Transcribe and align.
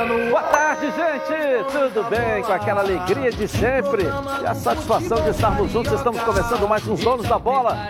Boa 0.00 0.42
tarde, 0.44 0.59
gente! 0.90 1.64
Tudo 1.72 2.08
bem? 2.08 2.42
Com 2.42 2.52
aquela 2.52 2.80
alegria 2.80 3.30
de 3.30 3.46
sempre 3.46 4.04
e 4.04 4.46
a 4.46 4.54
satisfação 4.54 5.22
de 5.22 5.30
estarmos 5.30 5.70
juntos. 5.70 5.92
Estamos 5.92 6.20
começando 6.22 6.68
mais 6.68 6.86
uns 6.86 7.00
Donos 7.00 7.26
da 7.26 7.38
Bola 7.38 7.88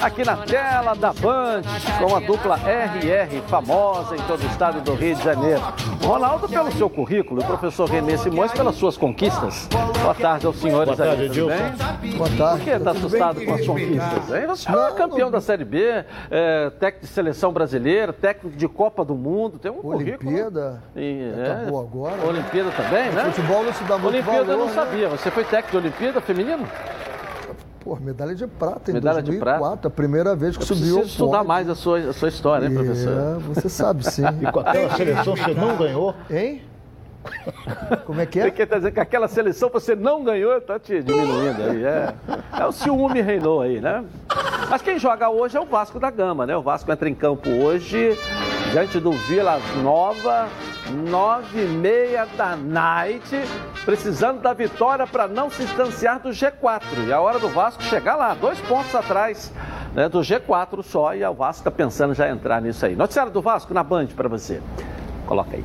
aqui 0.00 0.24
na 0.24 0.36
tela 0.36 0.94
da 0.94 1.12
Band 1.12 1.62
com 1.98 2.14
a 2.14 2.20
dupla 2.20 2.56
RR 2.56 3.40
famosa 3.48 4.16
em 4.16 4.20
todo 4.22 4.42
o 4.42 4.46
estado 4.46 4.80
do 4.80 4.94
Rio 4.94 5.16
de 5.16 5.22
Janeiro. 5.22 5.62
Ronaldo, 6.04 6.48
pelo 6.48 6.72
seu 6.72 6.90
currículo, 6.90 7.40
e 7.40 7.44
o 7.44 7.46
professor 7.46 7.88
Renê 7.88 8.18
Simões 8.18 8.52
pelas 8.52 8.74
suas 8.74 8.96
conquistas. 8.96 9.68
Boa 10.02 10.14
tarde 10.14 10.46
aos 10.46 10.56
senhores 10.56 10.96
Boa 10.96 11.08
tarde, 11.08 11.22
aí, 11.22 11.28
tudo 11.28 11.46
bem? 11.46 12.16
Boa 12.16 12.30
tarde. 12.30 12.56
Por 12.56 12.64
que 12.64 12.70
está 12.70 12.90
assustado 12.90 13.44
com 13.44 13.54
as 13.54 13.66
conquistas? 13.66 14.32
Hein? 14.32 14.46
Você 14.48 14.70
é 14.70 14.92
campeão 14.92 15.30
da 15.30 15.40
Série 15.40 15.64
B, 15.64 16.04
é, 16.30 16.70
técnico 16.70 17.06
de 17.06 17.12
seleção 17.12 17.52
brasileira, 17.52 18.12
técnico 18.12 18.56
de 18.56 18.68
Copa 18.68 19.04
do 19.04 19.14
Mundo, 19.14 19.58
tem 19.58 19.70
um 19.70 19.76
currículo. 19.76 20.30
Olimpíada. 20.30 20.82
Acabou 21.44 21.80
agora. 21.80 22.26
Olimpíada 22.26 22.41
também, 22.44 23.10
né? 23.12 23.24
Futebol 23.32 23.64
não 23.64 23.72
se 23.72 23.84
dá 23.84 23.98
muito 23.98 24.14
Olimpíada 24.14 24.38
eu 24.38 24.44
valor, 24.46 24.58
não 24.58 24.66
né? 24.66 24.72
sabia. 24.74 25.08
Você 25.08 25.30
foi 25.30 25.44
técnico 25.44 25.70
de 25.72 25.76
Olimpíada 25.88 26.20
feminino? 26.20 26.66
Pô, 27.80 27.96
medalha 27.96 28.34
de 28.34 28.46
prata 28.46 28.90
em 28.90 28.94
Medalha 28.94 29.20
de 29.20 29.30
2004, 29.32 29.60
prata. 29.60 29.88
a 29.88 29.90
primeira 29.90 30.36
vez 30.36 30.56
que 30.56 30.62
Eu 30.62 30.66
subiu 30.66 30.82
preciso 30.82 30.98
ao 30.98 31.04
estudar 31.04 31.30
pódio. 31.38 31.48
mais 31.48 31.68
a 31.68 31.74
sua, 31.74 31.98
a 31.98 32.12
sua 32.12 32.28
história, 32.28 32.66
hein, 32.66 32.74
professor? 32.74 33.12
É, 33.12 33.38
você 33.40 33.68
sabe 33.68 34.04
sim. 34.08 34.22
E 34.40 34.52
com 34.52 34.60
aquela 34.60 34.90
seleção 34.96 35.36
você 35.36 35.54
não 35.54 35.76
ganhou? 35.76 36.14
Hein? 36.30 36.62
Como 38.04 38.20
é 38.20 38.26
que 38.26 38.40
Você 38.40 38.48
é? 38.48 38.50
quer 38.50 38.66
dizer 38.66 38.90
que 38.92 39.00
aquela 39.00 39.28
seleção 39.28 39.68
você 39.68 39.94
não 39.94 40.24
ganhou, 40.24 40.60
tá 40.60 40.78
te 40.78 41.00
diminuindo 41.02 41.62
aí. 41.62 41.84
É, 41.84 42.14
é 42.60 42.66
o 42.66 42.72
ciúme 42.72 43.20
reinou 43.20 43.60
aí, 43.60 43.80
né? 43.80 44.04
Mas 44.68 44.82
quem 44.82 44.98
joga 44.98 45.28
hoje 45.30 45.56
é 45.56 45.60
o 45.60 45.66
Vasco 45.66 46.00
da 46.00 46.10
Gama, 46.10 46.46
né? 46.46 46.56
O 46.56 46.62
Vasco 46.62 46.90
entra 46.90 47.08
em 47.08 47.14
campo 47.14 47.48
hoje, 47.48 48.18
diante 48.72 48.98
do 48.98 49.12
Vila 49.12 49.60
Nova, 49.82 50.48
nove 50.92 51.64
e 51.64 51.66
meia 51.66 52.26
da 52.36 52.54
night, 52.56 53.28
precisando 53.84 54.40
da 54.40 54.52
vitória 54.52 55.06
para 55.06 55.26
não 55.26 55.50
se 55.50 55.64
distanciar 55.64 56.20
do 56.20 56.28
G4. 56.30 56.82
E 57.06 57.12
a 57.12 57.20
hora 57.20 57.38
do 57.38 57.48
Vasco 57.48 57.82
chegar 57.82 58.16
lá, 58.16 58.34
dois 58.34 58.60
pontos 58.60 58.94
atrás 58.94 59.52
né, 59.94 60.08
do 60.08 60.20
G4 60.20 60.82
só, 60.82 61.14
e 61.14 61.24
o 61.24 61.34
Vasco 61.34 61.60
está 61.60 61.70
pensando 61.70 62.14
já 62.14 62.28
entrar 62.28 62.60
nisso 62.60 62.84
aí. 62.84 62.94
Noticiário 62.94 63.32
do 63.32 63.40
Vasco 63.42 63.72
na 63.72 63.82
Band 63.82 64.08
para 64.08 64.28
você. 64.28 64.60
Coloca 65.26 65.56
aí. 65.56 65.64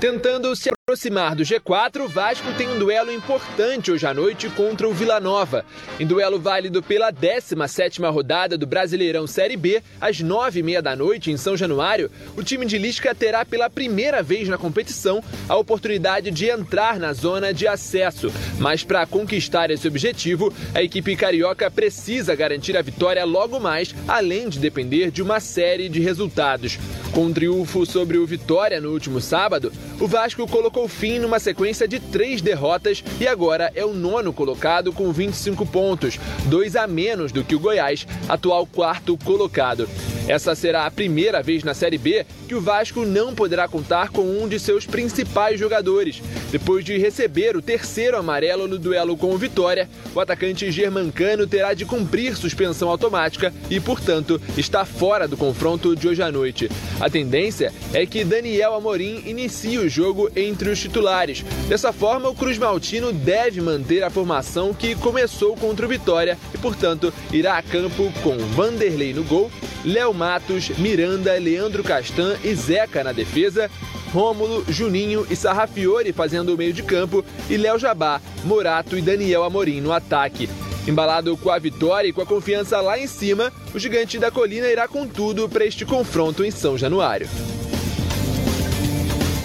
Tentando 0.00 0.54
se 0.54 0.77
aproximar 0.88 1.34
do 1.34 1.42
G4, 1.42 2.00
o 2.00 2.08
Vasco 2.08 2.50
tem 2.54 2.66
um 2.66 2.78
duelo 2.78 3.12
importante 3.12 3.92
hoje 3.92 4.06
à 4.06 4.14
noite 4.14 4.48
contra 4.48 4.88
o 4.88 4.94
Vila 4.94 5.20
Nova. 5.20 5.62
Em 6.00 6.06
duelo 6.06 6.40
válido 6.40 6.82
pela 6.82 7.12
17ª 7.12 8.10
rodada 8.10 8.56
do 8.56 8.66
Brasileirão 8.66 9.26
Série 9.26 9.58
B, 9.58 9.82
às 10.00 10.22
9h30 10.22 10.80
da 10.80 10.96
noite, 10.96 11.30
em 11.30 11.36
São 11.36 11.58
Januário, 11.58 12.10
o 12.34 12.42
time 12.42 12.64
de 12.64 12.78
Lisca 12.78 13.14
terá 13.14 13.44
pela 13.44 13.68
primeira 13.68 14.22
vez 14.22 14.48
na 14.48 14.56
competição 14.56 15.22
a 15.46 15.58
oportunidade 15.58 16.30
de 16.30 16.48
entrar 16.48 16.98
na 16.98 17.12
zona 17.12 17.52
de 17.52 17.66
acesso. 17.66 18.32
Mas 18.58 18.82
para 18.82 19.04
conquistar 19.04 19.70
esse 19.70 19.86
objetivo, 19.86 20.50
a 20.74 20.82
equipe 20.82 21.14
carioca 21.16 21.70
precisa 21.70 22.34
garantir 22.34 22.78
a 22.78 22.82
vitória 22.82 23.26
logo 23.26 23.60
mais, 23.60 23.94
além 24.08 24.48
de 24.48 24.58
depender 24.58 25.10
de 25.10 25.20
uma 25.20 25.38
série 25.38 25.90
de 25.90 26.00
resultados. 26.00 26.78
Com 27.12 27.26
um 27.26 27.32
triunfo 27.32 27.84
sobre 27.84 28.16
o 28.16 28.26
Vitória 28.26 28.80
no 28.80 28.92
último 28.92 29.20
sábado, 29.20 29.72
o 30.00 30.06
Vasco 30.06 30.46
colocou 30.46 30.77
fim 30.86 31.18
numa 31.18 31.40
sequência 31.40 31.88
de 31.88 31.98
três 31.98 32.42
derrotas 32.42 33.02
e 33.18 33.26
agora 33.26 33.72
é 33.74 33.84
o 33.84 33.94
nono 33.94 34.32
colocado 34.32 34.92
com 34.92 35.10
25 35.10 35.64
pontos, 35.66 36.18
dois 36.44 36.76
a 36.76 36.86
menos 36.86 37.32
do 37.32 37.42
que 37.42 37.54
o 37.54 37.58
Goiás, 37.58 38.06
atual 38.28 38.66
quarto 38.66 39.16
colocado. 39.24 39.88
Essa 40.28 40.54
será 40.54 40.84
a 40.84 40.90
primeira 40.90 41.42
vez 41.42 41.64
na 41.64 41.72
Série 41.72 41.96
B 41.96 42.26
que 42.46 42.54
o 42.54 42.60
Vasco 42.60 43.06
não 43.06 43.34
poderá 43.34 43.66
contar 43.66 44.10
com 44.10 44.22
um 44.22 44.46
de 44.46 44.58
seus 44.58 44.84
principais 44.84 45.58
jogadores. 45.58 46.22
Depois 46.50 46.84
de 46.84 46.98
receber 46.98 47.56
o 47.56 47.62
terceiro 47.62 48.16
amarelo 48.16 48.68
no 48.68 48.78
duelo 48.78 49.16
com 49.16 49.32
o 49.32 49.38
Vitória, 49.38 49.88
o 50.14 50.20
atacante 50.20 50.70
germancano 50.70 51.46
terá 51.46 51.72
de 51.72 51.86
cumprir 51.86 52.36
suspensão 52.36 52.90
automática 52.90 53.54
e, 53.70 53.80
portanto, 53.80 54.40
está 54.56 54.84
fora 54.84 55.26
do 55.26 55.36
confronto 55.36 55.96
de 55.96 56.06
hoje 56.06 56.22
à 56.22 56.30
noite. 56.30 56.70
A 57.00 57.08
tendência 57.08 57.72
é 57.94 58.04
que 58.04 58.22
Daniel 58.22 58.74
Amorim 58.74 59.22
inicie 59.24 59.78
o 59.78 59.88
jogo 59.88 60.30
entre 60.36 60.67
os 60.70 60.80
titulares. 60.80 61.44
Dessa 61.68 61.92
forma, 61.92 62.28
o 62.28 62.34
Cruz 62.34 62.58
Maltino 62.58 63.12
deve 63.12 63.60
manter 63.60 64.02
a 64.02 64.10
formação 64.10 64.72
que 64.72 64.94
começou 64.94 65.56
contra 65.56 65.86
o 65.86 65.88
Vitória 65.88 66.38
e, 66.54 66.58
portanto, 66.58 67.12
irá 67.32 67.58
a 67.58 67.62
campo 67.62 68.12
com 68.22 68.36
Vanderlei 68.38 69.12
no 69.12 69.24
gol, 69.24 69.50
Léo 69.84 70.12
Matos, 70.12 70.70
Miranda, 70.78 71.38
Leandro 71.38 71.82
Castan 71.82 72.36
e 72.42 72.54
Zeca 72.54 73.04
na 73.04 73.12
defesa, 73.12 73.70
Rômulo, 74.12 74.64
Juninho 74.68 75.26
e 75.30 75.36
Sarrafiore 75.36 76.12
fazendo 76.12 76.54
o 76.54 76.56
meio 76.56 76.72
de 76.72 76.82
campo 76.82 77.24
e 77.48 77.56
Léo 77.56 77.78
Jabá, 77.78 78.20
Morato 78.44 78.96
e 78.96 79.02
Daniel 79.02 79.44
Amorim 79.44 79.80
no 79.80 79.92
ataque. 79.92 80.48
Embalado 80.86 81.36
com 81.36 81.50
a 81.50 81.58
vitória 81.58 82.08
e 82.08 82.12
com 82.12 82.22
a 82.22 82.26
confiança 82.26 82.80
lá 82.80 82.98
em 82.98 83.06
cima, 83.06 83.52
o 83.74 83.78
gigante 83.78 84.18
da 84.18 84.30
colina 84.30 84.68
irá 84.68 84.88
com 84.88 85.06
tudo 85.06 85.46
para 85.46 85.66
este 85.66 85.84
confronto 85.84 86.42
em 86.42 86.50
São 86.50 86.78
Januário. 86.78 87.28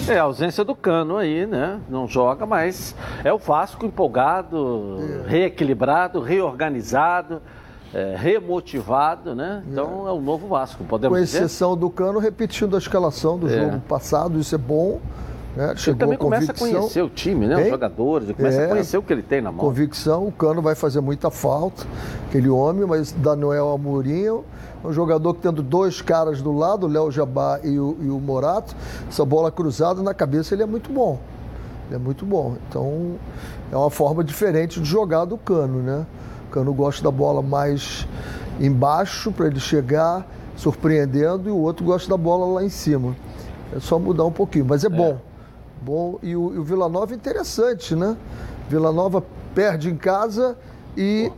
É, 0.08 0.18
a 0.18 0.24
ausência 0.24 0.62
do 0.64 0.74
Cano 0.74 1.16
aí, 1.16 1.46
né? 1.46 1.80
Não 1.88 2.06
joga, 2.06 2.44
mas 2.44 2.94
é 3.24 3.32
o 3.32 3.38
Vasco 3.38 3.86
empolgado, 3.86 4.98
reequilibrado, 5.26 6.20
reorganizado, 6.20 7.40
é, 7.92 8.14
remotivado, 8.16 9.34
né? 9.34 9.62
Então 9.70 10.06
é 10.06 10.12
o 10.12 10.20
novo 10.20 10.46
Vasco, 10.48 10.84
podemos 10.84 11.16
Com 11.18 11.24
dizer. 11.24 11.38
exceção 11.38 11.74
do 11.76 11.88
Cano, 11.88 12.18
repetindo 12.18 12.74
a 12.76 12.78
escalação 12.78 13.38
do 13.38 13.48
É. 13.48 13.58
jogo 13.62 13.80
passado, 13.88 14.38
isso 14.38 14.54
é 14.54 14.58
bom. 14.58 15.00
Ele 15.56 15.76
Chegou 15.76 16.00
também 16.00 16.18
com 16.18 16.24
começa 16.24 16.50
a 16.50 16.54
conhecer 16.54 17.02
o 17.02 17.08
time, 17.08 17.46
né? 17.46 17.62
Os 17.62 17.68
jogadores, 17.68 18.28
ele 18.28 18.34
começa 18.34 18.60
É. 18.60 18.64
a 18.64 18.68
conhecer 18.68 18.98
o 18.98 19.02
que 19.02 19.12
ele 19.12 19.22
tem 19.22 19.40
na 19.40 19.52
mão. 19.52 19.64
Convicção, 19.64 20.26
o 20.26 20.32
Cano 20.32 20.60
vai 20.60 20.74
fazer 20.74 21.00
muita 21.00 21.30
falta, 21.30 21.84
aquele 22.28 22.48
homem, 22.48 22.84
mas 22.84 23.12
Daniel 23.12 23.72
Amorim 23.72 24.24
é 24.24 24.32
um 24.88 24.92
jogador 24.92 25.32
que 25.34 25.40
tendo 25.40 25.62
dois 25.62 26.02
caras 26.02 26.42
do 26.42 26.52
lado, 26.52 26.86
o 26.86 26.88
Léo 26.88 27.10
Jabá 27.10 27.60
e 27.62 27.78
o, 27.78 27.96
e 28.00 28.10
o 28.10 28.18
Morato, 28.18 28.74
essa 29.08 29.24
bola 29.24 29.50
cruzada 29.52 30.02
na 30.02 30.12
cabeça 30.12 30.54
ele 30.54 30.64
é 30.64 30.66
muito 30.66 30.92
bom. 30.92 31.20
Ele 31.86 31.96
é 31.96 31.98
muito 31.98 32.26
bom. 32.26 32.56
Então 32.68 33.12
é 33.70 33.76
uma 33.76 33.90
forma 33.90 34.24
diferente 34.24 34.80
de 34.80 34.88
jogar 34.88 35.24
do 35.24 35.38
Cano, 35.38 35.80
né? 35.80 36.04
O 36.48 36.50
Cano 36.50 36.74
gosta 36.74 37.02
da 37.02 37.10
bola 37.12 37.42
mais 37.42 38.08
embaixo 38.60 39.30
para 39.30 39.46
ele 39.46 39.60
chegar 39.60 40.26
surpreendendo 40.56 41.48
e 41.48 41.52
o 41.52 41.58
outro 41.58 41.84
gosta 41.84 42.08
da 42.08 42.16
bola 42.16 42.54
lá 42.54 42.64
em 42.64 42.68
cima. 42.68 43.14
É 43.74 43.80
só 43.80 43.98
mudar 43.98 44.24
um 44.24 44.32
pouquinho, 44.32 44.64
mas 44.64 44.84
é 44.84 44.88
bom. 44.88 45.18
Bom, 45.82 46.18
e 46.22 46.34
o, 46.34 46.54
e 46.54 46.58
o 46.58 46.64
Vila 46.64 46.88
Nova 46.88 47.12
é 47.12 47.16
interessante, 47.16 47.94
né? 47.94 48.16
Vila 48.68 48.92
Nova 48.92 49.22
perde 49.54 49.90
em 49.90 49.96
casa 49.96 50.56
e, 50.96 51.30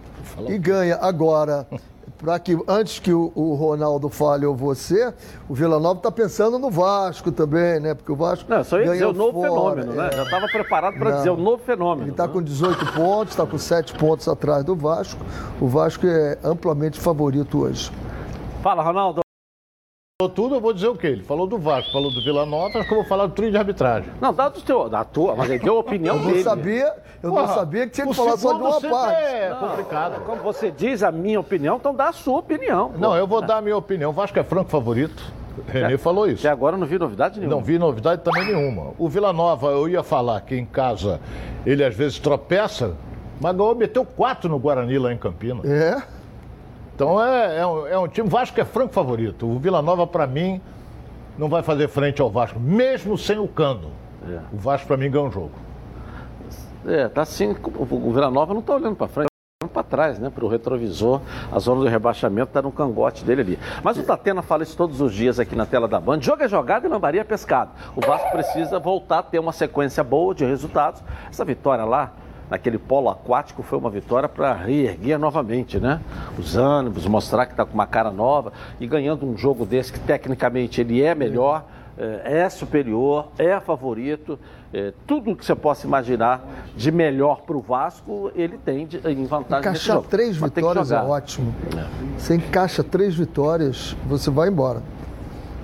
e 0.48 0.58
ganha. 0.58 0.97
Agora, 1.00 1.66
para 2.19 2.38
que 2.38 2.56
antes 2.66 2.98
que 2.98 3.12
o, 3.12 3.30
o 3.34 3.54
Ronaldo 3.54 4.08
fale 4.08 4.46
ou 4.46 4.54
você, 4.54 5.12
o 5.48 5.54
Vila 5.54 5.78
Nova 5.78 5.98
está 5.98 6.10
pensando 6.10 6.58
no 6.58 6.70
Vasco 6.70 7.30
também, 7.30 7.80
né? 7.80 7.94
Porque 7.94 8.10
o 8.10 8.16
Vasco 8.16 8.48
Não, 8.48 8.64
só 8.64 8.80
ia 8.80 8.92
dizer 8.92 9.06
o 9.06 9.12
novo 9.12 9.41
fora, 9.41 9.82
fenômeno, 9.82 9.92
né? 9.92 10.08
é. 10.08 10.16
Já 10.16 10.22
estava 10.22 10.46
preparado 10.46 10.98
para 10.98 11.10
dizer 11.12 11.30
o 11.30 11.36
novo 11.36 11.62
fenômeno. 11.62 12.04
Ele 12.04 12.10
está 12.12 12.26
né? 12.26 12.32
com 12.32 12.42
18 12.42 12.92
pontos, 12.92 13.32
está 13.32 13.46
com 13.46 13.58
7 13.58 13.94
pontos 13.94 14.28
atrás 14.28 14.64
do 14.64 14.75
Vasco. 14.75 15.20
O 15.60 15.66
Vasco 15.66 16.06
é 16.06 16.38
amplamente 16.42 16.98
favorito 16.98 17.62
hoje. 17.62 17.91
Fala, 18.62 18.82
Ronaldo. 18.82 19.25
Falou 20.19 20.32
tudo, 20.34 20.54
eu 20.54 20.60
vou 20.62 20.72
dizer 20.72 20.88
o 20.88 20.97
quê? 20.97 21.09
Ele 21.09 21.22
falou 21.22 21.47
do 21.47 21.59
Vasco, 21.59 21.93
falou 21.93 22.10
do 22.10 22.22
Vila 22.25 22.47
Nova, 22.47 22.78
acho 22.78 22.88
que 22.88 22.94
eu 22.94 23.00
vou 23.00 23.04
falar 23.06 23.27
do 23.27 23.34
trio 23.34 23.50
de 23.50 23.59
arbitragem. 23.59 24.10
Não, 24.19 24.32
dá 24.32 24.49
do 24.49 24.62
teu, 24.62 24.88
da 24.88 25.04
tua, 25.04 25.37
mas 25.37 25.50
ele 25.50 25.59
deu 25.59 25.77
a 25.77 25.81
opinião 25.81 26.16
Eu 26.16 26.22
não 26.22 26.31
dele. 26.31 26.43
sabia, 26.43 26.94
eu 27.22 27.28
não 27.28 27.37
Porra, 27.37 27.54
sabia 27.54 27.84
que 27.87 27.93
tinha 27.93 28.06
que 28.06 28.15
falar 28.15 28.38
só 28.38 28.55
de 28.55 28.62
uma 28.62 28.72
sempre 28.72 28.88
parte. 28.88 29.22
É 29.22 29.55
complicado. 29.60 30.25
Como 30.25 30.43
você 30.43 30.71
diz 30.71 31.03
a 31.03 31.12
minha 31.12 31.38
opinião, 31.38 31.76
então 31.76 31.94
dá 31.94 32.09
a 32.09 32.12
sua 32.15 32.38
opinião. 32.38 32.93
pô. 32.93 32.99
Não, 32.99 33.14
eu 33.14 33.26
vou 33.26 33.43
dar 33.43 33.58
a 33.58 33.61
minha 33.61 33.76
opinião. 33.76 34.08
O 34.08 34.14
Vasco 34.14 34.38
é 34.38 34.43
franco 34.43 34.70
favorito. 34.70 35.23
René 35.69 35.99
falou 35.99 36.26
isso. 36.26 36.46
Até 36.46 36.50
agora 36.50 36.76
eu 36.76 36.81
não 36.81 36.87
vi 36.87 36.99
novidade 36.99 37.38
nenhuma. 37.38 37.55
Não 37.55 37.62
vi 37.62 37.79
novidade 37.79 38.23
também 38.23 38.46
nenhuma. 38.46 38.94
O 38.96 39.11
Vila 39.11 39.35
Nova, 39.35 39.67
eu 39.67 39.87
ia 39.87 40.02
falar 40.02 40.40
que 40.40 40.56
em 40.56 40.64
casa 40.64 41.20
ele 41.67 41.85
às 41.85 41.94
vezes 41.94 42.19
tropeça, 42.19 42.94
mas 43.38 43.55
ganhou, 43.55 43.75
meteu 43.75 44.02
quatro 44.02 44.49
no 44.49 44.58
Guarani 44.58 44.99
lá 44.99 45.12
em 45.12 45.19
Campinas. 45.19 45.62
É, 45.70 46.02
Então 46.96 47.22
é, 47.22 47.58
é, 47.58 47.66
um, 47.66 47.87
é 47.87 47.98
um 47.98 48.08
time, 48.08 48.26
o 48.26 48.31
Vasco 48.31 48.58
é 48.58 48.64
franco 48.64 48.94
favorito. 48.94 49.46
O 49.46 49.58
Vila 49.58 49.82
Nova, 49.82 50.06
para 50.06 50.26
mim, 50.26 50.62
não 51.37 51.46
vai 51.46 51.62
fazer 51.62 51.88
frente 51.88 52.22
ao 52.22 52.31
Vasco, 52.31 52.58
mesmo 52.58 53.19
sem 53.19 53.38
o 53.38 53.46
Cano. 53.46 53.93
É. 54.26 54.40
O 54.50 54.56
Vasco, 54.56 54.87
para 54.87 54.96
mim, 54.96 55.10
ganha 55.10 55.26
um 55.26 55.31
jogo. 55.31 55.52
É, 56.87 57.06
tá 57.08 57.20
assim, 57.20 57.54
o 57.78 58.12
Vila 58.12 58.31
Nova 58.31 58.54
não 58.54 58.62
tá 58.62 58.75
olhando 58.75 58.96
para 58.96 59.08
frente, 59.08 59.26
tá 59.26 59.66
olhando 59.66 59.72
para 59.75 59.82
trás, 59.82 60.19
né? 60.19 60.31
Para 60.31 60.43
o 60.43 60.48
retrovisor, 60.48 61.20
a 61.52 61.58
zona 61.58 61.82
do 61.82 61.87
rebaixamento 61.87 62.52
tá 62.52 62.62
no 62.62 62.72
cangote 62.72 63.26
dele 63.26 63.42
ali. 63.42 63.58
Mas 63.84 63.99
o 63.99 64.02
Tatena 64.02 64.40
fala 64.40 64.62
isso 64.62 64.75
todos 64.75 64.99
os 65.02 65.12
dias 65.12 65.38
aqui 65.38 65.54
na 65.54 65.66
tela 65.66 65.87
da 65.87 66.00
Band. 66.00 66.22
Jogo 66.22 66.44
é 66.44 66.49
jogado 66.49 66.87
e 66.87 66.88
lambaria 66.88 67.20
é 67.20 67.25
pescado. 67.25 67.72
O 67.94 68.00
Vasco 68.00 68.31
precisa 68.31 68.78
voltar 68.78 69.19
a 69.19 69.22
ter 69.22 69.38
uma 69.38 69.52
sequência 69.52 70.02
boa 70.02 70.34
de 70.34 70.46
resultados. 70.46 71.02
Essa 71.28 71.44
vitória 71.44 71.84
lá, 71.84 72.12
naquele 72.50 72.78
polo 72.78 73.08
aquático, 73.08 73.62
foi 73.62 73.78
uma 73.78 73.90
vitória 73.90 74.28
para 74.28 74.52
reerguer 74.52 75.19
novamente, 75.19 75.78
né? 75.78 76.00
Os 76.38 76.56
ânimos, 76.56 77.06
mostrar 77.06 77.46
que 77.46 77.52
está 77.52 77.64
com 77.64 77.75
uma 77.75 77.87
cara 77.87 78.10
nova 78.10 78.52
e 78.81 78.87
ganhando 78.87 79.26
um 79.26 79.37
jogo 79.37 79.64
desse 79.64 79.93
que 79.93 80.00
tecnicamente 80.00 80.81
ele 80.81 81.02
é 81.02 81.14
melhor. 81.14 81.64
é, 81.98 82.40
é 82.40 82.48
superior, 82.48 83.28
é 83.38 83.58
favorito. 83.58 84.38
É, 84.72 84.93
tudo 85.06 85.34
que 85.34 85.44
você 85.44 85.54
possa 85.54 85.87
imaginar 85.87 86.44
de 86.76 86.90
melhor 86.90 87.43
para 87.43 87.56
o 87.56 87.60
Vasco, 87.60 88.31
ele 88.34 88.58
tem 88.58 88.87
de, 88.87 88.99
em 89.08 89.25
vantagem. 89.25 89.60
Encaixar 89.60 90.02
três 90.02 90.38
Mas 90.38 90.50
vitórias 90.50 90.92
é 90.92 91.00
ótimo. 91.00 91.54
É. 91.76 91.87
Você 92.19 92.34
encaixa 92.34 92.84
três 92.84 93.14
vitórias, 93.14 93.96
você 94.06 94.31
vai 94.31 94.49
embora. 94.49 94.82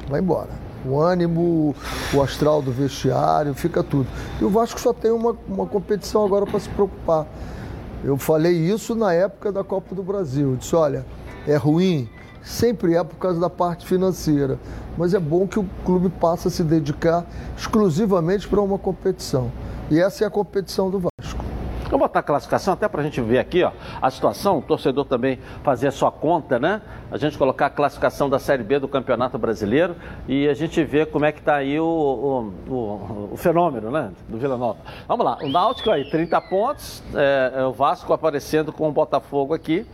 Vai 0.09 0.21
embora. 0.21 0.62
O 0.85 1.01
ânimo, 1.01 1.75
o 2.13 2.23
astral 2.23 2.61
do 2.61 2.73
vestiário, 2.73 3.55
fica 3.55 3.83
tudo. 3.83 4.07
E 4.41 4.45
o 4.45 4.51
Vasco 4.51 4.81
só 4.81 4.93
tem 4.93 5.11
uma, 5.11 5.37
uma 5.49 5.67
competição 5.67 6.25
agora 6.25 6.45
para 6.45 6.59
se 6.59 6.69
preocupar. 6.69 7.27
Eu 8.05 8.17
falei 8.17 8.53
isso 8.53 8.95
na 8.95 9.13
época 9.13 9.53
da 9.53 9.63
Copa 9.63 9.95
do 9.95 10.03
Brasil. 10.03 10.51
Eu 10.51 10.57
disse: 10.57 10.75
olha, 10.75 11.07
é 11.47 11.57
ruim, 11.57 12.09
sempre 12.43 12.95
é 12.95 13.05
por 13.05 13.17
causa 13.17 13.39
da 13.39 13.49
parte 13.49 13.87
financeira, 13.87 14.59
mas 14.99 15.15
é 15.15 15.21
bom 15.21 15.47
que 15.47 15.59
o 15.59 15.67
clube 15.85 16.09
passe 16.09 16.49
a 16.49 16.51
se 16.51 16.65
dedicar 16.65 17.25
exclusivamente 17.57 18.49
para 18.49 18.61
uma 18.61 18.79
competição. 18.79 19.53
E 19.91 20.01
essa 20.01 20.25
é 20.25 20.27
a 20.27 20.31
competição 20.31 20.91
do 20.91 20.99
Vasco. 20.99 21.12
Vamos 21.93 22.07
botar 22.07 22.21
a 22.21 22.23
classificação 22.23 22.73
até 22.73 22.89
para 22.89 23.03
a 23.03 23.05
gente 23.05 23.21
ver 23.21 23.39
aqui 23.39 23.63
ó, 23.63 23.71
a 24.01 24.11
situação, 24.11 24.57
o 24.57 24.63
torcedor 24.63 25.05
também 25.05 25.39
fazer 25.63 25.89
a 25.89 25.91
sua 25.91 26.11
conta, 26.11 26.59
né? 26.59 26.81
A 27.11 27.19
gente 27.19 27.37
colocar 27.37 27.67
a 27.67 27.71
classificação 27.71 28.31
da 28.31 28.39
Série 28.39 28.63
B 28.63 28.79
do 28.79 28.89
Campeonato 28.89 29.37
Brasileiro 29.37 29.95
e 30.27 30.49
a 30.49 30.55
gente 30.55 30.83
ver 30.85 31.09
como 31.09 31.27
é 31.27 31.33
que 31.33 31.41
está 31.41 31.57
aí 31.57 31.79
o, 31.79 31.85
o, 31.85 32.73
o, 32.73 33.29
o, 33.33 33.37
fenômeno, 33.37 33.91
né? 33.91 34.11
Do 34.27 34.39
Vila 34.39 34.57
Nova. 34.57 34.79
Vamos 35.07 35.23
lá, 35.23 35.37
o 35.43 35.49
Náutico 35.51 35.91
aí, 35.91 36.09
30 36.09 36.41
pontos, 36.41 37.03
é, 37.15 37.53
é 37.57 37.65
o 37.65 37.73
Vasco 37.73 38.11
aparecendo 38.15 38.73
com 38.73 38.89
o 38.89 38.93
Botafogo 38.93 39.53
aqui 39.53 39.87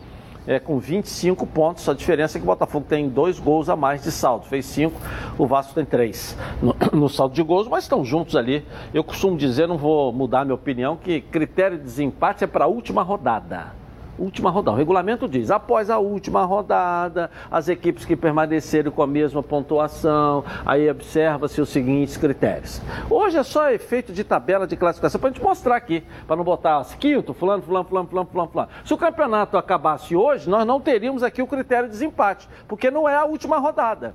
é, 0.48 0.58
com 0.58 0.78
25 0.78 1.46
pontos. 1.46 1.86
A 1.88 1.92
diferença 1.92 2.38
é 2.38 2.40
que 2.40 2.44
o 2.44 2.46
Botafogo 2.46 2.86
tem 2.88 3.06
dois 3.06 3.38
gols 3.38 3.68
a 3.68 3.76
mais 3.76 4.02
de 4.02 4.10
saldo. 4.10 4.46
Fez 4.46 4.64
cinco, 4.64 4.98
o 5.36 5.46
Vasco 5.46 5.74
tem 5.74 5.84
três 5.84 6.34
no, 6.62 6.74
no 6.98 7.08
saldo 7.08 7.34
de 7.34 7.42
gols, 7.42 7.68
mas 7.68 7.84
estão 7.84 8.02
juntos 8.02 8.34
ali. 8.34 8.64
Eu 8.94 9.04
costumo 9.04 9.36
dizer, 9.36 9.68
não 9.68 9.76
vou 9.76 10.10
mudar 10.10 10.46
minha 10.46 10.54
opinião, 10.54 10.96
que 10.96 11.20
critério 11.20 11.76
de 11.76 11.84
desempate 11.84 12.44
é 12.44 12.46
para 12.46 12.64
a 12.64 12.68
última 12.68 13.02
rodada 13.02 13.77
última 14.18 14.50
rodada. 14.50 14.74
O 14.74 14.78
regulamento 14.78 15.28
diz: 15.28 15.50
após 15.50 15.90
a 15.90 15.98
última 15.98 16.44
rodada, 16.44 17.30
as 17.50 17.68
equipes 17.68 18.04
que 18.04 18.16
permanecerem 18.16 18.90
com 18.90 19.02
a 19.02 19.06
mesma 19.06 19.42
pontuação, 19.42 20.44
aí 20.66 20.90
observa-se 20.90 21.60
os 21.60 21.68
seguintes 21.68 22.16
critérios. 22.16 22.82
Hoje 23.08 23.36
é 23.38 23.42
só 23.42 23.70
efeito 23.70 24.12
de 24.12 24.24
tabela 24.24 24.66
de 24.66 24.76
classificação 24.76 25.20
para 25.20 25.30
a 25.30 25.32
gente 25.32 25.42
mostrar 25.42 25.76
aqui, 25.76 26.04
para 26.26 26.36
não 26.36 26.44
botar 26.44 26.84
quinto, 26.98 27.32
fulano, 27.32 27.62
fulano, 27.62 27.84
fulano, 27.84 28.08
fulano, 28.08 28.28
fulano, 28.30 28.50
fulano. 28.50 28.70
Se 28.84 28.94
o 28.94 28.98
campeonato 28.98 29.56
acabasse 29.56 30.14
hoje, 30.14 30.48
nós 30.48 30.66
não 30.66 30.80
teríamos 30.80 31.22
aqui 31.22 31.42
o 31.42 31.46
critério 31.46 31.86
de 31.86 31.92
desempate, 31.92 32.48
porque 32.66 32.90
não 32.90 33.08
é 33.08 33.16
a 33.16 33.24
última 33.24 33.58
rodada 33.58 34.14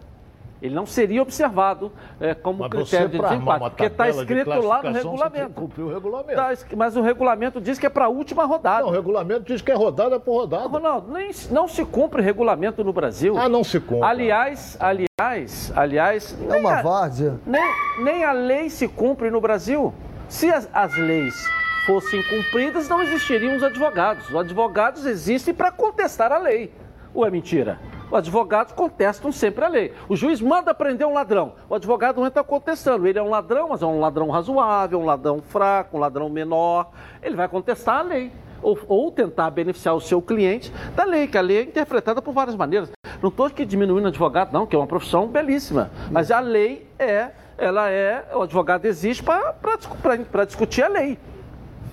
ele 0.64 0.74
não 0.74 0.86
seria 0.86 1.22
observado 1.22 1.92
é, 2.22 2.34
como 2.34 2.60
mas 2.60 2.70
critério 2.70 3.10
de 3.10 3.20
desempate, 3.20 3.60
porque 3.60 3.84
está 3.84 4.08
escrito 4.08 4.62
lá 4.62 4.82
no 4.82 4.94
regulamento. 4.94 5.72
O 5.78 5.94
regulamento. 5.94 6.36
Tá, 6.36 6.54
mas 6.78 6.96
o 6.96 7.02
regulamento 7.02 7.60
diz 7.60 7.78
que 7.78 7.86
é 7.86 7.90
para 7.90 8.06
a 8.06 8.08
última 8.08 8.46
rodada. 8.46 8.84
Não, 8.84 8.88
o 8.88 8.92
regulamento 8.92 9.44
diz 9.44 9.62
que 9.62 9.70
é 9.70 9.76
rodada 9.76 10.18
por 10.22 10.38
rodada. 10.38 10.66
Ronaldo, 10.70 11.12
nem, 11.12 11.32
não 11.52 11.68
se 11.68 11.84
cumpre 11.84 12.22
regulamento 12.22 12.82
no 12.82 12.94
Brasil. 12.94 13.38
Ah, 13.38 13.50
não 13.50 13.62
se 13.62 13.78
cumpre. 13.78 14.06
Aliás, 14.06 14.78
aliás, 14.80 15.74
aliás. 15.76 16.38
É 16.50 16.56
uma 16.56 16.82
várzea. 16.82 17.38
Nem, 17.46 17.62
nem 18.00 18.24
a 18.24 18.32
lei 18.32 18.70
se 18.70 18.88
cumpre 18.88 19.30
no 19.30 19.42
Brasil. 19.42 19.94
Se 20.30 20.50
as, 20.50 20.70
as 20.74 20.96
leis 20.96 21.46
fossem 21.86 22.24
cumpridas, 22.24 22.88
não 22.88 23.02
existiriam 23.02 23.58
os 23.58 23.64
advogados. 23.64 24.30
Os 24.30 24.36
advogados 24.36 25.06
existem 25.06 25.54
para 25.54 25.72
contestar 25.72 26.32
a 26.32 26.38
lei. 26.38 26.72
Ou 27.14 27.26
é 27.26 27.30
mentira? 27.30 27.78
Os 28.14 28.18
advogados 28.20 28.74
contestam 28.74 29.32
sempre 29.32 29.66
a 29.66 29.68
lei. 29.68 29.92
O 30.08 30.16
juiz 30.16 30.40
manda 30.40 30.72
prender 30.72 31.08
um 31.08 31.14
ladrão. 31.14 31.54
O 31.68 31.74
advogado 31.74 32.22
não 32.22 32.28
está 32.28 32.44
contestando. 32.44 33.08
Ele 33.08 33.18
é 33.18 33.24
um 33.24 33.30
ladrão, 33.32 33.70
mas 33.70 33.82
é 33.82 33.88
um 33.88 34.00
ladrão 34.00 34.30
razoável, 34.30 35.00
um 35.00 35.06
ladrão 35.06 35.42
fraco, 35.42 35.98
um 35.98 36.00
ladrão 36.00 36.30
menor. 36.30 36.92
Ele 37.24 37.36
vai 37.36 37.48
contestar 37.48 38.02
a 38.02 38.04
lei. 38.04 38.32
Ou, 38.62 38.78
ou, 38.88 39.12
tentar 39.12 39.50
beneficiar 39.50 39.96
o 39.96 40.00
seu 40.00 40.22
cliente 40.22 40.72
da 40.96 41.04
lei, 41.04 41.26
que 41.26 41.40
a 41.40 41.42
lei 41.42 41.58
é 41.58 41.62
interpretada 41.64 42.22
por 42.22 42.36
várias 42.36 42.56
maneiras. 42.56 42.92
Não 43.20 43.30
estou 43.30 43.48
aqui 43.48 43.66
diminuindo 43.66 44.06
o 44.06 44.10
advogado, 44.10 44.54
não, 44.54 44.68
que 44.68 44.76
é 44.76 44.80
uma 44.80 44.88
profissão 44.88 45.28
belíssima. 45.28 45.90
Mas 46.12 46.30
a 46.30 46.40
lei 46.40 46.88
é, 47.00 47.32
ela 47.58 47.90
é, 47.90 48.26
o 48.36 48.44
advogado 48.44 48.86
existe 48.86 49.24
para 49.24 50.46
discutir 50.46 50.84
a 50.84 50.88
lei, 50.88 51.18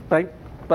para 0.06 0.20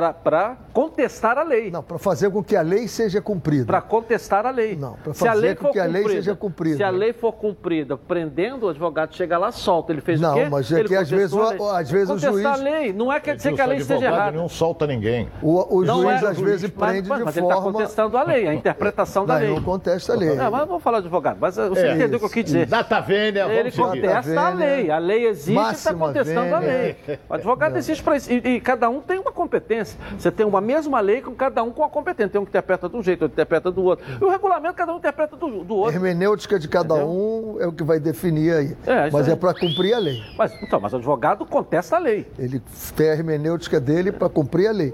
para 0.02 0.58
contestar 0.74 1.38
a 1.38 1.44
lei. 1.44 1.72
Não, 1.72 1.82
para 1.82 1.98
fazer 1.98 2.30
com 2.30 2.44
que 2.44 2.56
a 2.56 2.62
lei 2.62 2.88
seja 2.88 3.22
cumprida. 3.22 3.66
Para 3.66 3.82
contestar 3.82 4.46
a 4.46 4.52
lei. 4.52 4.76
Não, 4.76 4.94
para 4.94 5.14
fazer 5.14 5.56
com 5.56 5.72
que 5.72 5.80
a 5.80 5.86
lei 5.86 6.04
seja 6.04 6.36
cumprida. 6.36 6.78
Se 6.78 6.84
a 6.84 6.90
lei 6.90 7.14
for 7.14 7.32
cumprida, 7.32 7.98
prendendo 7.98 8.66
o 8.66 8.70
advogado, 8.70 9.16
chega 9.16 9.38
lá, 9.38 9.52
solta. 9.52 9.94
Ele 9.94 10.02
fez 10.02 10.20
não, 10.20 10.32
o 10.32 10.34
quê? 10.34 10.44
Não, 10.44 10.52
mas 10.52 10.72
é 10.72 10.80
ele 10.80 10.90
que 10.90 10.96
às 10.96 11.10
vezes, 11.10 11.34
o, 11.34 11.70
às 11.70 11.90
vezes 11.90 12.10
o 12.10 12.18
juiz... 12.18 12.46
a 12.46 12.56
lei, 12.56 12.92
não 12.92 13.12
é 13.12 13.20
quer 13.20 13.38
dizer 13.38 13.54
que 13.54 13.62
a 13.62 13.66
lei 13.66 13.78
esteja 13.78 14.06
errada. 14.06 14.38
não 14.38 14.50
solta 14.50 14.86
ninguém. 14.86 15.30
O, 15.42 15.78
o 15.78 15.86
juiz 15.86 16.24
é, 16.24 16.28
às 16.28 16.40
vezes 16.40 16.70
prende 16.70 17.08
mas, 17.08 17.20
de 17.20 17.26
mas 17.26 17.36
forma... 17.36 17.36
Mas 17.36 17.38
ele 17.38 17.48
está 17.48 17.62
contestando 17.62 18.18
a 18.18 18.24
lei, 18.24 18.48
a 18.48 18.54
interpretação 18.54 19.26
da 19.26 19.36
não, 19.36 19.42
lei. 19.42 19.50
Não 19.50 19.64
contesta 19.64 20.14
a 20.14 20.16
lei. 20.18 20.36
Não, 20.36 20.52
mas 20.52 20.68
vamos 20.68 20.84
falar 20.84 21.00
de 21.00 21.06
advogado. 21.06 21.38
Mas 21.40 21.56
você 21.56 21.88
é, 21.88 21.96
entendeu 21.96 22.18
o 22.18 22.20
que 22.20 22.26
eu 22.26 22.30
quis 22.30 22.46
dizer. 22.46 22.66
Data 22.66 23.00
vênia, 23.00 23.46
Ele 23.46 23.72
contesta 23.72 24.42
a 24.42 24.50
lei. 24.50 24.92
A 24.92 24.98
lei 24.98 25.28
existe 25.28 25.58
e 25.58 25.72
está 25.72 25.94
contestando 25.94 26.54
a 26.54 26.60
lei. 26.60 26.98
O 27.30 27.34
advogado 27.34 27.78
existe 27.78 28.04
para 28.04 28.18
isso. 28.18 28.32
E 28.32 28.60
cada 28.60 28.90
um 28.90 29.00
tem 29.00 29.20
uma 29.20 29.32
competência. 29.32 29.85
Você 30.18 30.32
tem 30.32 30.46
uma 30.46 30.62
mesma 30.62 31.00
lei 31.00 31.22
com 31.22 31.34
cada 31.34 31.64
um 31.64 31.72
com 31.72 31.84
a 31.84 31.90
competência. 31.90 32.30
Tem 32.30 32.42
um 32.42 32.46
que 32.46 32.50
interpreta 32.50 32.90
de 32.90 32.96
um 32.96 33.04
jeito, 33.04 33.24
outro 33.24 33.36
interpreta 33.36 33.72
do 33.72 33.84
outro. 33.84 34.06
E 34.20 34.24
o 34.24 34.30
regulamento, 34.30 34.76
cada 34.76 34.94
um 34.94 34.98
interpreta 34.98 35.36
do, 35.36 35.64
do 35.64 35.76
outro. 35.76 35.92
A 35.92 35.94
hermenêutica 35.94 36.60
de 36.60 36.68
cada 36.68 36.96
Entendeu? 36.96 37.10
um 37.10 37.58
é 37.60 37.68
o 37.68 37.72
que 37.72 37.84
vai 37.84 38.00
definir 38.00 38.54
aí. 38.54 38.78
É, 38.86 39.10
mas 39.12 39.28
é 39.28 39.32
aí. 39.32 39.34
é 39.34 39.36
para 39.36 39.54
cumprir 39.54 39.94
a 39.94 40.00
lei. 40.00 40.22
Mas, 40.38 40.54
então, 40.62 40.80
mas 40.80 40.94
o 40.94 40.98
advogado 40.98 41.46
contesta 41.46 41.96
a 41.96 42.00
lei. 42.00 42.26
Ele 42.38 42.62
tem 42.96 43.10
a 43.10 43.14
hermenêutica 43.14 43.80
dele 43.80 44.12
para 44.12 44.30
cumprir 44.30 44.68
a 44.68 44.72
lei 44.72 44.94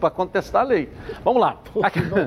para 0.00 0.10
contestar 0.10 0.62
a 0.62 0.64
lei. 0.64 0.88
Vamos 1.22 1.40
lá. 1.40 1.58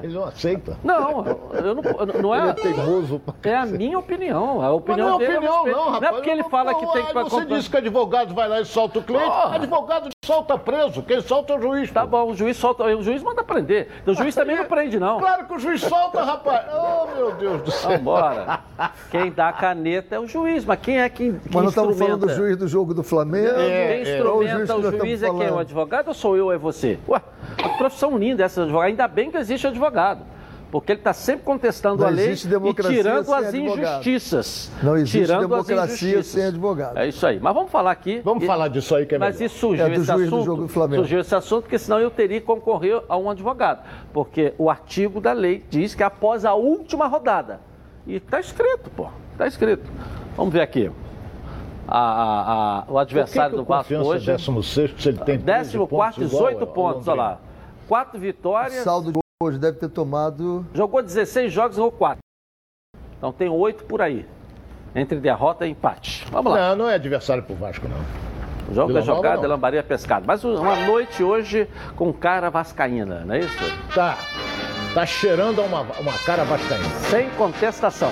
ele 0.03 0.13
não 0.13 0.25
aceita. 0.25 0.77
Não, 0.83 1.25
eu 1.53 1.75
não, 1.75 2.21
não 2.21 2.35
é. 2.35 2.39
Ele 2.39 2.49
é 2.49 2.53
teimoso. 2.53 3.21
É 3.43 3.55
a 3.55 3.65
minha 3.65 3.97
opinião. 3.97 4.61
A 4.61 4.71
opinião 4.71 5.17
mas 5.17 5.27
não 5.27 5.33
é 5.33 5.37
opinião, 5.37 5.65
não, 5.65 5.85
rapaz. 5.85 6.01
Não 6.01 6.09
é 6.09 6.11
porque 6.11 6.29
ele 6.29 6.43
fala 6.43 6.75
que 6.75 6.93
tem 6.93 7.05
que. 7.05 7.13
Você 7.13 7.45
disse 7.45 7.69
que 7.69 7.77
advogado 7.77 8.33
vai 8.35 8.47
lá 8.47 8.61
e 8.61 8.65
solta 8.65 8.99
o 8.99 9.03
cliente. 9.03 9.25
Oh. 9.25 9.53
Advogado 9.53 10.09
solta 10.29 10.59
preso. 10.59 11.01
Quem 11.01 11.21
solta 11.21 11.53
é 11.53 11.57
o 11.57 11.61
juiz. 11.61 11.91
Tá 11.91 12.05
bom, 12.05 12.29
o 12.29 12.35
juiz 12.35 12.55
solta. 12.55 12.83
O 12.83 13.01
juiz 13.01 13.23
manda 13.23 13.43
prender. 13.43 13.87
Então, 14.03 14.13
o 14.13 14.17
juiz 14.17 14.35
também 14.35 14.55
não 14.55 14.65
prende, 14.65 14.99
não. 14.99 15.17
Claro 15.29 15.45
que 15.45 15.53
o 15.55 15.59
juiz 15.59 15.81
solta, 15.81 16.23
rapaz. 16.23 16.65
Oh, 16.71 17.15
meu 17.15 17.31
Deus 17.33 17.61
do 17.63 17.71
céu. 17.71 17.97
Vambora. 17.97 18.59
Quem 19.09 19.31
dá 19.31 19.49
a 19.49 19.53
caneta 19.53 20.15
é 20.15 20.19
o 20.19 20.27
juiz, 20.27 20.63
mas 20.65 20.79
quem 20.79 20.99
é 20.99 21.09
quem. 21.09 21.39
Mas 21.45 21.53
não 21.53 21.69
estamos 21.69 21.97
falando 21.97 22.27
do 22.27 22.33
juiz 22.33 22.57
do 22.57 22.67
jogo 22.67 22.93
do 22.93 23.01
Flamengo. 23.01 23.59
É, 23.59 23.87
quem 23.87 24.01
instrumenta 24.03 24.73
é. 24.73 24.75
o 24.75 24.81
juiz, 24.81 24.93
o 24.93 24.97
juiz 24.97 25.23
é 25.23 25.29
quem? 25.29 25.49
O 25.49 25.57
advogado 25.57 26.09
ou 26.09 26.13
sou 26.13 26.37
eu 26.37 26.45
ou 26.45 26.53
é 26.53 26.57
você? 26.57 26.99
Ué, 27.07 27.21
a 27.63 27.69
profissão 27.69 28.13
unida 28.13 28.43
essa 28.43 28.61
advogada. 28.61 28.89
Ainda 28.89 29.07
bem 29.07 29.31
que 29.31 29.37
existe 29.37 29.65
advogado. 29.65 30.21
Porque 30.71 30.91
ele 30.91 30.99
está 30.99 31.13
sempre 31.13 31.43
contestando 31.43 32.03
não 32.03 32.07
a 32.07 32.09
lei 32.11 32.33
e 32.33 32.35
tirando 32.35 33.33
as 33.33 33.53
injustiças. 33.53 34.71
Não 34.83 34.95
existe 34.95 35.21
tirando 35.21 35.47
democracia 35.47 36.21
sem 36.21 36.45
advogado. 36.45 36.97
É 36.97 37.07
isso 37.07 37.25
aí. 37.25 37.39
Mas 37.39 37.53
vamos 37.55 37.71
falar 37.71 37.91
aqui. 37.91 38.21
Vamos 38.23 38.43
e, 38.43 38.47
falar 38.47 38.67
disso 38.67 38.93
aí 38.93 39.05
que 39.07 39.15
é 39.15 39.17
Mas 39.17 39.35
melhor. 39.35 39.45
isso 39.47 39.57
surgiu 39.57 39.85
é 39.87 39.93
esse 39.93 40.11
assunto. 40.11 40.45
jogo 40.45 40.61
do 40.63 40.67
Flamengo. 40.67 41.01
Surgiu 41.01 41.19
esse 41.21 41.33
assunto, 41.33 41.63
porque 41.63 41.79
senão 41.79 41.99
eu 41.99 42.11
teria 42.11 42.39
que 42.39 42.45
concorrer 42.45 43.01
a 43.09 43.17
um 43.17 43.29
advogado. 43.31 43.83
Porque 44.13 44.53
o 44.59 44.69
artigo 44.69 45.19
da 45.19 45.33
lei 45.33 45.65
diz 45.69 45.95
que 45.95 46.03
após 46.03 46.45
a 46.45 46.53
última 46.53 47.07
rodada. 47.07 47.61
E 48.05 48.15
está 48.15 48.39
escrito, 48.39 48.91
pô. 48.91 49.07
Está 49.31 49.47
escrito. 49.47 49.89
Vamos 50.37 50.53
ver 50.53 50.61
aqui. 50.61 50.91
A, 51.87 51.99
a, 51.99 52.79
a, 52.81 52.85
o 52.87 52.99
adversário 52.99 53.51
que 53.51 53.57
que 53.57 53.63
do 53.63 53.67
Vasco 53.67 53.93
hoje. 53.95 54.27
16 54.27 54.93
se 54.99 55.09
ele 55.09 55.17
tem 55.19 55.39
14, 55.39 56.19
18 56.19 56.67
pontos, 56.67 57.07
olha 57.07 57.17
lá. 57.17 57.39
Quatro 57.87 58.19
vitórias. 58.19 58.83
Saldo 58.83 59.11
de 59.11 59.28
hoje 59.41 59.57
deve 59.57 59.77
ter 59.77 59.87
tomado. 59.87 60.65
Jogou 60.73 61.01
16 61.01 61.53
jogos, 61.53 61.77
errou 61.77 61.93
4. 61.93 62.19
Então 63.17 63.31
tem 63.31 63.47
8 63.47 63.85
por 63.85 64.01
aí. 64.01 64.27
Entre 64.93 65.17
derrota 65.17 65.65
e 65.65 65.69
empate. 65.69 66.25
Vamos 66.29 66.51
lá. 66.51 66.69
Não, 66.69 66.83
não 66.83 66.89
é 66.89 66.95
adversário 66.95 67.41
pro 67.41 67.55
Vasco, 67.55 67.87
não. 67.87 68.01
O 68.69 68.75
jogo 68.75 68.97
é 68.97 69.01
jogado, 69.01 69.43
não. 69.43 69.49
lambaria 69.51 69.81
pescado. 69.81 70.25
Mas 70.27 70.43
uma 70.43 70.75
noite 70.85 71.23
hoje 71.23 71.69
com 71.95 72.11
cara 72.11 72.49
vascaína, 72.49 73.23
não 73.23 73.33
é 73.33 73.39
isso? 73.39 73.57
Tá. 73.95 74.17
Tá 74.93 75.05
cheirando 75.05 75.61
a 75.61 75.63
uma, 75.63 75.81
uma 75.83 76.13
cara 76.25 76.43
vascaína. 76.43 76.89
Sem 77.09 77.29
contestação. 77.29 78.11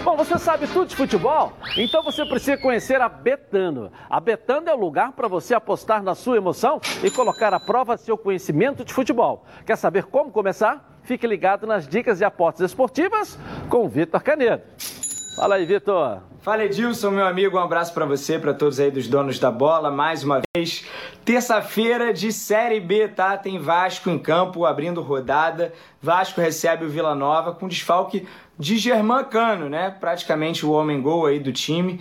Bom, 0.00 0.16
você 0.16 0.38
sabe 0.38 0.66
tudo 0.66 0.86
de 0.86 0.96
futebol? 0.96 1.52
Então 1.76 2.02
você 2.02 2.24
precisa 2.24 2.56
conhecer 2.56 3.00
a 3.00 3.08
Betano. 3.08 3.92
A 4.08 4.18
Betano 4.18 4.68
é 4.68 4.74
o 4.74 4.78
lugar 4.78 5.12
para 5.12 5.28
você 5.28 5.54
apostar 5.54 6.02
na 6.02 6.14
sua 6.14 6.36
emoção 6.36 6.80
e 7.04 7.10
colocar 7.10 7.52
à 7.52 7.60
prova 7.60 7.96
seu 7.96 8.16
conhecimento 8.16 8.84
de 8.84 8.92
futebol. 8.92 9.44
Quer 9.66 9.76
saber 9.76 10.04
como 10.04 10.32
começar? 10.32 10.98
Fique 11.02 11.26
ligado 11.26 11.66
nas 11.66 11.86
dicas 11.86 12.18
de 12.18 12.24
apostas 12.24 12.70
esportivas 12.70 13.38
com 13.68 13.84
o 13.84 13.88
Vitor 13.88 14.22
Canedo. 14.22 14.62
Fala 15.36 15.56
aí, 15.56 15.66
Vitor. 15.66 16.20
Fala 16.42 16.64
Edilson, 16.64 17.10
meu 17.12 17.24
amigo, 17.24 17.56
um 17.56 17.60
abraço 17.60 17.94
para 17.94 18.04
você, 18.04 18.36
para 18.36 18.52
todos 18.52 18.80
aí 18.80 18.90
dos 18.90 19.06
donos 19.06 19.38
da 19.38 19.48
bola, 19.48 19.92
mais 19.92 20.24
uma 20.24 20.42
vez. 20.54 20.84
Terça-feira 21.24 22.12
de 22.12 22.32
Série 22.32 22.80
B, 22.80 23.06
tá? 23.06 23.36
Tem 23.38 23.60
Vasco 23.60 24.10
em 24.10 24.18
campo, 24.18 24.66
abrindo 24.66 25.00
rodada. 25.00 25.72
Vasco 26.00 26.40
recebe 26.40 26.84
o 26.84 26.88
Vila 26.88 27.14
Nova 27.14 27.52
com 27.52 27.68
desfalque 27.68 28.26
de 28.58 28.78
Germán 28.78 29.24
Cano, 29.24 29.68
né? 29.68 29.90
Praticamente 29.90 30.64
o 30.64 30.70
homem 30.70 31.00
gol 31.00 31.26
aí 31.26 31.38
do 31.38 31.52
time. 31.52 32.00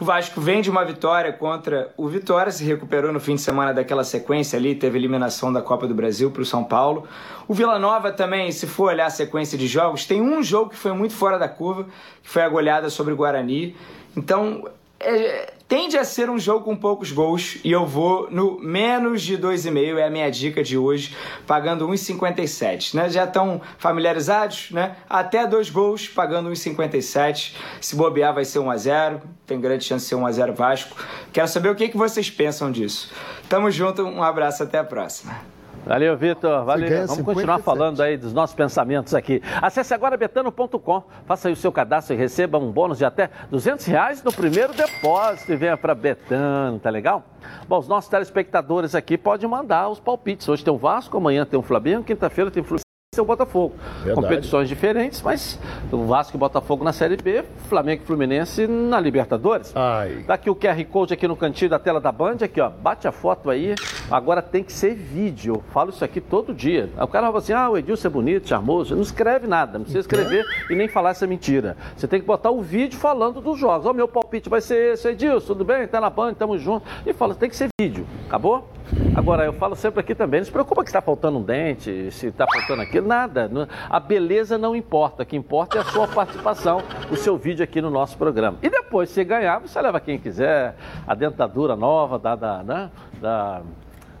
O 0.00 0.04
Vasco 0.04 0.40
vem 0.40 0.60
de 0.60 0.68
uma 0.68 0.84
vitória 0.84 1.32
contra 1.32 1.92
o 1.96 2.08
Vitória, 2.08 2.50
se 2.50 2.64
recuperou 2.64 3.12
no 3.12 3.20
fim 3.20 3.36
de 3.36 3.40
semana 3.40 3.72
daquela 3.72 4.02
sequência 4.02 4.58
ali, 4.58 4.74
teve 4.74 4.98
eliminação 4.98 5.52
da 5.52 5.62
Copa 5.62 5.86
do 5.86 5.94
Brasil 5.94 6.32
para 6.32 6.42
o 6.42 6.44
São 6.44 6.64
Paulo. 6.64 7.06
O 7.46 7.54
Vila 7.54 7.78
Nova 7.78 8.10
também, 8.10 8.50
se 8.50 8.66
for 8.66 8.88
olhar 8.88 9.06
a 9.06 9.10
sequência 9.10 9.56
de 9.56 9.68
jogos, 9.68 10.04
tem 10.04 10.20
um 10.20 10.42
jogo 10.42 10.70
que 10.70 10.76
foi 10.76 10.92
muito 10.92 11.14
fora 11.14 11.38
da 11.38 11.48
curva, 11.48 11.86
que 12.22 12.28
foi 12.28 12.42
a 12.42 12.48
goleada 12.48 12.90
sobre 12.90 13.12
o 13.12 13.16
Guarani. 13.16 13.76
Então, 14.16 14.68
é, 15.00 15.52
tende 15.68 15.98
a 15.98 16.04
ser 16.04 16.30
um 16.30 16.38
jogo 16.38 16.64
com 16.64 16.76
poucos 16.76 17.12
gols 17.12 17.58
e 17.64 17.70
eu 17.70 17.86
vou 17.86 18.30
no 18.30 18.58
menos 18.60 19.22
de 19.22 19.36
2,5, 19.36 19.98
é 19.98 20.04
a 20.04 20.10
minha 20.10 20.30
dica 20.30 20.62
de 20.62 20.78
hoje, 20.78 21.14
pagando 21.46 21.86
1,57. 21.88 22.94
Né? 22.94 23.08
Já 23.10 23.24
estão 23.24 23.60
familiarizados? 23.78 24.70
Né? 24.70 24.96
Até 25.08 25.46
dois 25.46 25.70
gols, 25.70 26.08
pagando 26.08 26.50
1,57. 26.50 27.54
Se 27.80 27.96
bobear, 27.96 28.34
vai 28.34 28.44
ser 28.44 28.58
1 28.58 28.70
a 28.70 28.76
0 28.76 29.22
tem 29.46 29.60
grande 29.60 29.84
chance 29.84 30.04
de 30.04 30.08
ser 30.08 30.14
1 30.14 30.26
a 30.26 30.32
0 30.32 30.54
Vasco. 30.54 30.96
Quero 31.32 31.48
saber 31.48 31.68
o 31.68 31.74
que, 31.74 31.88
que 31.88 31.96
vocês 31.96 32.30
pensam 32.30 32.70
disso. 32.70 33.12
Tamo 33.48 33.70
junto, 33.70 34.02
um 34.02 34.22
abraço, 34.22 34.62
até 34.62 34.78
a 34.78 34.84
próxima. 34.84 35.53
Valeu, 35.86 36.16
Vitor. 36.16 36.64
Valeu. 36.64 37.06
Vamos 37.06 37.22
continuar 37.22 37.58
57. 37.58 37.62
falando 37.62 38.00
aí 38.02 38.16
dos 38.16 38.32
nossos 38.32 38.56
pensamentos 38.56 39.14
aqui. 39.14 39.42
Acesse 39.60 39.92
agora 39.92 40.16
betano.com, 40.16 41.02
faça 41.26 41.48
aí 41.48 41.54
o 41.54 41.56
seu 41.56 41.70
cadastro 41.70 42.14
e 42.14 42.18
receba 42.18 42.58
um 42.58 42.70
bônus 42.70 42.98
de 42.98 43.04
até 43.04 43.30
200 43.50 43.84
reais 43.86 44.22
no 44.22 44.32
primeiro 44.32 44.72
depósito 44.72 45.52
e 45.52 45.56
venha 45.56 45.76
para 45.76 45.94
Betano, 45.94 46.78
tá 46.78 46.90
legal? 46.90 47.24
Bom, 47.68 47.78
os 47.78 47.88
nossos 47.88 48.08
telespectadores 48.08 48.94
aqui 48.94 49.18
podem 49.18 49.48
mandar 49.48 49.88
os 49.88 50.00
palpites. 50.00 50.48
Hoje 50.48 50.64
tem 50.64 50.72
o 50.72 50.78
Vasco, 50.78 51.16
amanhã 51.16 51.44
tem 51.44 51.58
o 51.58 51.62
Flamengo, 51.62 52.04
quinta-feira 52.04 52.50
tem 52.50 52.62
o 52.62 52.64
Fluminense 52.64 52.83
ser 53.14 53.20
o 53.20 53.24
Botafogo. 53.24 53.74
Verdade. 54.02 54.14
Competições 54.14 54.68
diferentes, 54.68 55.22
mas 55.22 55.58
o 55.90 56.04
Vasco 56.06 56.36
e 56.36 56.38
Botafogo 56.38 56.84
na 56.84 56.92
Série 56.92 57.16
B, 57.16 57.44
Flamengo 57.68 58.02
e 58.02 58.06
Fluminense 58.06 58.66
na 58.66 59.00
Libertadores. 59.00 59.72
Ai. 59.74 60.24
Tá 60.26 60.34
aqui 60.34 60.50
o 60.50 60.54
QR 60.54 60.84
Code 60.84 61.14
aqui 61.14 61.26
no 61.26 61.36
cantinho 61.36 61.70
da 61.70 61.78
tela 61.78 62.00
da 62.00 62.12
Band, 62.12 62.38
aqui 62.42 62.60
ó, 62.60 62.68
bate 62.68 63.08
a 63.08 63.12
foto 63.12 63.50
aí. 63.50 63.74
Agora 64.10 64.42
tem 64.42 64.62
que 64.62 64.72
ser 64.72 64.94
vídeo. 64.94 65.54
Eu 65.54 65.62
falo 65.72 65.90
isso 65.90 66.04
aqui 66.04 66.20
todo 66.20 66.52
dia. 66.52 66.90
O 66.98 67.06
cara 67.06 67.26
fala 67.26 67.38
assim: 67.38 67.52
"Ah, 67.52 67.70
o 67.70 67.78
Edilson 67.78 68.08
é 68.08 68.10
bonito, 68.10 68.48
charmoso". 68.48 68.94
Não 68.94 69.02
escreve 69.02 69.46
nada, 69.46 69.78
não 69.78 69.84
precisa 69.84 70.00
escrever 70.00 70.44
e 70.68 70.74
nem 70.74 70.88
falar 70.88 71.10
essa 71.10 71.26
mentira. 71.26 71.76
Você 71.96 72.06
tem 72.06 72.20
que 72.20 72.26
botar 72.26 72.50
o 72.50 72.60
vídeo 72.60 72.98
falando 72.98 73.40
dos 73.40 73.58
jogos. 73.58 73.86
Ó, 73.86 73.90
oh, 73.90 73.94
meu 73.94 74.08
palpite 74.08 74.48
vai 74.48 74.60
ser 74.60 74.94
esse, 74.94 75.08
Edilson, 75.08 75.46
tudo 75.46 75.64
bem? 75.64 75.86
Tá 75.86 76.00
na 76.00 76.10
Band, 76.10 76.34
tamo 76.34 76.58
junto. 76.58 76.86
E 77.06 77.12
fala, 77.12 77.34
tem 77.34 77.48
que 77.48 77.56
ser 77.56 77.68
vídeo. 77.80 78.06
Acabou? 78.26 78.68
Agora, 79.14 79.44
eu 79.44 79.52
falo 79.52 79.74
sempre 79.76 80.00
aqui 80.00 80.14
também, 80.14 80.40
não 80.40 80.44
se 80.44 80.52
preocupa 80.52 80.82
que 80.82 80.88
está 80.88 81.00
faltando 81.00 81.38
um 81.38 81.42
dente, 81.42 82.10
se 82.10 82.26
está 82.26 82.46
faltando 82.46 82.82
aquilo, 82.82 83.06
nada. 83.06 83.50
A 83.88 83.98
beleza 83.98 84.58
não 84.58 84.74
importa, 84.74 85.22
o 85.22 85.26
que 85.26 85.36
importa 85.36 85.78
é 85.78 85.80
a 85.80 85.84
sua 85.84 86.06
participação, 86.06 86.82
o 87.10 87.16
seu 87.16 87.36
vídeo 87.36 87.64
aqui 87.64 87.80
no 87.80 87.90
nosso 87.90 88.16
programa. 88.16 88.58
E 88.62 88.68
depois, 88.68 89.10
se 89.10 89.24
ganhar, 89.24 89.60
você 89.60 89.80
leva 89.80 90.00
quem 90.00 90.18
quiser, 90.18 90.76
a 91.06 91.14
dentadura 91.14 91.76
nova 91.76 92.18
da, 92.18 92.34
da, 92.34 92.62
né? 92.62 92.90
da 93.20 93.62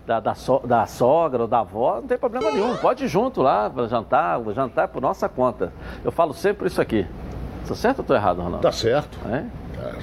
da, 0.06 0.20
da, 0.20 0.34
so, 0.34 0.60
da, 0.66 0.84
sogra 0.86 1.42
ou 1.42 1.48
da 1.48 1.60
avó, 1.60 1.96
não 1.96 2.06
tem 2.06 2.18
problema 2.18 2.50
nenhum. 2.50 2.76
Pode 2.76 3.04
ir 3.04 3.08
junto 3.08 3.40
lá 3.40 3.70
para 3.70 3.86
jantar, 3.86 4.38
jantar 4.52 4.84
é 4.84 4.86
por 4.86 5.00
nossa 5.00 5.28
conta. 5.30 5.72
Eu 6.04 6.12
falo 6.12 6.34
sempre 6.34 6.66
isso 6.66 6.80
aqui. 6.80 7.06
Está 7.62 7.74
certo 7.74 7.98
ou 8.00 8.02
estou 8.02 8.14
errado, 8.14 8.36
Ronaldo? 8.36 8.68
Está 8.68 8.72
certo. 8.72 9.18
É? 9.26 9.44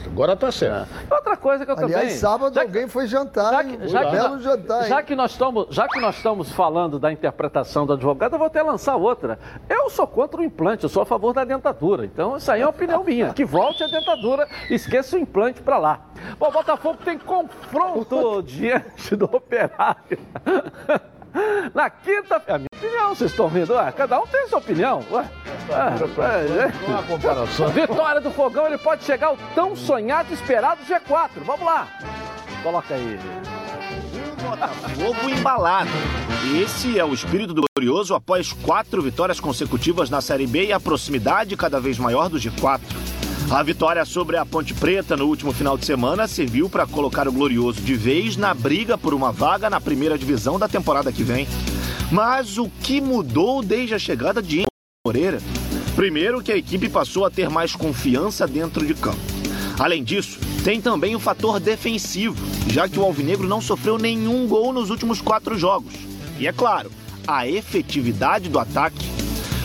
Agora 0.05 0.35
tá 0.35 0.51
certo. 0.51 0.89
É. 1.09 1.13
Outra 1.13 1.37
coisa 1.37 1.65
que 1.65 1.71
eu 1.71 1.77
Aliás, 1.77 2.03
também. 2.03 2.17
sábado 2.17 2.53
já 2.53 2.61
alguém 2.61 2.87
foi 2.87 3.07
jantar. 3.07 3.51
Já 3.51 3.63
que, 3.63 3.87
já, 3.87 4.09
belo 4.09 4.37
que, 4.37 4.43
jantar, 4.43 4.83
já, 4.87 5.03
que 5.03 5.15
nós 5.15 5.31
estamos, 5.31 5.67
já 5.69 5.87
que 5.87 5.99
nós 5.99 6.15
estamos 6.17 6.51
falando 6.51 6.99
da 6.99 7.11
interpretação 7.11 7.85
do 7.85 7.93
advogado, 7.93 8.33
eu 8.33 8.37
vou 8.37 8.47
até 8.47 8.61
lançar 8.61 8.95
outra. 8.95 9.39
Eu 9.69 9.89
sou 9.89 10.07
contra 10.07 10.41
o 10.41 10.43
implante, 10.43 10.83
eu 10.83 10.89
sou 10.89 11.03
a 11.03 11.05
favor 11.05 11.33
da 11.33 11.43
dentadura. 11.43 12.05
Então, 12.05 12.37
isso 12.37 12.51
aí 12.51 12.61
é 12.61 12.65
uma 12.65 12.71
opinião 12.71 13.03
minha. 13.03 13.33
Que 13.33 13.45
volte 13.45 13.83
a 13.83 13.87
dentadura, 13.87 14.47
esqueça 14.69 15.15
o 15.15 15.19
implante 15.19 15.61
para 15.61 15.77
lá. 15.77 16.01
Bom, 16.37 16.47
o 16.47 16.51
Botafogo 16.51 16.99
tem 17.03 17.17
confronto 17.17 18.41
diante 18.43 19.15
do 19.15 19.25
operário. 19.25 20.19
Na 21.73 21.89
quinta-feira. 21.89 22.59
minha 22.59 22.67
opinião, 22.75 23.15
vocês 23.15 23.31
estão 23.31 23.47
vendo? 23.47 23.73
Ué, 23.73 23.91
cada 23.91 24.19
um 24.19 24.27
tem 24.27 24.47
sua 24.47 24.59
opinião. 24.59 25.03
Ué. 25.11 25.29
É, 25.69 26.63
é, 26.63 26.87
Uma 26.87 27.03
comparação. 27.03 27.69
Vitória 27.71 28.21
do 28.21 28.31
Fogão, 28.31 28.67
ele 28.67 28.77
pode 28.77 29.03
chegar 29.03 29.27
ao 29.27 29.37
tão 29.55 29.75
sonhado 29.75 30.29
e 30.31 30.33
esperado 30.33 30.81
G4. 30.83 31.29
Vamos 31.45 31.65
lá. 31.65 31.87
Coloca 32.63 32.93
aí. 32.93 33.19
Botafogo 34.43 35.29
embalado. 35.29 35.89
Esse 36.61 36.99
é 36.99 37.05
o 37.05 37.13
espírito 37.13 37.53
do 37.53 37.61
Glorioso 37.75 38.13
após 38.13 38.51
quatro 38.51 39.01
vitórias 39.01 39.39
consecutivas 39.39 40.09
na 40.09 40.19
Série 40.19 40.47
B 40.47 40.65
e 40.65 40.73
a 40.73 40.79
proximidade 40.79 41.55
cada 41.55 41.79
vez 41.79 41.97
maior 41.97 42.27
do 42.27 42.37
G4. 42.37 42.81
A 43.51 43.61
vitória 43.63 44.05
sobre 44.05 44.37
a 44.37 44.45
Ponte 44.45 44.73
Preta 44.73 45.17
no 45.17 45.27
último 45.27 45.51
final 45.51 45.77
de 45.77 45.85
semana 45.85 46.25
serviu 46.25 46.69
para 46.69 46.87
colocar 46.87 47.27
o 47.27 47.33
Glorioso 47.33 47.81
de 47.81 47.95
vez 47.95 48.37
na 48.37 48.53
briga 48.53 48.97
por 48.97 49.13
uma 49.13 49.29
vaga 49.29 49.69
na 49.69 49.81
primeira 49.81 50.17
divisão 50.17 50.57
da 50.57 50.69
temporada 50.69 51.11
que 51.11 51.21
vem. 51.21 51.45
Mas 52.09 52.57
o 52.57 52.69
que 52.81 53.01
mudou 53.01 53.61
desde 53.61 53.93
a 53.93 53.99
chegada 53.99 54.41
de 54.41 54.63
Moreira? 55.05 55.39
Primeiro, 55.97 56.41
que 56.41 56.53
a 56.53 56.55
equipe 56.55 56.87
passou 56.87 57.25
a 57.25 57.29
ter 57.29 57.49
mais 57.49 57.75
confiança 57.75 58.47
dentro 58.47 58.85
de 58.85 58.93
campo. 58.93 59.19
Além 59.77 60.01
disso, 60.01 60.39
tem 60.63 60.79
também 60.79 61.13
o 61.13 61.19
fator 61.19 61.59
defensivo, 61.59 62.37
já 62.69 62.87
que 62.87 62.97
o 62.97 63.03
Alvinegro 63.03 63.49
não 63.49 63.59
sofreu 63.59 63.97
nenhum 63.97 64.47
gol 64.47 64.71
nos 64.71 64.89
últimos 64.89 65.19
quatro 65.19 65.57
jogos. 65.57 65.93
E 66.39 66.47
é 66.47 66.53
claro, 66.53 66.89
a 67.27 67.45
efetividade 67.45 68.47
do 68.47 68.57
ataque 68.57 69.20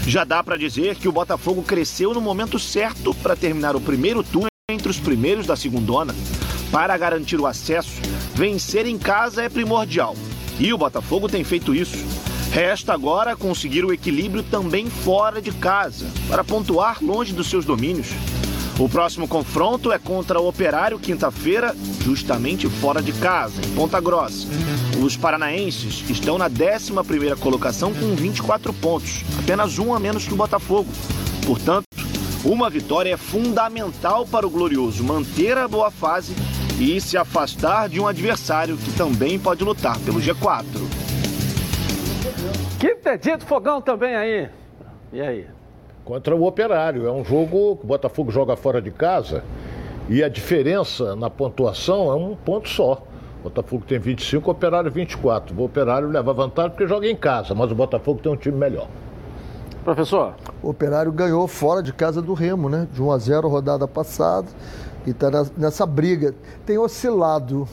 já 0.06 0.22
dá 0.22 0.42
para 0.42 0.56
dizer 0.56 0.94
que 0.94 1.08
o 1.08 1.12
Botafogo 1.12 1.62
cresceu 1.62 2.14
no 2.14 2.20
momento 2.20 2.58
certo 2.58 3.12
para 3.14 3.34
terminar 3.34 3.74
o 3.74 3.80
primeiro 3.80 4.22
turno 4.22 4.46
entre 4.70 4.88
os 4.88 5.00
primeiros 5.00 5.46
da 5.46 5.56
segundona. 5.56 6.14
Para 6.70 6.96
garantir 6.96 7.40
o 7.40 7.46
acesso, 7.46 8.00
vencer 8.34 8.86
em 8.86 8.98
casa 8.98 9.42
é 9.42 9.48
primordial. 9.48 10.16
E 10.60 10.72
o 10.72 10.78
Botafogo 10.78 11.28
tem 11.28 11.42
feito 11.42 11.74
isso. 11.74 12.04
Resta 12.52 12.94
agora 12.94 13.36
conseguir 13.36 13.84
o 13.84 13.92
equilíbrio 13.92 14.44
também 14.44 14.88
fora 14.88 15.42
de 15.42 15.50
casa, 15.50 16.06
para 16.28 16.44
pontuar 16.44 17.02
longe 17.02 17.32
dos 17.32 17.50
seus 17.50 17.64
domínios. 17.64 18.08
O 18.78 18.90
próximo 18.90 19.26
confronto 19.26 19.90
é 19.90 19.98
contra 19.98 20.38
o 20.38 20.46
Operário 20.46 20.98
quinta-feira, 20.98 21.74
justamente 22.02 22.68
fora 22.68 23.00
de 23.00 23.10
casa, 23.14 23.62
em 23.64 23.74
Ponta 23.74 23.98
Grossa. 23.98 24.46
Os 25.02 25.16
paranaenses 25.16 26.04
estão 26.10 26.36
na 26.36 26.50
11ª 26.50 27.38
colocação 27.38 27.94
com 27.94 28.14
24 28.14 28.74
pontos, 28.74 29.24
apenas 29.38 29.78
um 29.78 29.94
a 29.94 29.98
menos 29.98 30.28
que 30.28 30.34
o 30.34 30.36
Botafogo. 30.36 30.90
Portanto, 31.46 31.86
uma 32.44 32.68
vitória 32.68 33.14
é 33.14 33.16
fundamental 33.16 34.26
para 34.26 34.46
o 34.46 34.50
Glorioso 34.50 35.02
manter 35.02 35.56
a 35.56 35.66
boa 35.66 35.90
fase 35.90 36.34
e 36.78 37.00
se 37.00 37.16
afastar 37.16 37.88
de 37.88 37.98
um 37.98 38.06
adversário 38.06 38.76
que 38.76 38.92
também 38.92 39.38
pode 39.38 39.64
lutar 39.64 39.98
pelo 40.00 40.20
G4. 40.20 40.64
Quinta 42.78 43.16
dia 43.16 43.38
do 43.38 43.46
fogão 43.46 43.80
também 43.80 44.14
aí. 44.14 44.50
E 45.14 45.20
aí? 45.22 45.55
Contra 46.06 46.34
o 46.34 46.46
Operário. 46.46 47.06
É 47.06 47.12
um 47.12 47.22
jogo 47.22 47.76
que 47.76 47.84
o 47.84 47.86
Botafogo 47.86 48.30
joga 48.30 48.56
fora 48.56 48.80
de 48.80 48.90
casa 48.90 49.44
e 50.08 50.22
a 50.22 50.28
diferença 50.28 51.14
na 51.16 51.28
pontuação 51.28 52.10
é 52.10 52.14
um 52.14 52.34
ponto 52.34 52.68
só. 52.68 53.02
O 53.40 53.48
Botafogo 53.48 53.84
tem 53.86 53.98
25, 53.98 54.48
o 54.48 54.52
Operário 54.52 54.90
24. 54.90 55.54
O 55.54 55.64
Operário 55.64 56.08
leva 56.08 56.32
vantagem 56.32 56.70
porque 56.70 56.86
joga 56.86 57.06
em 57.06 57.16
casa, 57.16 57.54
mas 57.54 57.70
o 57.70 57.74
Botafogo 57.74 58.20
tem 58.22 58.32
um 58.32 58.36
time 58.36 58.56
melhor. 58.56 58.88
Professor? 59.84 60.34
O 60.62 60.70
Operário 60.70 61.12
ganhou 61.12 61.46
fora 61.46 61.82
de 61.82 61.92
casa 61.92 62.22
do 62.22 62.34
Remo, 62.34 62.68
né? 62.68 62.88
De 62.92 63.02
1 63.02 63.10
a 63.10 63.18
0 63.18 63.48
rodada 63.48 63.86
passada 63.86 64.48
e 65.06 65.10
está 65.10 65.28
nessa 65.56 65.84
briga. 65.84 66.34
Tem 66.64 66.78
oscilado 66.78 67.68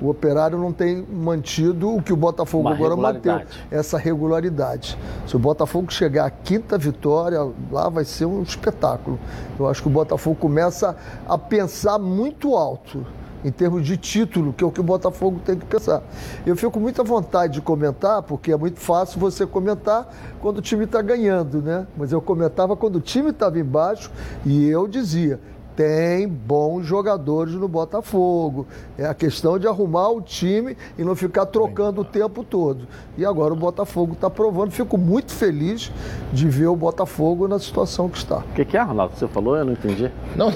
o 0.00 0.08
Operário 0.08 0.58
não 0.58 0.72
tem 0.72 1.04
mantido 1.04 1.94
o 1.94 2.02
que 2.02 2.12
o 2.12 2.16
Botafogo 2.16 2.68
Uma 2.68 2.74
agora 2.74 2.96
manteve, 2.96 3.46
essa 3.70 3.98
regularidade. 3.98 4.98
Se 5.26 5.36
o 5.36 5.38
Botafogo 5.38 5.92
chegar 5.92 6.26
à 6.26 6.30
quinta 6.30 6.76
vitória, 6.78 7.38
lá 7.70 7.88
vai 7.88 8.04
ser 8.04 8.26
um 8.26 8.42
espetáculo. 8.42 9.18
Eu 9.58 9.68
acho 9.68 9.82
que 9.82 9.88
o 9.88 9.92
Botafogo 9.92 10.36
começa 10.36 10.96
a 11.26 11.38
pensar 11.38 11.98
muito 11.98 12.56
alto 12.56 13.06
em 13.44 13.50
termos 13.50 13.84
de 13.84 13.96
título, 13.96 14.52
que 14.52 14.62
é 14.62 14.66
o 14.66 14.70
que 14.70 14.80
o 14.80 14.84
Botafogo 14.84 15.40
tem 15.44 15.56
que 15.56 15.66
pensar. 15.66 16.02
Eu 16.46 16.56
fico 16.56 16.72
com 16.72 16.80
muita 16.80 17.02
vontade 17.02 17.54
de 17.54 17.60
comentar, 17.60 18.22
porque 18.22 18.52
é 18.52 18.56
muito 18.56 18.78
fácil 18.78 19.18
você 19.18 19.46
comentar 19.46 20.08
quando 20.40 20.58
o 20.58 20.62
time 20.62 20.84
está 20.84 21.02
ganhando, 21.02 21.60
né? 21.60 21.86
Mas 21.96 22.12
eu 22.12 22.20
comentava 22.20 22.76
quando 22.76 22.96
o 22.96 23.00
time 23.00 23.30
estava 23.30 23.58
embaixo 23.58 24.10
e 24.44 24.68
eu 24.68 24.86
dizia: 24.86 25.40
tem 25.76 26.28
bons 26.28 26.84
jogadores 26.84 27.54
no 27.54 27.68
Botafogo. 27.68 28.66
É 28.98 29.06
a 29.06 29.14
questão 29.14 29.58
de 29.58 29.66
arrumar 29.66 30.08
o 30.10 30.20
time 30.20 30.76
e 30.98 31.04
não 31.04 31.14
ficar 31.14 31.46
trocando 31.46 32.02
o 32.02 32.04
tempo 32.04 32.44
todo. 32.44 32.86
E 33.16 33.24
agora 33.24 33.52
o 33.52 33.56
Botafogo 33.56 34.12
está 34.12 34.28
provando. 34.28 34.70
Fico 34.70 34.98
muito 34.98 35.32
feliz 35.32 35.90
de 36.32 36.48
ver 36.48 36.66
o 36.66 36.76
Botafogo 36.76 37.48
na 37.48 37.58
situação 37.58 38.08
que 38.08 38.18
está. 38.18 38.38
O 38.38 38.54
que, 38.54 38.64
que 38.64 38.76
é, 38.76 38.82
Ronaldo? 38.82 39.14
Você 39.16 39.28
falou? 39.28 39.56
Eu 39.56 39.64
não 39.64 39.72
entendi. 39.72 40.10
Não. 40.36 40.52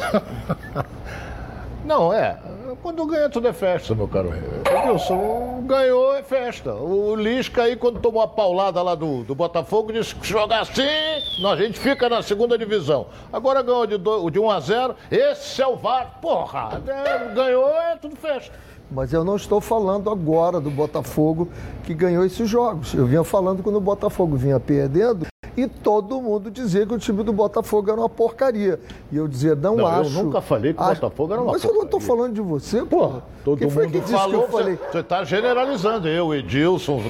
Não, 1.85 2.13
é. 2.15 2.39
Quando 2.83 3.07
ganha 3.07 3.29
tudo 3.29 3.49
é 3.49 3.53
festa, 3.53 3.95
meu 3.95 4.07
caro. 4.07 4.33
Edilson, 4.65 5.56
ganhou 5.67 6.15
é 6.15 6.23
festa. 6.23 6.75
O 6.75 7.15
Lisca 7.15 7.65
aí, 7.65 7.77
quando 7.77 8.01
tomou 8.01 8.23
a 8.23 8.29
paulada 8.29 8.81
lá 8.83 8.95
do, 8.95 9.25
do 9.25 9.35
Botafogo, 9.35 9.93
disse 9.93 10.15
que 10.15 10.27
jogar 10.27 10.61
assim, 10.61 10.83
não, 11.41 11.51
a 11.51 11.57
gente 11.57 11.79
fica 11.79 12.09
na 12.09 12.23
segunda 12.23 12.57
divisão. 12.57 13.09
Agora 13.33 13.63
ganhou 13.63 13.87
de, 13.87 13.99
do, 13.99 14.31
de 14.31 14.39
1 14.39 14.51
a 14.51 14.61
0 14.61 14.97
esse 15.11 15.61
é 15.61 15.67
o 15.67 15.77
VAR. 15.77 16.19
Porra, 16.23 16.81
é, 16.87 17.35
ganhou 17.35 17.69
é 17.69 17.97
tudo 17.97 18.17
festa. 18.17 18.53
Mas 18.91 19.13
eu 19.13 19.25
não 19.25 19.35
estou 19.35 19.61
falando 19.61 20.09
agora 20.11 20.61
do 20.61 20.71
Botafogo 20.71 21.49
que 21.85 21.93
ganhou 21.93 22.25
esses 22.25 22.49
jogos. 22.49 22.95
Eu 22.95 23.05
vinha 23.05 23.25
falando 23.25 23.63
quando 23.63 23.77
o 23.77 23.81
Botafogo 23.81 24.37
vinha 24.37 24.61
perdendo 24.61 25.27
e 25.57 25.67
todo 25.67 26.21
mundo 26.21 26.51
dizia 26.51 26.85
que 26.87 26.93
o 26.95 26.99
time 26.99 27.23
do 27.23 27.33
Botafogo 27.33 27.91
era 27.91 28.01
uma 28.01 28.09
porcaria. 28.09 28.79
E 29.11 29.17
eu 29.17 29.27
dizia, 29.27 29.55
não, 29.55 29.77
Não, 29.77 29.81
eu 29.85 29.87
acho. 29.87 30.11
nunca 30.23 30.41
falei 30.41 30.75
que 30.75 30.81
o 30.81 30.85
acho- 30.85 31.01
Botafogo 31.01 31.33
era 31.33 31.43
uma 31.43 31.53
Mas 31.53 31.65
eu 31.65 31.73
não 31.73 31.83
estou 31.85 31.99
porcaria. 32.01 32.07
falando 32.17 32.35
de 32.35 32.41
você, 32.41 32.85
porra. 32.85 33.23
Todo 33.45 33.59
Quem 33.59 33.71
foi 33.71 33.85
mundo 33.85 33.93
que 33.95 34.01
disse 34.01 34.13
falou, 34.13 34.43
que 34.43 34.47
eu 34.47 34.59
falei? 34.59 34.79
Você 34.93 34.99
está 34.99 35.25
generalizando. 35.25 36.09
Eu, 36.09 36.35
Edilson, 36.35 37.01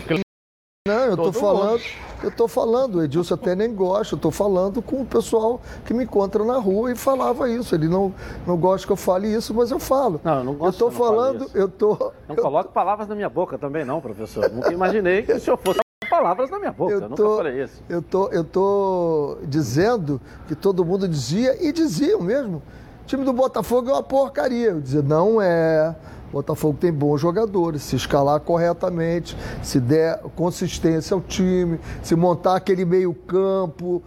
Não, 0.86 0.94
eu 0.94 1.10
estou 1.14 1.32
falando, 1.32 1.70
mundo. 1.72 1.82
eu 2.22 2.30
tô 2.30 2.46
falando, 2.46 2.94
o 2.98 3.02
Edilson 3.02 3.34
até 3.34 3.56
nem 3.56 3.74
gosta, 3.74 4.14
eu 4.14 4.16
estou 4.16 4.30
falando 4.30 4.80
com 4.80 5.00
o 5.00 5.04
pessoal 5.04 5.60
que 5.84 5.92
me 5.92 6.04
encontra 6.04 6.44
na 6.44 6.58
rua 6.58 6.92
e 6.92 6.94
falava 6.94 7.50
isso. 7.50 7.74
Ele 7.74 7.88
não, 7.88 8.14
não 8.46 8.56
gosta 8.56 8.86
que 8.86 8.92
eu 8.92 8.96
fale 8.96 9.26
isso, 9.34 9.52
mas 9.52 9.72
eu 9.72 9.80
falo. 9.80 10.20
Não, 10.22 10.38
eu 10.38 10.44
não 10.44 10.54
gosto 10.54 10.80
Eu 10.84 10.90
fale 10.92 11.08
falando, 11.08 11.44
isso. 11.46 11.58
eu 11.58 11.68
tô. 11.68 12.12
Não 12.28 12.36
eu 12.36 12.42
coloque 12.42 12.72
palavras 12.72 13.08
na 13.08 13.16
minha 13.16 13.28
boca 13.28 13.58
também, 13.58 13.84
não, 13.84 14.00
professor. 14.00 14.48
Nunca 14.48 14.72
imaginei 14.72 15.22
que 15.22 15.32
o 15.32 15.40
senhor 15.40 15.56
fosse 15.56 15.80
palavras 16.16 16.50
na 16.50 16.58
minha 16.58 16.72
boca. 16.72 16.92
Eu, 16.92 17.00
Eu 17.00 17.08
nunca 17.08 17.22
tô, 17.22 17.36
falei 17.36 17.62
isso. 17.62 17.82
eu, 17.88 18.00
tô, 18.02 18.28
eu 18.28 18.44
tô 18.44 19.38
dizendo 19.44 20.20
que 20.48 20.54
todo 20.54 20.84
mundo 20.84 21.06
dizia, 21.06 21.56
e 21.62 21.72
diziam 21.72 22.20
mesmo, 22.20 22.62
o 23.02 23.06
time 23.06 23.24
do 23.24 23.32
Botafogo 23.32 23.90
é 23.90 23.92
uma 23.92 24.02
porcaria. 24.02 24.70
Eu 24.70 24.80
dizia, 24.80 25.02
não 25.02 25.40
é. 25.40 25.94
Botafogo 26.32 26.76
tem 26.80 26.92
bons 26.92 27.20
jogadores, 27.20 27.82
se 27.82 27.96
escalar 27.96 28.40
corretamente, 28.40 29.36
se 29.62 29.78
der 29.78 30.18
consistência 30.34 31.14
ao 31.14 31.20
time, 31.20 31.78
se 32.02 32.16
montar 32.16 32.56
aquele 32.56 32.84
meio-campo 32.84 34.02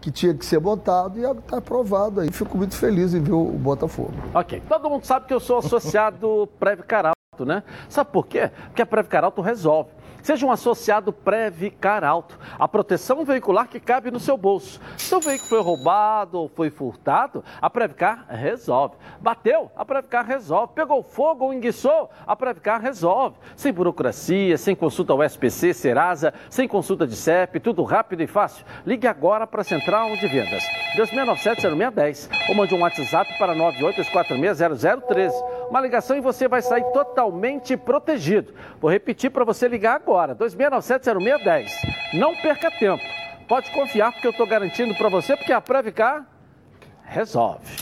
que 0.00 0.10
tinha 0.10 0.34
que 0.34 0.44
ser 0.44 0.60
montado, 0.60 1.18
e 1.18 1.22
está 1.24 1.58
aprovado 1.58 2.20
aí. 2.20 2.30
Fico 2.30 2.58
muito 2.58 2.76
feliz 2.76 3.14
em 3.14 3.20
ver 3.20 3.32
o 3.32 3.44
Botafogo. 3.44 4.12
Ok. 4.34 4.62
Todo 4.68 4.90
mundo 4.90 5.04
sabe 5.04 5.26
que 5.26 5.32
eu 5.34 5.40
sou 5.40 5.58
associado 5.58 6.48
Preve 6.60 6.82
Caralto, 6.82 7.16
né? 7.46 7.62
Sabe 7.88 8.10
por 8.12 8.26
quê? 8.26 8.50
Porque 8.66 8.82
a 8.82 8.86
Preve 8.86 9.08
Caralto 9.08 9.40
resolve. 9.40 9.90
Seja 10.22 10.46
um 10.46 10.52
associado 10.52 11.12
Preve 11.12 11.68
Caralto, 11.70 12.38
a 12.58 12.68
proteção 12.68 13.24
veicular 13.24 13.66
que 13.66 13.80
cabe 13.80 14.10
no 14.10 14.20
seu 14.20 14.36
bolso. 14.36 14.80
Seu 14.96 15.20
veículo 15.20 15.48
foi 15.48 15.60
roubado 15.60 16.38
ou 16.38 16.48
foi 16.48 16.70
furtado, 16.70 17.44
a 17.60 17.68
Previcar 17.68 18.26
resolve. 18.28 18.94
Bateu, 19.20 19.70
a 19.76 19.84
Previcar 19.84 20.24
resolve. 20.24 20.74
Pegou 20.74 21.02
fogo 21.02 21.46
ou 21.46 21.52
enguiçou, 21.52 22.08
a 22.24 22.36
Previcar 22.36 22.80
resolve. 22.80 23.36
Sem 23.56 23.72
burocracia, 23.72 24.56
sem 24.56 24.76
consulta 24.76 25.12
ao 25.12 25.22
SPC, 25.24 25.74
Serasa, 25.74 26.32
sem 26.48 26.68
consulta 26.68 27.06
de 27.06 27.16
CEP, 27.16 27.58
tudo 27.58 27.82
rápido 27.82 28.22
e 28.22 28.26
fácil. 28.28 28.64
Ligue 28.86 29.08
agora 29.08 29.46
para 29.46 29.62
a 29.62 29.64
Central 29.64 30.16
de 30.16 30.28
Vendas. 30.28 30.62
2697-0610 30.96 32.28
ou 32.48 32.54
mande 32.54 32.74
um 32.74 32.80
WhatsApp 32.80 33.36
para 33.38 33.54
982460013. 33.54 35.32
Uma 35.72 35.80
ligação 35.80 36.18
e 36.18 36.20
você 36.20 36.46
vai 36.46 36.60
sair 36.60 36.84
totalmente 36.92 37.78
protegido. 37.78 38.52
Vou 38.78 38.90
repetir 38.90 39.30
para 39.30 39.42
você 39.42 39.66
ligar 39.66 39.94
agora, 39.94 40.36
2697-0610. 40.36 41.70
Não 42.12 42.36
perca 42.36 42.70
tempo. 42.70 43.02
Pode 43.48 43.70
confiar 43.70 44.12
porque 44.12 44.26
eu 44.26 44.32
estou 44.32 44.46
garantindo 44.46 44.94
para 44.94 45.08
você, 45.08 45.34
porque 45.34 45.50
a 45.50 45.62
Previcar 45.62 46.26
resolve. 47.04 47.74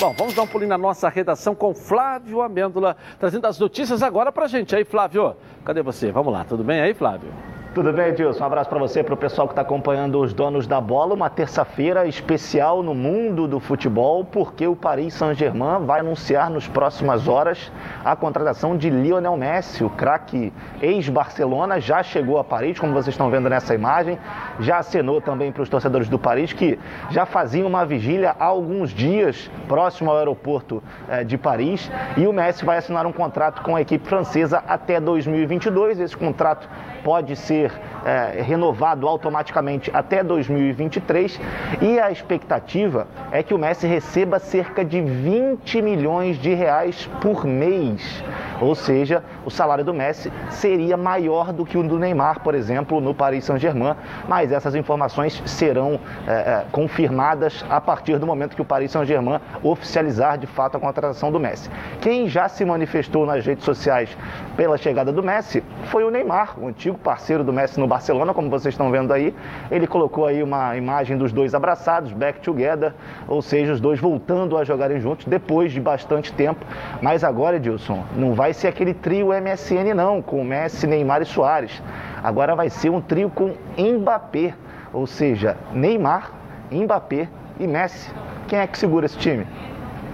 Bom, 0.00 0.12
vamos 0.18 0.34
dar 0.34 0.42
um 0.42 0.48
pulinho 0.48 0.70
na 0.70 0.78
nossa 0.78 1.08
redação 1.08 1.54
com 1.54 1.72
Flávio 1.72 2.42
Amêndola, 2.42 2.96
trazendo 3.20 3.46
as 3.46 3.56
notícias 3.56 4.02
agora 4.02 4.32
pra 4.32 4.48
gente. 4.48 4.74
Aí, 4.74 4.84
Flávio, 4.84 5.36
cadê 5.64 5.80
você? 5.80 6.10
Vamos 6.10 6.32
lá, 6.32 6.44
tudo 6.44 6.64
bem 6.64 6.80
aí, 6.80 6.92
Flávio? 6.92 7.32
Tudo 7.78 7.92
bem, 7.92 8.08
Edilson? 8.08 8.42
Um 8.42 8.46
abraço 8.48 8.68
para 8.68 8.80
você, 8.80 9.04
para 9.04 9.14
o 9.14 9.16
pessoal 9.16 9.46
que 9.46 9.52
está 9.52 9.62
acompanhando 9.62 10.20
os 10.20 10.34
donos 10.34 10.66
da 10.66 10.80
bola. 10.80 11.14
Uma 11.14 11.30
terça-feira 11.30 12.08
especial 12.08 12.82
no 12.82 12.92
mundo 12.92 13.46
do 13.46 13.60
futebol, 13.60 14.24
porque 14.24 14.66
o 14.66 14.74
Paris 14.74 15.14
Saint-Germain 15.14 15.86
vai 15.86 16.00
anunciar 16.00 16.50
nos 16.50 16.66
próximas 16.66 17.28
horas 17.28 17.70
a 18.04 18.16
contratação 18.16 18.76
de 18.76 18.90
Lionel 18.90 19.36
Messi, 19.36 19.84
o 19.84 19.90
craque 19.90 20.52
ex-Barcelona, 20.82 21.80
já 21.80 22.02
chegou 22.02 22.40
a 22.40 22.42
Paris, 22.42 22.80
como 22.80 22.92
vocês 22.92 23.14
estão 23.14 23.30
vendo 23.30 23.48
nessa 23.48 23.76
imagem, 23.76 24.18
já 24.58 24.78
acenou 24.78 25.20
também 25.20 25.52
para 25.52 25.62
os 25.62 25.68
torcedores 25.68 26.08
do 26.08 26.18
Paris, 26.18 26.52
que 26.52 26.76
já 27.10 27.26
faziam 27.26 27.68
uma 27.68 27.86
vigília 27.86 28.34
há 28.40 28.44
alguns 28.44 28.90
dias 28.90 29.48
próximo 29.68 30.10
ao 30.10 30.18
aeroporto 30.18 30.82
eh, 31.08 31.22
de 31.22 31.38
Paris, 31.38 31.88
e 32.16 32.26
o 32.26 32.32
Messi 32.32 32.64
vai 32.64 32.78
assinar 32.78 33.06
um 33.06 33.12
contrato 33.12 33.62
com 33.62 33.76
a 33.76 33.80
equipe 33.80 34.04
francesa 34.04 34.64
até 34.66 34.98
2022. 34.98 36.00
Esse 36.00 36.16
contrato 36.16 36.68
pode 37.02 37.36
ser 37.36 37.72
é, 38.04 38.42
renovado 38.42 39.06
automaticamente 39.06 39.90
até 39.92 40.22
2023 40.22 41.40
e 41.80 41.98
a 41.98 42.10
expectativa 42.10 43.06
é 43.30 43.42
que 43.42 43.54
o 43.54 43.58
Messi 43.58 43.86
receba 43.86 44.38
cerca 44.38 44.84
de 44.84 45.00
20 45.00 45.82
milhões 45.82 46.38
de 46.38 46.54
reais 46.54 47.08
por 47.20 47.44
mês. 47.44 48.22
Ou 48.60 48.74
seja, 48.74 49.22
o 49.44 49.50
salário 49.50 49.84
do 49.84 49.94
Messi 49.94 50.32
seria 50.50 50.96
maior 50.96 51.52
do 51.52 51.64
que 51.64 51.78
o 51.78 51.82
do 51.82 51.98
Neymar, 51.98 52.40
por 52.40 52.54
exemplo, 52.54 53.00
no 53.00 53.14
Paris 53.14 53.44
Saint-Germain, 53.44 53.94
mas 54.26 54.50
essas 54.50 54.74
informações 54.74 55.40
serão 55.46 56.00
é, 56.26 56.32
é, 56.32 56.64
confirmadas 56.72 57.64
a 57.70 57.80
partir 57.80 58.18
do 58.18 58.26
momento 58.26 58.56
que 58.56 58.62
o 58.62 58.64
Paris 58.64 58.90
Saint-Germain 58.90 59.40
oficializar 59.62 60.38
de 60.38 60.46
fato 60.46 60.76
a 60.76 60.80
contratação 60.80 61.30
do 61.30 61.38
Messi. 61.38 61.70
Quem 62.00 62.28
já 62.28 62.48
se 62.48 62.64
manifestou 62.64 63.24
nas 63.24 63.46
redes 63.46 63.64
sociais 63.64 64.16
pela 64.56 64.76
chegada 64.76 65.12
do 65.12 65.22
Messi 65.22 65.62
foi 65.84 66.04
o 66.04 66.10
Neymar, 66.10 66.58
o 66.58 66.66
antigo 66.66 66.97
parceiro 67.02 67.42
do 67.44 67.52
Messi 67.52 67.78
no 67.78 67.86
Barcelona, 67.86 68.34
como 68.34 68.50
vocês 68.50 68.74
estão 68.74 68.90
vendo 68.90 69.12
aí. 69.12 69.34
Ele 69.70 69.86
colocou 69.86 70.26
aí 70.26 70.42
uma 70.42 70.76
imagem 70.76 71.16
dos 71.16 71.32
dois 71.32 71.54
abraçados, 71.54 72.12
back 72.12 72.40
together, 72.40 72.92
ou 73.26 73.40
seja, 73.40 73.72
os 73.72 73.80
dois 73.80 74.00
voltando 74.00 74.56
a 74.56 74.64
jogarem 74.64 75.00
juntos 75.00 75.26
depois 75.26 75.72
de 75.72 75.80
bastante 75.80 76.32
tempo. 76.32 76.64
Mas 77.00 77.24
agora, 77.24 77.56
Edilson, 77.56 78.04
não 78.16 78.34
vai 78.34 78.52
ser 78.52 78.68
aquele 78.68 78.94
trio 78.94 79.28
MSN 79.28 79.94
não, 79.94 80.20
com 80.20 80.42
Messi, 80.44 80.86
Neymar 80.86 81.22
e 81.22 81.26
Soares. 81.26 81.82
Agora 82.22 82.54
vai 82.54 82.68
ser 82.68 82.90
um 82.90 83.00
trio 83.00 83.30
com 83.30 83.54
Mbappé, 83.76 84.54
ou 84.92 85.06
seja, 85.06 85.56
Neymar, 85.72 86.32
Mbappé 86.70 87.28
e 87.58 87.66
Messi. 87.66 88.10
Quem 88.46 88.58
é 88.58 88.66
que 88.66 88.78
segura 88.78 89.06
esse 89.06 89.18
time? 89.18 89.46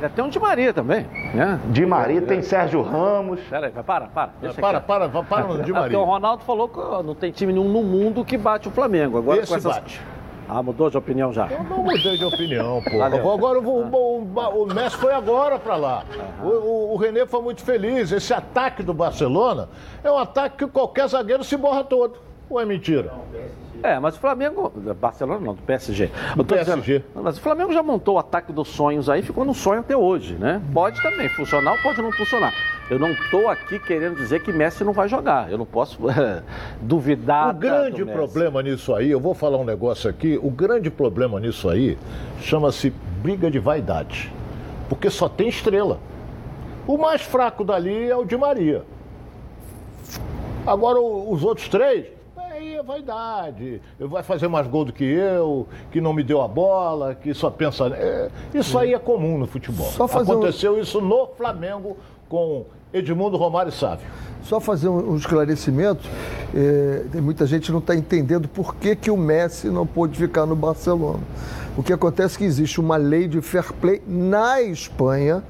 Tem 0.08 0.24
um 0.24 0.28
de 0.28 0.38
Maria 0.38 0.72
também, 0.72 1.06
né? 1.34 1.60
Di 1.70 1.84
Maria, 1.86 2.22
tem 2.22 2.42
Sérgio 2.42 2.82
Ramos. 2.82 3.40
Pera 3.48 3.66
aí, 3.66 3.72
vai, 3.72 3.82
para, 3.84 4.06
para. 4.06 4.30
Deixa 4.40 4.60
Para, 4.60 4.78
quieto. 4.80 4.86
para, 4.86 5.08
para, 5.08 5.22
para 5.24 5.44
no 5.46 5.62
Di 5.62 5.72
Ah, 5.72 5.74
Porque 5.82 5.96
o 5.96 6.00
Maria. 6.00 6.12
Ronaldo 6.12 6.44
falou 6.44 6.68
que 6.68 6.78
não 7.04 7.14
tem 7.14 7.30
time 7.32 7.52
nenhum 7.52 7.68
no 7.68 7.82
mundo 7.82 8.24
que 8.24 8.36
bate 8.38 8.68
o 8.68 8.70
Flamengo. 8.70 9.18
Agora 9.18 9.38
Esse 9.40 9.48
com 9.50 9.56
essas... 9.56 9.74
bate. 9.74 10.00
Ah, 10.46 10.62
mudou 10.62 10.90
de 10.90 10.98
opinião 10.98 11.32
já. 11.32 11.46
Eu 11.48 11.64
não 11.64 11.78
mudei 11.82 12.18
de 12.18 12.24
opinião, 12.24 12.82
pô. 12.82 12.98
Valeu. 12.98 13.32
Agora 13.32 13.58
eu 13.58 13.62
vou- 13.62 13.82
o, 13.82 14.22
o, 14.22 14.62
o 14.64 14.66
Messi 14.74 14.94
foi 14.98 15.14
agora 15.14 15.58
pra 15.58 15.74
lá. 15.76 16.04
O, 16.42 16.46
o, 16.48 16.92
o 16.92 16.96
René 16.98 17.24
foi 17.24 17.40
muito 17.40 17.62
feliz. 17.62 18.12
Esse 18.12 18.34
ataque 18.34 18.82
do 18.82 18.92
Barcelona 18.92 19.70
é 20.02 20.10
um 20.10 20.18
ataque 20.18 20.58
que 20.58 20.66
qualquer 20.70 21.08
zagueiro 21.08 21.42
se 21.42 21.56
borra 21.56 21.82
todo. 21.82 22.16
Ou 22.50 22.60
é 22.60 22.66
mentira? 22.66 23.10
É, 23.84 24.00
mas 24.00 24.16
o 24.16 24.18
Flamengo. 24.18 24.72
Barcelona 24.98 25.38
não, 25.38 25.52
do 25.52 25.60
PSG. 25.60 26.10
Tô 26.34 26.42
PSG. 26.42 26.80
dizendo, 26.80 27.04
mas 27.22 27.36
o 27.36 27.40
Flamengo 27.42 27.70
já 27.70 27.82
montou 27.82 28.14
o 28.14 28.18
ataque 28.18 28.50
dos 28.50 28.68
sonhos 28.68 29.10
aí, 29.10 29.20
ficou 29.20 29.44
no 29.44 29.52
sonho 29.52 29.80
até 29.80 29.94
hoje, 29.94 30.36
né? 30.36 30.62
Pode 30.72 31.02
também 31.02 31.28
funcionar 31.28 31.72
ou 31.72 31.78
pode 31.82 32.00
não 32.00 32.10
funcionar. 32.10 32.54
Eu 32.88 32.98
não 32.98 33.10
estou 33.10 33.46
aqui 33.46 33.78
querendo 33.78 34.16
dizer 34.16 34.42
que 34.42 34.50
Messi 34.50 34.82
não 34.84 34.94
vai 34.94 35.06
jogar. 35.06 35.52
Eu 35.52 35.58
não 35.58 35.66
posso 35.66 35.98
duvidar. 36.80 37.50
O 37.54 37.58
grande 37.58 38.02
do 38.02 38.10
problema 38.10 38.62
nisso 38.62 38.94
aí, 38.94 39.10
eu 39.10 39.20
vou 39.20 39.34
falar 39.34 39.58
um 39.58 39.64
negócio 39.64 40.08
aqui, 40.08 40.40
o 40.42 40.50
grande 40.50 40.90
problema 40.90 41.38
nisso 41.38 41.68
aí 41.68 41.98
chama-se 42.40 42.88
briga 43.22 43.50
de 43.50 43.58
vaidade. 43.58 44.32
Porque 44.88 45.10
só 45.10 45.28
tem 45.28 45.48
estrela. 45.48 46.00
O 46.86 46.96
mais 46.96 47.20
fraco 47.20 47.62
dali 47.62 48.08
é 48.08 48.16
o 48.16 48.24
de 48.24 48.36
Maria. 48.38 48.82
Agora 50.66 50.98
os 50.98 51.44
outros 51.44 51.68
três, 51.68 52.06
aí 52.74 52.78
é 52.78 52.82
vaidade. 52.82 53.80
Vai 53.98 54.22
fazer 54.22 54.48
mais 54.48 54.66
gol 54.66 54.84
do 54.84 54.92
que 54.92 55.04
eu, 55.04 55.66
que 55.90 56.00
não 56.00 56.12
me 56.12 56.22
deu 56.22 56.42
a 56.42 56.48
bola, 56.48 57.14
que 57.14 57.32
só 57.32 57.50
pensa. 57.50 57.86
é, 57.88 58.28
isso 58.52 58.78
aí 58.78 58.92
é 58.92 58.98
comum 58.98 59.38
no 59.38 59.46
futebol. 59.46 59.86
Só 59.86 60.06
fazer 60.08 60.32
um- 60.32 60.38
Aconteceu 60.38 60.78
isso 60.78 61.00
no 61.00 61.28
Flamengo 61.28 61.96
com 62.28 62.66
Edmundo 62.92 63.36
Romário 63.36 63.72
Sávio. 63.72 64.06
Só 64.42 64.60
fazer 64.60 64.88
um, 64.88 65.16
esclarecimento, 65.16 66.06
é, 66.54 67.04
tem 67.10 67.20
muita 67.20 67.46
gente 67.46 67.72
não 67.72 67.78
está 67.78 67.94
entendendo 67.96 68.46
por 68.46 68.74
que, 68.74 68.94
que 68.94 69.10
o 69.10 69.16
Messi 69.16 69.68
não 69.68 69.86
pôde 69.86 70.18
ficar 70.18 70.44
no 70.44 70.54
Barcelona. 70.54 71.20
O 71.76 71.82
que 71.82 71.92
acontece 71.92 72.36
é 72.36 72.38
que 72.38 72.44
existe 72.44 72.78
uma 72.78 72.96
lei 72.96 73.26
de 73.26 73.40
fair 73.40 73.72
play 73.72 74.02
na 74.06 74.60
Espanha, 74.60 75.42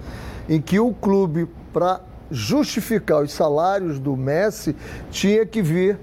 em 0.48 0.60
que 0.60 0.78
o 0.78 0.92
clube, 0.94 1.48
para 1.72 2.00
justificar 2.30 3.22
os 3.22 3.32
salários 3.32 3.98
do 3.98 4.16
Messi, 4.16 4.76
tinha 5.10 5.44
que 5.44 5.60
vir 5.60 5.98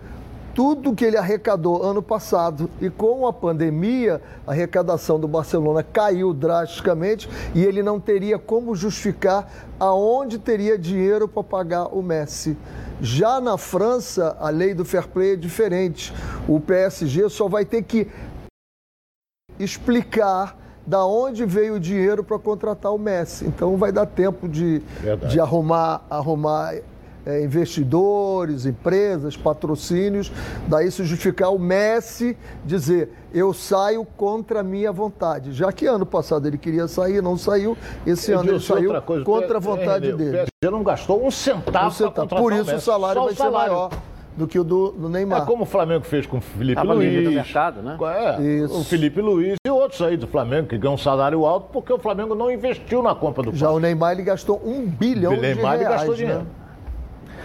tudo 0.54 0.96
que 0.96 1.06
ele 1.06 1.18
arrecadou 1.18 1.84
ano 1.84 2.02
passado. 2.02 2.70
E 2.80 2.90
com 2.90 3.28
a 3.28 3.34
pandemia, 3.34 4.22
a 4.46 4.52
arrecadação 4.52 5.20
do 5.20 5.28
Barcelona 5.28 5.84
caiu 5.84 6.34
drasticamente 6.34 7.30
e 7.54 7.64
ele 7.64 7.82
não 7.82 8.00
teria 8.00 8.38
como 8.38 8.76
justificar 8.76 9.48
aonde 9.80 10.38
teria 10.38 10.78
dinheiro 10.78 11.28
para 11.28 11.44
pagar 11.44 11.86
o 11.88 12.02
Messi. 12.02 12.58
Já 13.02 13.42
na 13.42 13.58
França, 13.58 14.38
a 14.40 14.50
lei 14.50 14.74
do 14.74 14.86
fair 14.86 15.08
play 15.08 15.34
é 15.34 15.36
diferente. 15.36 16.14
O 16.48 16.60
PSG 16.60 17.30
só 17.30 17.48
vai 17.48 17.66
ter 17.66 17.82
que 17.82 18.08
explicar 19.60 20.58
da 20.86 21.06
onde 21.06 21.46
veio 21.46 21.76
o 21.76 21.80
dinheiro 21.80 22.24
para 22.24 22.38
contratar 22.40 22.94
o 22.94 22.98
Messi. 22.98 23.46
Então 23.46 23.78
vai 23.78 23.92
dar 23.92 24.06
tempo 24.06 24.48
de, 24.48 24.82
de 25.30 25.40
arrumar, 25.40 26.02
arrumar 26.10 26.76
é, 27.25 27.43
investidores, 27.43 28.65
empresas, 28.65 29.38
patrocínios, 29.38 30.31
daí 30.67 30.89
se 30.91 31.03
justificar 31.03 31.53
o 31.53 31.60
Messi 31.60 32.38
dizer 32.65 33.10
eu 33.34 33.53
saio 33.53 34.05
contra 34.05 34.60
a 34.60 34.63
minha 34.63 34.91
vontade. 34.91 35.53
Já 35.53 35.71
que 35.71 35.86
ano 35.86 36.05
passado 36.05 36.47
ele 36.47 36.57
queria 36.57 36.88
sair, 36.88 37.21
não 37.21 37.38
saiu, 37.38 37.77
esse 38.05 38.31
ano 38.31 38.51
ele 38.51 38.60
saiu 38.60 39.01
coisa, 39.01 39.23
contra 39.23 39.57
a 39.57 39.60
vontade 39.60 40.10
é, 40.10 40.13
dele. 40.13 40.29
O 40.29 40.34
PSG 40.34 40.71
não 40.71 40.84
gastou 40.84 41.25
um 41.25 41.31
centavo, 41.31 41.88
um 41.88 41.91
centavo. 41.91 42.36
Por 42.36 42.51
isso 42.53 42.71
o, 42.71 42.75
o 42.75 42.81
salário 42.81 43.21
Só 43.21 43.25
vai 43.25 43.34
o 43.34 43.38
salário. 43.38 43.69
ser 43.69 43.73
maior 43.73 43.91
do 44.36 44.47
que 44.47 44.57
o 44.57 44.63
do, 44.63 44.91
do, 44.91 45.10
Neymar. 45.10 45.43
É 45.43 45.45
como 45.45 45.63
o 45.63 45.65
Flamengo 45.65 46.05
fez 46.05 46.25
com 46.25 46.38
o 46.38 46.41
Felipe 46.41 46.75
Tava 46.75 46.93
Luiz. 46.93 47.23
No 47.23 47.31
mercado, 47.31 47.81
né? 47.81 47.97
É, 48.39 48.41
Isso. 48.41 48.79
o 48.79 48.84
Felipe 48.84 49.21
Luiz 49.21 49.55
e 49.65 49.69
outros 49.69 50.01
aí 50.01 50.17
do 50.17 50.27
Flamengo 50.27 50.67
que 50.67 50.77
ganham 50.77 50.95
um 50.95 50.97
salário 50.97 51.45
alto 51.45 51.69
porque 51.71 51.91
o 51.91 51.99
Flamengo 51.99 52.34
não 52.34 52.49
investiu 52.49 53.01
na 53.01 53.13
compra 53.13 53.43
do 53.43 53.55
Já 53.55 53.69
o 53.69 53.79
Neymar 53.79 54.13
ele 54.13 54.23
gastou 54.23 54.62
um 54.65 54.86
bilhão 54.86 55.34
o 55.34 55.36
de 55.36 55.41
Neymar, 55.41 55.79
reais. 55.79 56.03
Ele 56.03 56.25
gastou 56.25 56.27
né? 56.27 56.45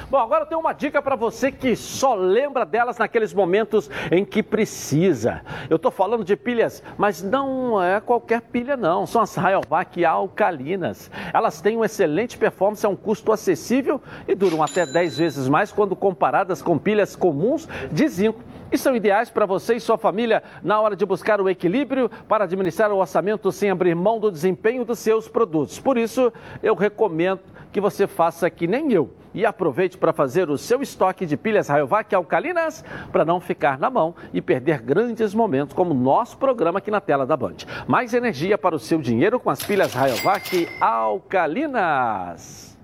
Bom, 0.09 0.19
agora 0.19 0.45
eu 0.45 0.47
tenho 0.47 0.61
uma 0.61 0.73
dica 0.73 1.03
para 1.03 1.16
você 1.16 1.51
que 1.51 1.75
só 1.75 2.14
lembra 2.14 2.64
delas 2.64 2.97
naqueles 2.97 3.35
momentos 3.35 3.90
em 4.09 4.25
que 4.25 4.40
precisa. 4.40 5.42
Eu 5.69 5.75
estou 5.75 5.90
falando 5.90 6.23
de 6.25 6.37
pilhas, 6.37 6.81
mas 6.97 7.25
não 7.25 7.83
é 7.83 8.01
qualquer 8.01 8.40
pilha 8.40 8.77
não, 8.77 9.05
são 9.05 9.21
as 9.21 9.35
Rayovac 9.35 10.05
alcalinas. 10.05 11.11
Elas 11.35 11.61
têm 11.61 11.75
uma 11.75 11.87
excelente 11.87 12.38
performance 12.38 12.87
a 12.87 12.88
um 12.88 12.95
custo 12.95 13.33
acessível 13.33 14.01
e 14.29 14.35
duram 14.37 14.62
até 14.62 14.87
10 14.87 15.19
vezes 15.19 15.49
mais 15.49 15.73
quando 15.73 15.97
comparadas 15.97 16.62
com 16.62 16.79
pilhas 16.79 17.16
comuns 17.16 17.69
de 17.90 18.07
zinco 18.07 18.40
e 18.70 18.79
são 18.79 18.96
ideais 18.96 19.31
para 19.31 19.46
você 19.46 19.74
e 19.74 19.81
sua 19.81 19.98
família 19.98 20.42
na 20.62 20.81
hora 20.81 20.96
de 20.96 21.07
buscar 21.07 21.40
o 21.40 21.48
equilíbrio 21.48 22.11
para 22.29 22.44
administrar 22.44 22.90
o 22.90 22.98
orçamento 22.98 23.50
sem 23.52 23.70
abrir 23.70 23.94
mão 23.94 24.18
do 24.18 24.31
desempenho 24.31 24.85
dos 24.85 24.98
seus 24.98 25.29
produtos. 25.29 25.79
Por 25.79 25.96
isso, 25.96 26.33
eu 26.62 26.74
recomendo 26.74 27.40
que 27.72 27.81
você 27.81 28.07
faça 28.07 28.48
que 28.48 28.66
nem 28.66 28.92
eu 28.92 29.11
e 29.35 29.44
aproveite 29.44 29.98
para 29.98 30.12
fazer 30.12 30.48
o 30.48 30.57
seu 30.57 30.81
estoque 30.81 31.26
de 31.26 31.37
pilhas 31.37 31.68
Rayovac 31.68 32.14
alcalinas 32.14 32.83
para 33.12 33.22
não 33.22 33.38
ficar 33.38 33.79
na 33.79 33.90
mão 33.90 34.14
e 34.33 34.40
perder 34.40 34.81
grandes 34.81 35.35
momentos 35.35 35.74
como 35.74 35.90
o 35.90 35.94
nosso 35.94 36.38
programa 36.38 36.79
aqui 36.79 36.90
na 36.90 37.02
tela 37.02 37.26
da 37.26 37.37
Band. 37.37 37.57
Mais 37.87 38.14
energia 38.14 38.57
para 38.57 38.74
o 38.74 38.79
seu 38.79 38.98
dinheiro 38.98 39.38
com 39.38 39.50
as 39.50 39.62
pilhas 39.62 39.92
Rayovac 39.92 40.66
alcalinas. 40.81 42.79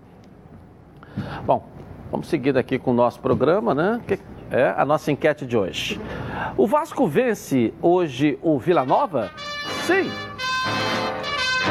Bom, 1.46 1.66
vamos 2.10 2.28
seguir 2.28 2.56
aqui 2.58 2.78
com 2.78 2.90
o 2.90 2.94
nosso 2.94 3.18
programa, 3.20 3.74
né? 3.74 4.02
Que 4.06 4.18
é 4.52 4.74
a 4.76 4.84
nossa 4.84 5.10
enquete 5.10 5.44
de 5.44 5.56
hoje. 5.56 6.00
O 6.56 6.66
Vasco 6.66 7.06
vence 7.06 7.72
hoje 7.82 8.38
o 8.40 8.58
Vila 8.58 8.84
Nova? 8.84 9.30
Sim 9.86 10.10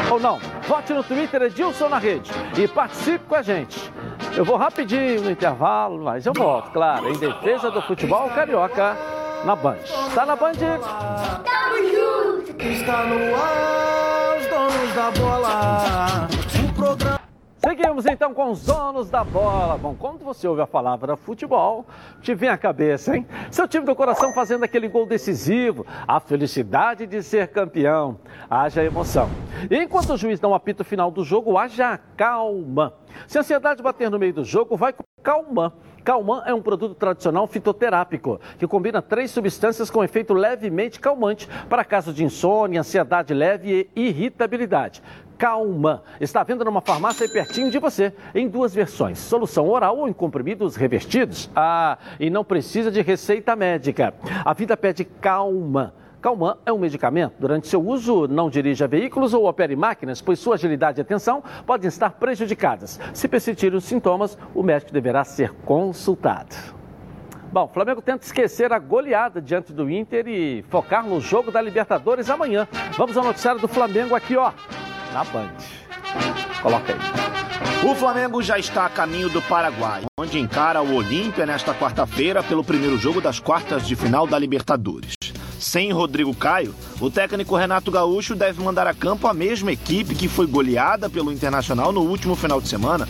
ou 0.10 0.20
não? 0.20 0.40
Vote 0.68 0.94
no 0.94 1.04
Twitter 1.04 1.42
Edilson 1.44 1.90
na 1.90 1.98
rede 1.98 2.32
e 2.58 2.68
participe 2.68 3.26
com 3.26 3.36
a 3.36 3.42
gente. 3.42 3.92
Eu 4.36 4.46
vou 4.46 4.58
rapidinho 4.58 5.22
no 5.22 5.32
intervalo, 5.32 6.04
mas 6.04 6.26
eu 6.26 6.34
volto, 6.34 6.72
claro, 6.72 7.10
em 7.10 7.18
defesa 7.18 7.72
do 7.72 7.82
futebol 7.82 8.30
carioca 8.30 8.98
na 9.46 9.56
Band. 9.56 9.78
Está 10.08 10.26
na 10.26 10.36
Band? 10.36 10.54
Tamo 10.54 11.78
junto! 11.92 12.62
Está 12.62 13.04
no 13.04 13.36
ar, 13.36 14.38
os 14.38 14.48
donos 14.48 14.96
da 14.96 15.12
bola. 15.12 16.41
Seguimos 17.64 18.08
então 18.08 18.34
com 18.34 18.50
os 18.50 18.66
donos 18.66 19.12
da 19.12 19.24
bola. 19.24 19.78
Bom, 19.78 19.96
quando 19.96 20.26
você 20.26 20.48
ouve 20.48 20.64
a 20.64 20.68
palavra 20.68 21.16
futebol, 21.16 21.86
te 22.20 22.34
vem 22.34 22.50
à 22.50 22.58
cabeça, 22.58 23.16
hein? 23.16 23.24
Seu 23.52 23.68
time 23.68 23.86
do 23.86 23.96
coração 23.96 24.34
fazendo 24.34 24.64
aquele 24.64 24.88
gol 24.88 25.06
decisivo, 25.06 25.86
a 26.08 26.20
felicidade 26.20 27.06
de 27.06 27.22
ser 27.22 27.50
campeão, 27.50 28.18
haja 28.50 28.84
emoção. 28.84 29.30
E 29.70 29.78
enquanto 29.78 30.14
o 30.14 30.18
juiz 30.18 30.42
não 30.42 30.56
apita 30.56 30.82
o 30.82 30.86
final 30.86 31.12
do 31.12 31.24
jogo, 31.24 31.56
haja 31.56 32.00
calma. 32.18 32.96
Se 33.28 33.38
a 33.38 33.42
ansiedade 33.42 33.84
bater 33.84 34.10
no 34.10 34.18
meio 34.18 34.34
do 34.34 34.44
jogo, 34.44 34.76
vai 34.76 34.92
com 34.92 35.04
calma. 35.22 35.72
Calman 36.04 36.44
é 36.46 36.54
um 36.54 36.62
produto 36.62 36.96
tradicional 36.96 37.46
fitoterápico 37.48 38.40
que 38.58 38.68
combina 38.68 39.02
três 39.02 39.32
substâncias 39.32 39.90
com 39.90 40.04
efeito 40.04 40.34
levemente 40.34 41.00
calmante 41.00 41.48
para 41.70 41.86
casos 41.86 42.16
de 42.16 42.24
insônia, 42.24 42.82
ansiedade 42.82 43.34
leve 43.34 43.90
e 43.96 44.08
irritabilidade. 44.08 45.02
Calma. 45.38 46.04
Está 46.20 46.44
vendo 46.44 46.64
numa 46.64 46.82
farmácia 46.82 47.28
pertinho 47.28 47.72
de 47.72 47.80
você, 47.80 48.14
em 48.36 48.48
duas 48.48 48.76
versões: 48.76 49.18
solução 49.18 49.68
oral 49.68 49.98
ou 49.98 50.08
em 50.08 50.14
comprimidos 50.14 50.76
revestidos. 50.76 51.50
Ah, 51.56 51.98
e 52.20 52.30
não 52.30 52.44
precisa 52.44 52.92
de 52.92 53.02
receita 53.02 53.56
médica. 53.56 54.14
A 54.46 54.54
vida 54.54 54.78
pede 54.78 55.04
calma. 55.04 55.96
Calman 56.22 56.56
é 56.66 56.72
um 56.72 56.78
medicamento. 56.78 57.34
Durante 57.40 57.68
seu 57.68 57.86
uso, 57.86 58.28
não 58.28 58.50
dirija 58.50 58.88
veículos 58.88 59.34
ou 59.34 59.48
opere 59.48 59.76
máquinas, 59.76 60.22
pois 60.22 60.40
sua 60.40 60.56
agilidade 60.56 61.00
e 61.00 61.02
atenção 61.02 61.44
podem 61.66 61.88
estar 61.88 62.12
prejudicadas. 62.12 63.00
Se 63.14 63.28
persistirem 63.28 63.78
os 63.78 63.84
sintomas, 63.84 64.38
o 64.54 64.62
médico 64.64 64.94
deverá 64.94 65.24
ser 65.24 65.52
consultado. 65.66 66.56
Bom, 67.52 67.66
o 67.66 67.68
Flamengo 67.68 68.02
tenta 68.02 68.24
esquecer 68.24 68.72
a 68.72 68.80
goleada 68.80 69.42
diante 69.42 69.74
do 69.74 69.90
Inter 69.90 70.28
e 70.28 70.64
focar 70.70 71.06
no 71.06 71.20
jogo 71.20 71.52
da 71.52 71.62
Libertadores 71.62 72.30
amanhã. 72.30 72.68
Vamos 72.98 73.18
ao 73.18 73.26
noticiário 73.26 73.60
do 73.60 73.68
Flamengo 73.68 74.16
aqui, 74.16 74.38
ó 74.38 74.54
na 75.14 75.24
Band. 75.26 75.50
Coloca 76.62 76.94
aí. 76.94 77.90
O 77.90 77.96
Flamengo 77.96 78.42
já 78.42 78.58
está 78.58 78.86
a 78.86 78.90
caminho 78.90 79.30
do 79.30 79.42
Paraguai, 79.42 80.04
onde 80.20 80.40
encara 80.40 80.82
o 80.82 80.96
Olímpia 80.96 81.46
nesta 81.46 81.74
quarta-feira 81.74 82.44
pelo 82.44 82.64
primeiro 82.64 82.98
jogo 82.98 83.22
das 83.22 83.40
quartas 83.40 83.88
de 83.88 83.96
final 83.96 84.26
da 84.28 84.38
Libertadores. 84.38 85.14
Sem 85.62 85.92
Rodrigo 85.92 86.34
Caio, 86.34 86.74
o 87.00 87.12
técnico 87.12 87.56
Renato 87.56 87.92
Gaúcho 87.92 88.36
deve 88.36 88.64
mandar 88.64 88.88
a 88.88 88.96
campo 88.96 89.28
a 89.28 89.34
mesma 89.34 89.72
equipe 89.72 90.16
que 90.16 90.28
foi 90.28 90.48
goleada 90.48 91.08
pelo 91.08 91.32
Internacional 91.32 91.92
no 91.92 92.02
último 92.02 92.36
final 92.36 92.60
de 92.60 92.68
semana. 92.68 93.08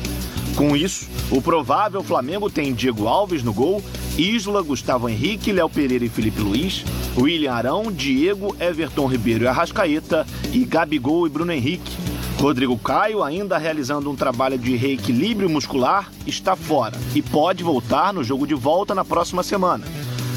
Com 0.57 0.75
isso, 0.75 1.07
o 1.31 1.41
provável 1.41 2.03
Flamengo 2.03 2.49
tem 2.49 2.73
Diego 2.73 3.07
Alves 3.07 3.41
no 3.41 3.53
gol, 3.53 3.81
Isla, 4.17 4.61
Gustavo 4.61 5.07
Henrique, 5.07 5.53
Léo 5.53 5.69
Pereira 5.69 6.03
e 6.03 6.09
Felipe 6.09 6.41
Luiz, 6.41 6.83
William 7.17 7.53
Arão, 7.53 7.89
Diego, 7.89 8.53
Everton 8.59 9.07
Ribeiro 9.07 9.45
e 9.45 9.47
Arrascaeta 9.47 10.27
e 10.51 10.65
Gabigol 10.65 11.25
e 11.25 11.29
Bruno 11.29 11.53
Henrique. 11.53 11.95
Rodrigo 12.37 12.77
Caio, 12.77 13.23
ainda 13.23 13.57
realizando 13.57 14.11
um 14.11 14.15
trabalho 14.15 14.57
de 14.57 14.75
reequilíbrio 14.75 15.49
muscular, 15.49 16.11
está 16.27 16.57
fora 16.57 16.97
e 17.15 17.21
pode 17.21 17.63
voltar 17.63 18.13
no 18.13 18.25
jogo 18.25 18.45
de 18.45 18.55
volta 18.55 18.93
na 18.93 19.05
próxima 19.05 19.41
semana. 19.41 19.85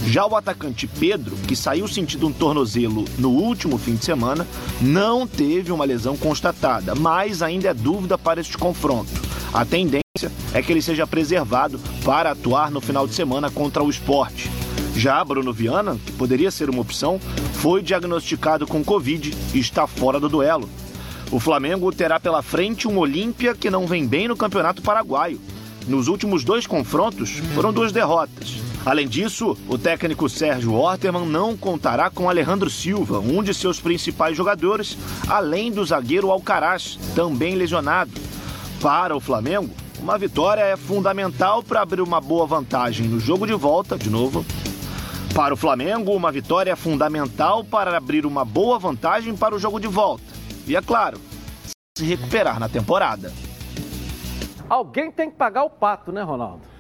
Já 0.07 0.27
o 0.27 0.37
atacante 0.37 0.87
Pedro, 0.87 1.35
que 1.49 1.57
saiu 1.57 1.89
sentindo 1.89 2.27
um 2.27 2.33
tornozelo 2.33 3.05
no 3.19 3.31
último 3.31 3.79
fim 3.79 3.95
de 3.95 4.05
semana, 4.05 4.47
não 4.81 5.27
teve 5.27 5.73
uma 5.73 5.85
lesão 5.85 6.17
constatada, 6.17 6.95
mas 6.95 7.43
ainda 7.43 7.69
é 7.69 7.75
dúvida 7.75 8.19
para 8.19 8.41
este 8.41 8.57
confronto. 8.57 9.11
A 9.53 9.65
tendência 9.65 10.31
é 10.53 10.63
que 10.63 10.73
ele 10.73 10.83
seja 10.83 11.07
preservado 11.07 11.81
para 12.05 12.33
atuar 12.33 12.71
no 12.71 12.81
final 12.81 13.07
de 13.07 13.15
semana 13.15 13.51
contra 13.51 13.83
o 13.83 13.91
esporte. 13.91 14.51
Já 14.95 15.25
Bruno 15.25 15.53
Viana, 15.53 15.99
que 16.05 16.13
poderia 16.13 16.51
ser 16.51 16.71
uma 16.71 16.83
opção, 16.83 17.19
foi 17.55 17.83
diagnosticado 17.83 18.67
com 18.67 18.85
Covid 18.85 19.35
e 19.53 19.59
está 19.59 19.87
fora 19.87 20.21
do 20.21 20.29
duelo. 20.29 20.69
O 21.33 21.41
Flamengo 21.41 21.91
terá 21.91 22.21
pela 22.21 22.43
frente 22.43 22.87
um 22.87 22.99
Olímpia 22.99 23.55
que 23.55 23.71
não 23.71 23.87
vem 23.87 24.07
bem 24.07 24.29
no 24.29 24.37
Campeonato 24.37 24.83
Paraguaio. 24.83 25.41
Nos 25.89 26.09
últimos 26.09 26.45
dois 26.45 26.67
confrontos, 26.67 27.31
foram 27.55 27.73
duas 27.73 27.91
derrotas. 27.91 28.64
Além 28.87 29.09
disso, 29.09 29.57
o 29.67 29.79
técnico 29.79 30.29
Sérgio 30.29 30.75
Orterman 30.75 31.27
não 31.27 31.57
contará 31.57 32.11
com 32.11 32.29
Alejandro 32.29 32.69
Silva, 32.69 33.19
um 33.19 33.43
de 33.43 33.55
seus 33.55 33.81
principais 33.81 34.37
jogadores, 34.37 34.99
além 35.27 35.73
do 35.73 35.83
zagueiro 35.85 36.31
Alcaraz, 36.31 36.99
também 37.15 37.55
lesionado. 37.55 38.13
Para 38.83 39.17
o 39.17 39.21
Flamengo, 39.21 39.75
uma 39.99 40.19
vitória 40.19 40.61
é 40.61 40.77
fundamental 40.77 41.63
para 41.63 41.81
abrir 41.81 42.03
uma 42.03 42.21
boa 42.21 42.47
vantagem 42.47 43.09
no 43.09 43.19
jogo 43.19 43.47
de 43.47 43.55
volta, 43.55 43.97
de 43.97 44.11
novo. 44.11 44.45
Para 45.35 45.55
o 45.55 45.57
Flamengo, 45.57 46.13
uma 46.13 46.31
vitória 46.31 46.71
é 46.71 46.77
fundamental 46.77 47.65
para 47.65 47.97
abrir 47.97 48.27
uma 48.27 48.45
boa 48.45 48.79
vantagem 48.79 49.35
para 49.35 49.55
o 49.55 49.59
jogo 49.59 49.81
de 49.81 49.89
volta. 49.89 50.23
E 50.67 50.77
é 50.77 50.83
claro, 50.83 51.19
se 51.97 52.05
recuperar 52.05 52.61
na 52.61 52.69
temporada. 52.69 53.33
Alguém 54.69 55.11
tem 55.11 55.31
que 55.31 55.37
pagar 55.37 55.65
o 55.65 55.71
pato, 55.71 56.13
né, 56.13 56.23
Ronaldo? 56.23 56.74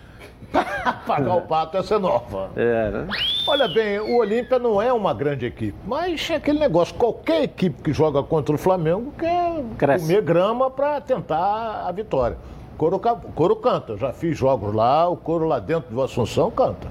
pagar 1.06 1.36
o 1.36 1.42
pato, 1.42 1.76
essa 1.76 1.96
é 1.96 1.98
nova. 1.98 2.50
É, 2.56 2.90
né? 2.90 3.08
Olha 3.46 3.68
bem, 3.68 3.98
o 4.00 4.16
Olímpia 4.16 4.58
não 4.58 4.80
é 4.80 4.92
uma 4.92 5.12
grande 5.12 5.46
equipe, 5.46 5.76
mas 5.86 6.28
é 6.30 6.36
aquele 6.36 6.58
negócio, 6.58 6.94
qualquer 6.94 7.42
equipe 7.42 7.82
que 7.82 7.92
joga 7.92 8.22
contra 8.22 8.54
o 8.54 8.58
Flamengo 8.58 9.12
quer 9.18 9.62
Cresce. 9.76 10.06
comer 10.06 10.22
grama 10.22 10.70
para 10.70 11.00
tentar 11.00 11.84
a 11.86 11.92
vitória. 11.92 12.36
O 12.74 12.76
coro, 12.76 12.98
coro 12.98 13.56
canta, 13.56 13.92
eu 13.92 13.98
já 13.98 14.12
fiz 14.12 14.36
jogos 14.36 14.74
lá, 14.74 15.08
o 15.08 15.16
coro 15.16 15.46
lá 15.46 15.58
dentro 15.58 15.94
do 15.94 16.02
Assunção 16.02 16.50
canta. 16.50 16.88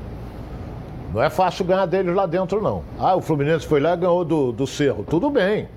Não 1.13 1.21
é 1.21 1.29
fácil 1.29 1.63
ganhar 1.65 1.85
deles 1.85 2.15
lá 2.15 2.25
dentro, 2.25 2.61
não. 2.61 2.83
Ah, 2.99 3.15
o 3.15 3.21
Fluminense 3.21 3.67
foi 3.67 3.79
lá 3.79 3.93
e 3.93 3.97
ganhou 3.97 4.25
do, 4.25 4.51
do 4.51 4.65
Cerro. 4.65 5.05
Tudo 5.07 5.29
bem. 5.29 5.67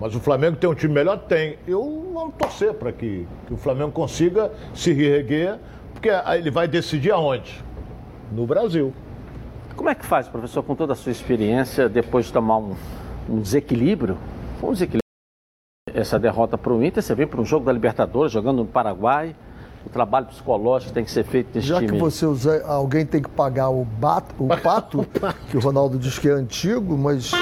Mas 0.00 0.14
o 0.14 0.20
Flamengo 0.20 0.56
tem 0.56 0.68
um 0.68 0.74
time 0.74 0.94
melhor? 0.94 1.18
Tem. 1.18 1.58
Eu 1.68 2.04
vamos 2.14 2.34
torcer 2.36 2.72
para 2.74 2.90
que, 2.92 3.26
que 3.46 3.52
o 3.52 3.56
Flamengo 3.56 3.92
consiga 3.92 4.50
se 4.74 4.92
reerguer, 4.92 5.58
porque 5.94 6.10
aí 6.10 6.40
ele 6.40 6.50
vai 6.50 6.68
decidir 6.68 7.10
aonde? 7.12 7.64
No 8.32 8.46
Brasil. 8.46 8.92
Como 9.76 9.88
é 9.88 9.94
que 9.94 10.04
faz, 10.04 10.28
professor, 10.28 10.62
com 10.62 10.74
toda 10.74 10.92
a 10.92 10.96
sua 10.96 11.10
experiência, 11.12 11.88
depois 11.88 12.26
de 12.26 12.32
tomar 12.32 12.58
um, 12.58 12.74
um 13.28 13.40
desequilíbrio? 13.40 14.18
Um 14.62 14.72
desequilíbrio. 14.72 15.00
Essa 15.92 16.18
derrota 16.18 16.56
para 16.58 16.72
o 16.72 16.82
Inter, 16.84 17.02
você 17.02 17.14
vem 17.14 17.26
para 17.26 17.40
um 17.40 17.44
jogo 17.44 17.64
da 17.66 17.72
Libertadores, 17.72 18.32
jogando 18.32 18.58
no 18.58 18.66
Paraguai. 18.66 19.34
O 19.86 19.90
trabalho 19.90 20.26
psicológico 20.26 20.92
tem 20.92 21.04
que 21.04 21.10
ser 21.10 21.24
feito 21.24 21.50
nesse 21.54 21.66
Já 21.68 21.78
time. 21.78 21.92
que 21.92 21.98
você 21.98 22.24
usa, 22.24 22.64
alguém 22.66 23.04
tem 23.04 23.20
que 23.20 23.28
pagar 23.28 23.68
o, 23.68 23.84
bato, 23.84 24.34
o 24.38 24.48
pato, 24.60 25.06
que 25.50 25.56
o 25.56 25.60
Ronaldo 25.60 25.98
diz 25.98 26.18
que 26.18 26.28
é 26.28 26.32
antigo, 26.32 26.96
mas 26.96 27.32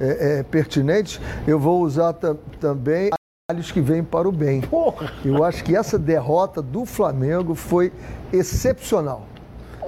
é, 0.00 0.38
é 0.38 0.42
pertinente, 0.44 1.20
eu 1.46 1.58
vou 1.58 1.82
usar 1.82 2.12
ta- 2.12 2.36
também 2.60 3.10
trabalhos 3.50 3.72
que 3.72 3.80
vêm 3.80 4.04
para 4.04 4.28
o 4.28 4.32
bem. 4.32 4.62
Eu 5.24 5.42
acho 5.42 5.64
que 5.64 5.74
essa 5.74 5.98
derrota 5.98 6.60
do 6.60 6.84
Flamengo 6.84 7.54
foi 7.54 7.90
excepcional. 8.30 9.26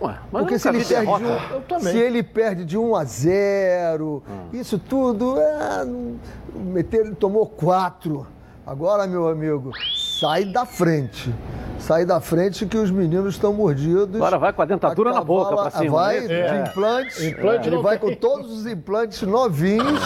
Ué, 0.01 0.19
mas 0.33 0.43
Porque 0.43 0.59
se 0.59 0.67
ele, 0.67 0.79
perde 0.79 0.89
de 0.89 0.95
derrota. 0.95 1.57
um, 1.57 1.61
também. 1.61 1.93
se 1.93 1.99
ele 1.99 2.23
perde 2.23 2.65
de 2.65 2.79
1 2.79 2.97
a 2.97 3.05
0, 3.05 4.23
isso 4.51 4.79
tudo, 4.79 5.39
é, 5.39 5.85
meter, 6.55 7.05
ele 7.05 7.15
tomou 7.15 7.45
4. 7.45 8.27
Agora, 8.67 9.07
meu 9.07 9.29
amigo, 9.29 9.73
sai 10.21 10.45
da 10.45 10.67
frente. 10.67 11.35
Sai 11.79 12.05
da 12.05 12.21
frente 12.21 12.67
que 12.67 12.77
os 12.77 12.91
meninos 12.91 13.35
estão 13.35 13.55
mordidos. 13.55 14.17
Agora 14.17 14.39
vai 14.39 14.53
com 14.53 14.61
a 14.61 14.65
dentadura 14.67 15.13
na 15.15 15.25
boca 15.25 15.57
pra 15.57 15.71
cima, 15.71 15.91
Vai 15.91 16.21
né? 16.21 16.27
de 16.27 16.33
É. 16.35 16.65
implantes. 16.69 17.23
Implante 17.25 17.69
ele 17.69 17.77
não 17.77 17.83
vai 17.83 17.99
com 17.99 18.15
todos 18.15 18.53
os 18.53 18.67
implantes 18.67 19.23
novinhos 19.23 19.99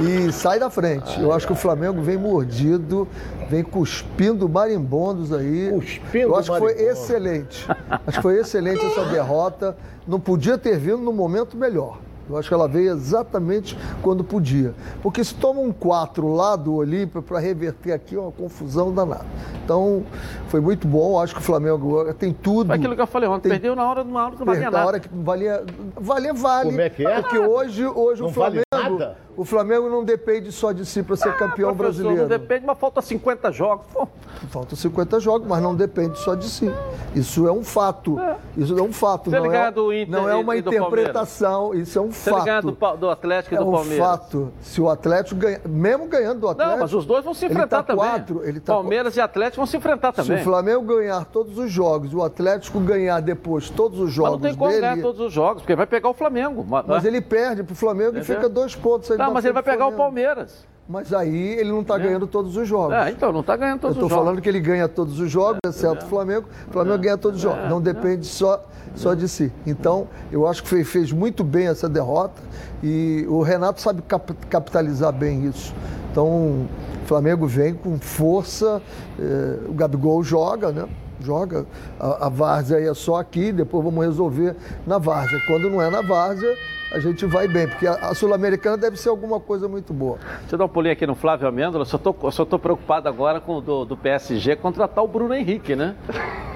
e 0.00 0.30
sai 0.32 0.60
da 0.60 0.70
frente. 0.70 1.20
Eu 1.20 1.32
acho 1.32 1.48
que 1.48 1.52
o 1.52 1.56
Flamengo 1.56 2.00
vem 2.00 2.16
mordido, 2.16 3.08
vem 3.48 3.64
cuspindo 3.64 4.48
marimbondos 4.48 5.32
aí. 5.32 5.70
Cuspindo 5.72 6.28
Eu 6.28 6.36
acho 6.36 6.52
que 6.52 6.58
foi 6.58 6.72
excelente. 6.74 7.66
Acho 8.06 8.16
que 8.18 8.22
foi 8.22 8.38
excelente 8.38 8.86
essa 8.86 9.04
derrota. 9.06 9.76
Não 10.06 10.20
podia 10.20 10.56
ter 10.56 10.78
vindo 10.78 10.98
no 10.98 11.12
momento 11.12 11.56
melhor. 11.56 11.98
Eu 12.30 12.38
acho 12.38 12.48
que 12.48 12.54
ela 12.54 12.68
veio 12.68 12.92
exatamente 12.92 13.76
quando 14.02 14.22
podia. 14.22 14.72
Porque 15.02 15.22
se 15.24 15.34
toma 15.34 15.60
um 15.60 15.72
4 15.72 16.32
lá 16.32 16.54
do 16.56 16.74
Olímpia 16.74 17.20
para 17.20 17.38
reverter 17.38 17.92
aqui, 17.92 18.14
é 18.16 18.20
uma 18.20 18.32
confusão 18.32 18.92
danada. 18.92 19.24
Então, 19.64 20.04
foi 20.48 20.60
muito 20.60 20.86
bom. 20.86 21.20
Acho 21.20 21.34
que 21.34 21.40
o 21.40 21.44
Flamengo 21.44 21.74
agora 21.74 22.14
tem 22.14 22.32
tudo. 22.32 22.68
Foi 22.68 22.76
aquilo 22.76 22.94
que 22.94 23.02
eu 23.02 23.06
falei 23.06 23.28
ontem, 23.28 23.42
Tem- 23.48 23.52
perdeu 23.52 23.74
na 23.76 23.88
hora, 23.88 24.04
numa 24.04 24.24
hora 24.26 24.32
que 24.32 24.38
não 24.38 24.46
valia 24.46 24.64
Na 24.64 24.70
nada. 24.70 24.86
hora 24.86 25.00
que 25.00 25.08
valia. 25.12 25.64
Valia, 26.00 26.32
vale. 26.34 26.68
Como 26.70 26.80
é 26.80 26.90
que 26.90 27.06
é? 27.06 27.20
Porque 27.20 27.38
hoje, 27.38 27.84
hoje 27.86 28.20
Não 28.22 28.28
o 28.28 28.32
vale 28.32 28.62
Flamengo. 28.72 28.98
nada? 28.98 29.16
o 29.36 29.44
Flamengo 29.44 29.88
não 29.88 30.04
depende 30.04 30.52
só 30.52 30.70
de 30.72 30.84
si 30.84 31.02
para 31.02 31.16
ser 31.16 31.34
campeão 31.36 31.70
Ah, 31.70 31.74
Professor, 31.74 32.02
brasileiro. 32.04 32.22
Não 32.22 32.28
depende, 32.28 32.66
mas 32.66 32.78
falta 32.78 33.00
50 33.00 33.50
jogos. 33.52 33.86
Pô, 33.92 34.06
Faltam 34.48 34.76
50 34.76 35.20
jogos, 35.20 35.46
mas 35.46 35.62
não 35.62 35.74
depende 35.74 36.18
só 36.18 36.34
de 36.34 36.46
si. 36.46 36.70
Isso 37.14 37.46
é 37.46 37.52
um 37.52 37.62
fato. 37.62 38.18
Isso 38.56 38.76
é 38.78 38.82
um 38.82 38.92
fato. 38.92 39.30
Se 39.30 39.36
não 39.36 39.52
é, 39.52 39.68
Inter 39.68 40.08
não 40.08 40.28
é 40.28 40.38
e- 40.38 40.42
uma 40.42 40.56
e 40.56 40.60
interpretação. 40.60 41.74
Isso 41.74 41.98
é 41.98 42.02
um 42.02 42.10
se 42.10 42.28
ele 42.30 42.36
fato. 42.36 42.44
ganhar 42.46 42.62
do, 42.62 42.96
do 42.96 43.10
Atlético 43.10 43.54
e 43.54 43.56
é 43.56 43.60
do 43.60 43.68
um 43.68 43.72
Palmeiras. 43.72 44.06
fato. 44.06 44.52
Se 44.60 44.80
o 44.80 44.88
Atlético 44.88 45.40
ganhar, 45.40 45.60
mesmo 45.66 46.06
ganhando 46.06 46.40
do 46.40 46.48
Atlético. 46.48 46.76
Não, 46.76 46.82
mas 46.82 46.94
os 46.94 47.04
dois 47.04 47.24
vão 47.24 47.34
se 47.34 47.46
enfrentar 47.46 47.78
tá 47.78 47.82
também. 47.94 48.04
quatro, 48.04 48.42
ele 48.44 48.60
tá 48.60 48.72
Palmeiras 48.72 49.16
e 49.16 49.20
Atlético 49.20 49.56
vão 49.58 49.66
se 49.66 49.76
enfrentar 49.76 50.12
Se 50.12 50.22
também. 50.22 50.40
o 50.40 50.44
Flamengo 50.44 50.82
ganhar 50.96 51.24
todos 51.26 51.58
os 51.58 51.70
jogos, 51.70 52.12
o 52.14 52.22
Atlético 52.22 52.80
ganhar 52.80 53.20
depois 53.20 53.68
todos 53.70 53.98
os 53.98 54.06
Mas 54.06 54.14
jogos 54.14 54.32
não 54.32 54.40
tem 54.40 54.54
como 54.54 54.70
dele, 54.70 54.80
ganhar 54.80 55.00
todos 55.02 55.20
os 55.20 55.32
jogos, 55.32 55.62
porque 55.62 55.74
vai 55.76 55.86
pegar 55.86 56.08
o 56.08 56.14
Flamengo. 56.14 56.64
Mas, 56.68 56.86
mas 56.86 57.04
ele 57.04 57.20
perde 57.20 57.62
pro 57.62 57.74
Flamengo 57.74 58.16
e 58.16 58.20
Entendeu? 58.20 58.36
fica 58.36 58.48
dois 58.48 58.74
pontos 58.74 59.08
Não, 59.16 59.32
mas 59.32 59.44
ele 59.44 59.52
vai 59.54 59.62
pegar 59.62 59.86
o 59.86 59.90
Flamengo. 59.90 60.02
Palmeiras. 60.02 60.66
Mas 60.90 61.12
aí 61.12 61.52
ele 61.52 61.70
não 61.70 61.82
está 61.82 61.96
ganhando 61.96 62.26
todos 62.26 62.56
os 62.56 62.66
jogos. 62.66 62.94
É, 62.96 63.10
então, 63.10 63.30
não 63.32 63.40
está 63.42 63.56
ganhando 63.56 63.76
Eu 63.76 63.80
todos 63.82 63.96
estou 63.96 64.06
os 64.06 64.10
jogos. 64.10 64.24
falando 64.24 64.42
que 64.42 64.48
ele 64.48 64.58
ganha 64.58 64.88
todos 64.88 65.20
os 65.20 65.30
jogos, 65.30 65.58
exceto 65.64 66.04
o 66.04 66.08
Flamengo. 66.08 66.48
O 66.68 66.72
Flamengo 66.72 66.98
ganha 66.98 67.16
todos 67.16 67.36
os 67.36 67.42
jogos. 67.42 67.68
Não 67.70 67.80
depende 67.80 68.26
só, 68.26 68.64
só 68.96 69.14
de 69.14 69.28
si. 69.28 69.52
Então, 69.64 70.08
eu 70.32 70.48
acho 70.48 70.64
que 70.64 70.82
fez, 70.84 71.12
muito 71.12 71.44
bem 71.44 71.68
essa 71.68 71.88
derrota 71.88 72.42
e 72.82 73.24
o 73.28 73.40
Renato 73.40 73.80
sabe 73.80 74.02
cap- 74.02 74.34
capitalizar 74.48 75.12
bem 75.12 75.46
isso. 75.46 75.72
Então, 76.10 76.26
o 76.26 77.06
Flamengo 77.06 77.46
vem 77.46 77.72
com 77.72 77.96
força, 78.00 78.82
eh, 79.16 79.58
o 79.68 79.72
Gabigol 79.72 80.24
joga, 80.24 80.72
né? 80.72 80.88
Joga. 81.20 81.66
A, 82.00 82.26
a 82.26 82.28
várzea 82.28 82.78
aí 82.78 82.86
é 82.88 82.94
só 82.94 83.14
aqui, 83.16 83.52
depois 83.52 83.84
vamos 83.84 84.04
resolver 84.04 84.56
na 84.84 84.98
várzea. 84.98 85.38
Quando 85.46 85.70
não 85.70 85.80
é 85.80 85.88
na 85.88 86.02
várzea, 86.02 86.52
a 86.92 86.98
gente 86.98 87.24
vai 87.24 87.46
bem, 87.46 87.68
porque 87.68 87.86
a, 87.86 88.12
Sul-Americana 88.14 88.76
deve 88.76 88.96
ser 88.96 89.10
alguma 89.10 89.38
coisa 89.38 89.68
muito 89.68 89.92
boa. 89.92 90.18
Deixa 90.40 90.54
eu 90.54 90.58
dar 90.58 90.64
um 90.64 90.68
pulinho 90.68 90.92
aqui 90.92 91.06
no 91.06 91.14
Flávio 91.14 91.46
Amêndola. 91.46 91.84
Só 91.84 91.96
tô, 91.96 92.14
eu 92.22 92.32
só 92.32 92.44
tô 92.44 92.58
preocupado 92.58 93.08
agora 93.08 93.40
com 93.40 93.56
o 93.56 93.60
do, 93.60 93.84
do 93.84 93.96
PSG 93.96 94.56
contratar 94.56 95.04
o 95.04 95.08
Bruno 95.08 95.32
Henrique, 95.32 95.76
né? 95.76 95.94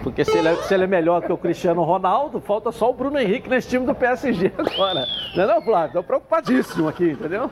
Porque 0.03 0.25
se 0.25 0.37
ele, 0.37 0.49
é, 0.49 0.57
se 0.57 0.75
ele 0.75 0.85
é 0.85 0.87
melhor 0.87 1.23
que 1.23 1.33
o 1.33 1.37
Cristiano 1.37 1.83
Ronaldo, 1.83 2.41
falta 2.41 2.73
só 2.73 2.91
o 2.91 2.93
Bruno 2.93 3.19
Henrique 3.19 3.49
nesse 3.49 3.69
time 3.69 3.87
do 3.87 3.95
PSG 3.95 4.53
agora. 4.59 5.07
Não 5.37 5.45
é 5.45 5.47
não, 5.47 5.63
Flávio? 5.63 5.93
Tô 5.95 6.03
preocupadíssimo 6.03 6.89
aqui, 6.89 7.13
entendeu? 7.13 7.51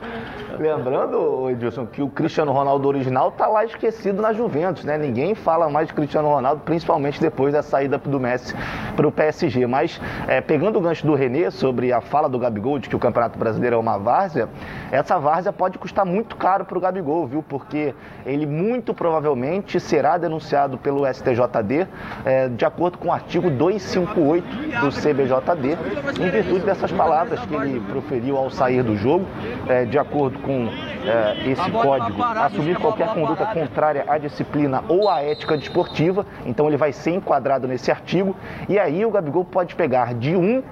Lembrando, 0.59 1.49
Edilson, 1.49 1.85
que 1.87 2.01
o 2.01 2.09
Cristiano 2.09 2.51
Ronaldo 2.51 2.87
original 2.87 3.31
tá 3.31 3.47
lá 3.47 3.65
esquecido 3.65 4.21
na 4.21 4.33
Juventus, 4.33 4.83
né? 4.83 4.97
Ninguém 4.97 5.33
fala 5.33 5.69
mais 5.69 5.87
de 5.87 5.93
Cristiano 5.93 6.27
Ronaldo, 6.27 6.61
principalmente 6.63 7.19
depois 7.19 7.53
da 7.53 7.63
saída 7.63 7.97
do 7.97 8.19
Messi 8.19 8.53
para 8.95 9.07
o 9.07 9.11
PSG. 9.11 9.65
Mas, 9.65 9.99
é, 10.27 10.41
pegando 10.41 10.77
o 10.77 10.81
gancho 10.81 11.07
do 11.07 11.15
Renê 11.15 11.49
sobre 11.49 11.91
a 11.91 12.01
fala 12.01 12.29
do 12.29 12.37
Gabigol 12.37 12.72
de 12.79 12.89
que 12.89 12.95
o 12.95 12.99
Campeonato 12.99 13.37
Brasileiro 13.37 13.75
é 13.75 13.79
uma 13.79 13.97
várzea, 13.97 14.49
essa 14.91 15.17
várzea 15.17 15.51
pode 15.53 15.77
custar 15.77 16.05
muito 16.05 16.35
caro 16.35 16.65
para 16.65 16.77
o 16.77 16.81
Gabigol, 16.81 17.27
viu? 17.27 17.43
Porque 17.43 17.93
ele 18.25 18.45
muito 18.45 18.93
provavelmente 18.93 19.79
será 19.79 20.17
denunciado 20.17 20.77
pelo 20.77 21.05
STJD, 21.05 21.87
é, 22.25 22.49
de 22.49 22.65
acordo 22.65 22.97
com 22.97 23.09
o 23.09 23.11
artigo 23.11 23.49
258 23.49 24.47
do 24.81 24.91
CBJD, 24.91 26.23
em 26.23 26.29
virtude 26.29 26.65
dessas 26.65 26.91
palavras 26.91 27.39
que 27.41 27.53
ele 27.53 27.79
proferiu 27.79 28.37
ao 28.37 28.49
sair 28.49 28.83
do 28.83 28.95
jogo, 28.95 29.25
é, 29.67 29.85
de 29.85 29.97
acordo 29.97 30.39
com 30.39 30.67
é, 31.05 31.49
esse 31.49 31.71
código, 31.71 32.21
assumir 32.23 32.77
qualquer 32.77 33.13
conduta 33.13 33.45
contrária 33.47 34.05
à 34.07 34.17
disciplina 34.17 34.83
ou 34.87 35.09
à 35.09 35.21
ética 35.21 35.57
desportiva, 35.57 36.25
então 36.45 36.67
ele 36.67 36.77
vai 36.77 36.91
ser 36.91 37.11
enquadrado 37.11 37.67
nesse 37.67 37.91
artigo, 37.91 38.35
e 38.67 38.79
aí 38.79 39.05
o 39.05 39.11
Gabigol 39.11 39.45
pode 39.45 39.75
pegar 39.75 40.13
de 40.13 40.35
um 40.35 40.63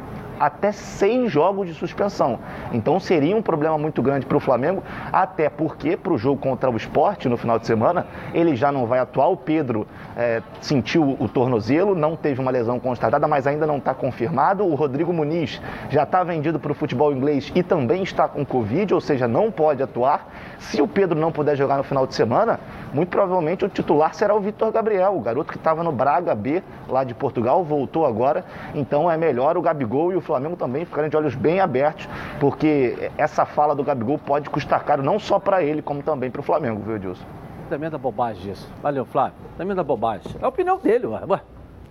até 0.41 0.71
seis 0.71 1.31
jogos 1.31 1.67
de 1.67 1.75
suspensão. 1.75 2.39
Então 2.73 2.99
seria 2.99 3.37
um 3.37 3.43
problema 3.43 3.77
muito 3.77 4.01
grande 4.01 4.25
para 4.25 4.35
o 4.35 4.39
Flamengo, 4.39 4.83
até 5.13 5.47
porque 5.49 5.95
para 5.95 6.11
o 6.11 6.17
jogo 6.17 6.41
contra 6.41 6.67
o 6.67 6.75
esporte 6.75 7.29
no 7.29 7.37
final 7.37 7.59
de 7.59 7.67
semana, 7.67 8.07
ele 8.33 8.55
já 8.55 8.71
não 8.71 8.87
vai 8.87 8.97
atuar. 8.97 9.27
O 9.27 9.37
Pedro 9.37 9.85
é, 10.17 10.41
sentiu 10.59 11.15
o 11.19 11.29
tornozelo, 11.29 11.93
não 11.93 12.15
teve 12.15 12.41
uma 12.41 12.49
lesão 12.49 12.79
constatada, 12.79 13.27
mas 13.27 13.45
ainda 13.45 13.67
não 13.67 13.77
está 13.77 13.93
confirmado. 13.93 14.65
O 14.65 14.73
Rodrigo 14.73 15.13
Muniz 15.13 15.61
já 15.91 16.03
está 16.03 16.23
vendido 16.23 16.59
para 16.59 16.71
o 16.71 16.75
futebol 16.75 17.13
inglês 17.13 17.51
e 17.53 17.61
também 17.61 18.01
está 18.01 18.27
com 18.27 18.43
Covid, 18.43 18.95
ou 18.95 19.01
seja, 19.01 19.27
não 19.27 19.51
pode 19.51 19.83
atuar. 19.83 20.27
Se 20.57 20.81
o 20.81 20.87
Pedro 20.87 21.19
não 21.19 21.31
puder 21.31 21.55
jogar 21.55 21.77
no 21.77 21.83
final 21.83 22.07
de 22.07 22.15
semana, 22.15 22.59
muito 22.91 23.09
provavelmente 23.09 23.63
o 23.63 23.69
titular 23.69 24.15
será 24.15 24.33
o 24.33 24.39
Vitor 24.39 24.71
Gabriel, 24.71 25.15
o 25.15 25.21
garoto 25.21 25.51
que 25.51 25.57
estava 25.57 25.83
no 25.83 25.91
Braga 25.91 26.33
B, 26.33 26.63
lá 26.89 27.03
de 27.03 27.13
Portugal, 27.13 27.63
voltou 27.63 28.07
agora. 28.07 28.43
Então 28.73 29.09
é 29.09 29.15
melhor 29.15 29.55
o 29.55 29.61
Gabigol 29.61 30.11
e 30.11 30.15
o 30.15 30.21
Flamengo 30.21 30.30
também 30.57 30.85
ficarem 30.85 31.09
de 31.09 31.17
olhos 31.17 31.35
bem 31.35 31.59
abertos, 31.59 32.07
porque 32.39 33.11
essa 33.17 33.45
fala 33.45 33.75
do 33.75 33.83
Gabigol 33.83 34.17
pode 34.17 34.49
custar 34.49 34.83
caro 34.83 35.01
não 35.01 35.19
só 35.19 35.39
para 35.39 35.63
ele, 35.63 35.81
como 35.81 36.03
também 36.03 36.29
para 36.29 36.41
o 36.41 36.43
Flamengo, 36.43 36.81
viu, 36.81 36.95
Edilson? 36.95 37.25
Tremenda 37.67 37.97
bobagem 37.97 38.51
isso. 38.51 38.69
Valeu, 38.83 39.05
Flávio. 39.05 39.33
Tremenda 39.55 39.83
bobagem. 39.83 40.35
É 40.41 40.45
a 40.45 40.49
opinião 40.49 40.77
dele, 40.77 41.07
ué. 41.07 41.21
ué. 41.27 41.41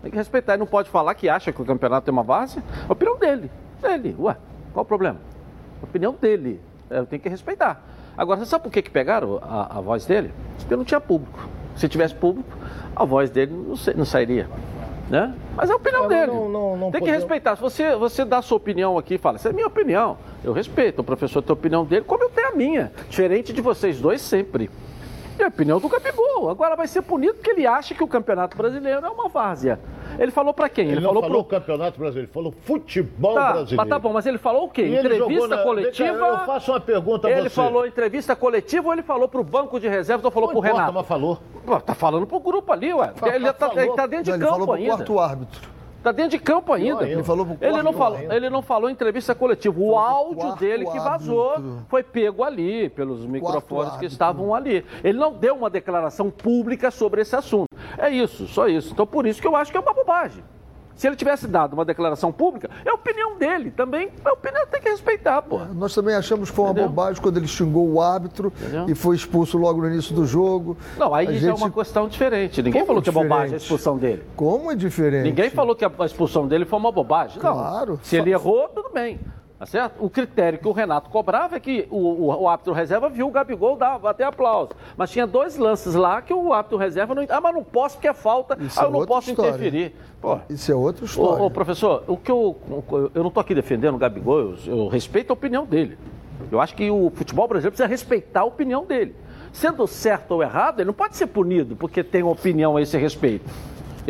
Tem 0.03 0.11
que 0.11 0.17
respeitar. 0.17 0.53
Ele 0.53 0.61
não 0.61 0.67
pode 0.67 0.91
falar 0.91 1.15
que 1.15 1.29
acha 1.29 1.53
que 1.53 1.61
o 1.61 1.65
campeonato 1.65 2.05
tem 2.05 2.13
uma 2.13 2.23
várzea. 2.23 2.63
É 2.83 2.89
a 2.89 2.93
opinião 2.93 3.19
dele. 3.19 3.51
Dele. 3.81 4.15
Ué, 4.19 4.37
qual 4.73 4.83
o 4.83 4.87
problema? 4.87 5.19
A 5.81 5.85
opinião 5.85 6.15
dele. 6.19 6.61
É, 6.91 6.99
eu 6.99 7.07
tenho 7.07 7.21
que 7.23 7.29
respeitar. 7.29 7.83
Agora, 8.17 8.41
você 8.41 8.47
sabe 8.47 8.65
por 8.65 8.71
que, 8.71 8.83
que 8.83 8.91
pegaram 8.91 9.39
a, 9.43 9.79
a 9.79 9.81
voz 9.81 10.05
dele? 10.05 10.33
Porque 10.59 10.77
não 10.77 10.85
tinha 10.85 11.01
público. 11.01 11.49
Se 11.77 11.89
tivesse 11.89 12.15
público, 12.15 12.51
a 12.95 13.05
voz 13.05 13.31
dele 13.31 13.53
não, 13.53 13.75
não 13.97 14.05
sairia. 14.05 14.49
Né? 15.11 15.35
Mas 15.57 15.69
é 15.69 15.73
a 15.73 15.77
opinião 15.77 16.05
É, 16.05 16.09
dele. 16.09 16.27
não- 16.33 16.49
não- 16.49 16.77
não 16.77 16.91
tem 16.93 17.03
que 17.03 17.11
respeitar. 17.11 17.57
Se 17.57 17.61
você, 17.63 17.97
você 17.97 18.25
dá 18.25 18.39
a 18.39 18.43
sua 18.43 18.57
opinião 18.59 18.97
aqui 18.97 19.15
e 19.15 19.19
fala, 19.19 19.37
essa 19.37 19.49
é 19.49 19.51
a 19.51 19.53
minha 19.53 19.67
opinião, 19.67 20.17
eu 20.45 20.53
respeito. 20.53 21.01
O 21.01 21.05
professor 21.05 21.43
tem 21.43 21.51
a 21.51 21.55
opinião 21.55 21.85
dele, 21.85 22.05
como 22.07 22.23
eu 22.23 22.29
tenho 22.31 22.47
a 22.49 22.53
minha. 22.53 22.93
Diferente 23.09 23.53
de 23.53 23.61
vocês 23.61 24.01
dois 24.01 24.21
sempre. 24.23 24.71
E 25.41 25.45
a 25.45 25.49
opinião 25.49 25.81
do 25.81 25.89
Gabigol. 25.89 26.51
Agora 26.51 26.77
vai 26.77 26.87
ser 26.87 27.01
punido 27.03 27.35
porque 27.35 27.51
ele 27.51 27.67
acha 27.67 27.95
que 27.95 28.05
o 28.05 28.07
Campeonato 28.07 28.57
Brasileiro 28.57 29.05
é 29.05 29.09
uma 29.09 29.29
várzea. 29.29 29.81
Ele 30.19 30.31
falou 30.31 30.53
pra 30.53 30.69
quem? 30.69 30.85
Ele, 30.85 30.93
Ele, 30.97 31.01
não 31.01 31.09
falou, 31.09 31.23
falou 31.23 31.41
o 31.41 31.45
Campeonato 31.45 31.99
Brasileiro, 31.99 32.27
ele 32.27 32.33
falou 32.35 32.53
futebol 32.65 33.35
Tá, 33.35 33.53
brasileiro. 33.53 33.77
mas 33.77 33.89
tá 33.89 33.99
bom, 33.99 34.13
mas 34.13 34.27
ele 34.27 34.39
falou 34.39 34.65
o 34.65 34.69
quê? 34.69 34.83
E 34.83 34.97
ele 34.97 35.15
Entrevista 35.15 35.49
na- 35.49 35.63
coletiva. 35.63 36.19
Eu 36.27 36.39
faço 36.41 36.73
uma 36.73 36.81
pergunta 36.81 37.29
a 37.29 37.31
Ele 37.31 37.43
você. 37.49 37.55
falou 37.55 37.87
entrevista 37.87 38.37
coletiva 38.37 38.87
ou 38.89 38.93
ele 38.93 39.03
falou 39.03 39.29
pro 39.29 39.43
banco 39.43 39.81
de 39.81 39.89
reservas 39.89 40.25
ou 40.25 40.31
falou 40.31 40.49
Não 40.53 40.55
pro 40.61 40.67
importa, 40.69 40.77
Renato? 40.83 40.95
mas 40.99 41.07
falou. 41.07 41.39
Pô, 41.65 41.81
tá 41.81 41.95
falando 41.95 42.27
pro 42.27 42.41
grupo 42.41 42.73
ali, 42.73 42.93
ué. 42.93 43.13
Ele 43.35 43.47
tá, 43.53 43.69
falou. 43.69 43.79
ele 43.83 43.93
tá 43.95 44.07
dentro 44.07 44.25
de 44.25 44.31
ele 44.33 44.39
campo 44.41 44.51
falou 44.53 44.67
para 44.67 44.73
o 44.75 44.77
ainda. 44.77 44.97
quarto 44.97 45.19
árbitro. 45.21 45.71
Tá 46.03 46.13
dentro 46.13 46.31
de 46.31 46.39
campo 46.39 46.73
ainda. 46.73 47.07
Ele 47.07 47.23
falou 47.23 47.45
pro 47.45 47.59
ele 47.61 47.83
não 47.83 47.93
falou, 47.93 48.19
ainda. 48.19 48.35
ele 48.35 48.51
não 48.51 48.63
falou 48.63 48.89
em 48.89 48.93
entrevista 48.93 49.35
coletiva. 49.35 49.79
O 49.79 49.97
áudio 49.97 50.55
dele 50.57 50.87
que 50.87 50.99
vazou 50.99 51.51
árbitro. 51.51 51.87
foi 51.89 52.03
pego 52.03 52.43
ali 52.43 52.89
pelos 52.89 53.27
microfones 53.27 53.91
que 53.91 53.95
árbitro. 53.97 54.07
estavam 54.07 54.55
ali. 54.55 54.85
Ele 55.05 55.19
não 55.19 55.33
deu 55.33 55.55
uma 55.55 55.69
declaração 55.69 56.31
pública 56.31 56.91
sobre 56.91 57.21
esse 57.21 57.37
assunto. 57.37 57.69
É 57.99 58.09
isso, 58.09 58.47
só 58.47 58.67
isso. 58.67 58.93
Então 58.93 59.07
por 59.07 59.27
isso 59.27 59.41
que 59.41 59.47
eu 59.47 59.55
acho 59.55 59.71
que 59.71 59.77
é 59.77 59.81
uma 59.81 59.93
bobagem. 59.93 60.43
Se 61.01 61.07
ele 61.07 61.17
tivesse 61.17 61.47
dado 61.49 61.73
uma 61.73 61.83
declaração 61.83 62.31
pública, 62.31 62.69
é 62.85 62.91
a 62.91 62.93
opinião 62.93 63.39
dele. 63.39 63.71
Também 63.71 64.11
a 64.23 64.33
opinião 64.35 64.67
tem 64.67 64.83
que 64.83 64.91
respeitar, 64.91 65.41
pô. 65.41 65.59
Nós 65.75 65.95
também 65.95 66.15
achamos 66.15 66.51
que 66.51 66.57
foi 66.57 66.67
uma 66.67 66.73
Entendeu? 66.73 66.91
bobagem 66.91 67.23
quando 67.23 67.39
ele 67.39 67.49
xingou 67.49 67.89
o 67.89 68.03
árbitro 68.03 68.53
Entendeu? 68.61 68.85
e 68.87 68.95
foi 68.95 69.17
expulso 69.17 69.57
logo 69.57 69.81
no 69.81 69.87
início 69.87 70.15
do 70.15 70.27
jogo. 70.27 70.77
Não, 70.99 71.15
aí 71.15 71.27
A 71.27 71.31
já 71.33 71.37
é 71.37 71.41
gente- 71.53 71.57
uma 71.63 71.71
questão 71.71 72.07
diferente. 72.07 72.59
Ninguém 72.63 72.83
Como 72.83 72.87
falou 72.89 73.03
que 73.03 73.09
é 73.09 73.13
bobagem 73.13 73.35
a 73.35 73.41
diferente? 73.45 73.63
expulsão 73.63 73.97
dele. 73.97 74.23
Como 74.37 74.71
é 74.71 74.75
diferente? 74.75 75.23
Ninguém 75.25 75.49
falou 75.49 75.75
que 75.75 75.87
a 75.87 75.91
expulsão 76.05 76.47
dele 76.47 76.67
foi 76.67 76.79
uma 76.79 76.93
bobagem. 76.93 77.43
Não. 77.43 77.51
Claro. 77.55 77.99
Se 78.03 78.17
ele 78.17 78.31
errou, 78.33 78.69
tudo 78.69 78.91
bem. 78.93 79.19
Tá 79.61 79.67
certo? 79.67 80.03
O 80.03 80.09
critério 80.09 80.59
que 80.59 80.67
o 80.67 80.73
Renato 80.73 81.11
cobrava 81.11 81.55
é 81.55 81.61
que 81.61 81.87
o, 81.91 81.99
o, 81.99 82.43
o 82.45 82.49
árbitro 82.49 82.73
reserva 82.73 83.11
viu 83.11 83.29
o 83.29 83.31
Gabigol, 83.31 83.77
dava 83.77 84.09
até 84.09 84.25
aplauso. 84.25 84.71
Mas 84.97 85.11
tinha 85.11 85.27
dois 85.27 85.59
lances 85.59 85.95
lá 85.95 86.23
que 86.23 86.33
o 86.33 86.55
árbitro 86.55 86.79
reserva 86.79 87.15
não. 87.15 87.27
Ah, 87.29 87.43
mas 87.43 87.55
não 87.55 87.63
posso 87.63 87.97
porque 87.97 88.09
é 88.09 88.15
falta. 88.15 88.57
Isso 88.59 88.81
ah, 88.81 88.85
é 88.85 88.87
eu 88.87 88.91
não 88.91 89.01
outra 89.01 89.15
posso 89.15 89.29
história. 89.29 89.51
interferir. 89.51 89.95
Pô. 90.19 90.39
Isso 90.49 90.73
é 90.73 90.75
outra 90.75 91.05
história. 91.05 91.43
Ô, 91.43 91.47
ô, 91.47 91.51
professor, 91.51 92.05
o 92.09 92.17
que 92.17 92.31
eu, 92.31 92.57
eu 93.15 93.21
não 93.21 93.29
estou 93.29 93.43
aqui 93.43 93.55
defendendo 93.55 93.97
o 93.97 93.99
Gabigol, 93.99 94.41
eu, 94.41 94.57
eu 94.65 94.89
respeito 94.89 95.29
a 95.29 95.35
opinião 95.35 95.67
dele. 95.67 95.99
Eu 96.51 96.59
acho 96.59 96.75
que 96.75 96.91
o 96.91 97.13
futebol 97.15 97.47
brasileiro 97.47 97.73
precisa 97.73 97.87
respeitar 97.87 98.41
a 98.41 98.45
opinião 98.45 98.87
dele. 98.87 99.15
Sendo 99.53 99.87
certo 99.87 100.31
ou 100.31 100.43
errado, 100.43 100.81
ele 100.81 100.87
não 100.87 100.95
pode 100.95 101.19
ser 101.19 101.27
punido 101.27 101.77
porque 101.77 102.03
tem 102.03 102.23
uma 102.23 102.33
opinião 102.33 102.79
a 102.79 102.81
esse 102.81 102.97
respeito. 102.97 103.45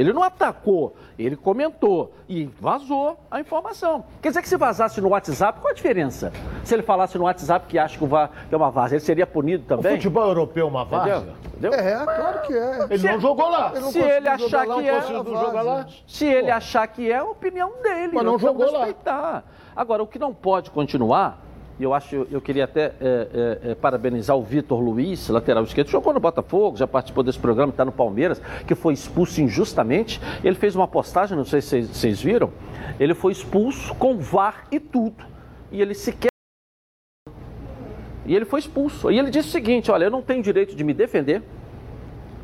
Ele 0.01 0.15
não 0.15 0.23
atacou, 0.23 0.95
ele 1.19 1.37
comentou 1.37 2.15
e 2.27 2.47
vazou 2.59 3.19
a 3.31 3.39
informação. 3.39 4.03
Quer 4.23 4.29
dizer 4.31 4.41
que 4.41 4.49
se 4.49 4.57
vazasse 4.57 4.99
no 4.99 5.11
WhatsApp, 5.11 5.61
qual 5.61 5.71
a 5.73 5.75
diferença? 5.75 6.33
Se 6.65 6.75
ele 6.75 6.83
falasse 6.83 7.19
no 7.19 7.25
WhatsApp 7.25 7.67
que 7.69 7.79
acha 7.79 7.99
que 7.99 8.05
o 8.05 8.09
é 8.17 8.57
uma 8.57 8.71
vaza, 8.71 8.95
ele 8.95 9.05
seria 9.05 9.27
punido 9.27 9.63
O 9.63 9.67
também? 9.67 9.97
futebol 9.97 10.27
europeu 10.27 10.67
é 10.67 10.71
uma 10.71 10.87
várzea? 10.87 11.17
Entendeu? 11.19 11.35
Entendeu? 11.55 11.73
É, 11.75 12.05
claro 12.07 12.43
que 12.47 12.55
é. 12.55 12.87
Ele 12.89 13.13
não 13.13 13.21
jogou 13.21 13.51
lá. 13.51 13.73
Ele 13.75 13.81
não 13.81 13.93
Se 13.93 13.99
ele 13.99 14.29
achar 14.29 14.39
jogar 14.49 14.65
lá, 14.65 14.75
que 14.83 14.89
é- 14.89 15.63
lá? 15.63 15.87
Se 16.07 16.25
ele 16.25 16.51
achar 16.51 16.87
que 16.89 17.13
é, 17.13 17.17
a 17.17 17.25
opinião 17.25 17.83
dele. 17.83 18.13
Mas 18.15 18.25
não 18.25 18.39
jogou 18.39 18.73
lá. 18.73 18.87
respeitar. 18.87 19.45
Agora, 19.77 20.03
o 20.03 20.07
que 20.07 20.19
não 20.19 20.33
pode 20.33 20.71
continuar, 20.71 21.39
e 21.81 21.83
eu 21.83 21.95
acho, 21.95 22.27
eu 22.31 22.43
queria 22.43 22.65
até 22.65 22.93
é, 23.01 23.59
é, 23.71 23.75
parabenizar 23.75 24.37
o 24.37 24.43
Vitor 24.43 24.79
Luiz, 24.79 25.31
lateral 25.31 25.65
esquerdo, 25.65 25.89
jogou 25.89 26.13
no 26.13 26.21
Botafogo, 26.21 26.77
já 26.77 26.87
participou 26.87 27.25
desse 27.25 27.39
programa, 27.39 27.71
está 27.71 27.87
no 27.87 27.91
Palmeiras, 27.91 28.39
que 28.67 28.75
foi 28.75 28.93
expulso 28.93 29.41
injustamente. 29.41 30.21
Ele 30.45 30.55
fez 30.57 30.77
uma 30.77 30.87
postagem, 30.87 31.35
não 31.39 31.45
sei 31.47 31.63
se 31.63 31.85
vocês 31.85 32.21
viram, 32.21 32.53
ele 33.01 33.15
foi 33.15 33.33
expulso 33.33 33.95
com 33.95 34.19
VAR 34.19 34.67
e 34.71 34.79
tudo. 34.79 35.25
E 35.73 35.81
ele 35.81 35.95
sequer 35.95 36.29
e 38.27 38.37
ele 38.37 38.45
foi 38.45 38.61
expulso. 38.61 39.11
E 39.11 39.19
ele 39.19 39.31
disse 39.31 39.49
o 39.49 39.53
seguinte: 39.53 39.91
olha, 39.91 40.05
eu 40.05 40.11
não 40.11 40.21
tenho 40.21 40.43
direito 40.43 40.77
de 40.77 40.85
me 40.85 40.93
defender. 40.93 41.43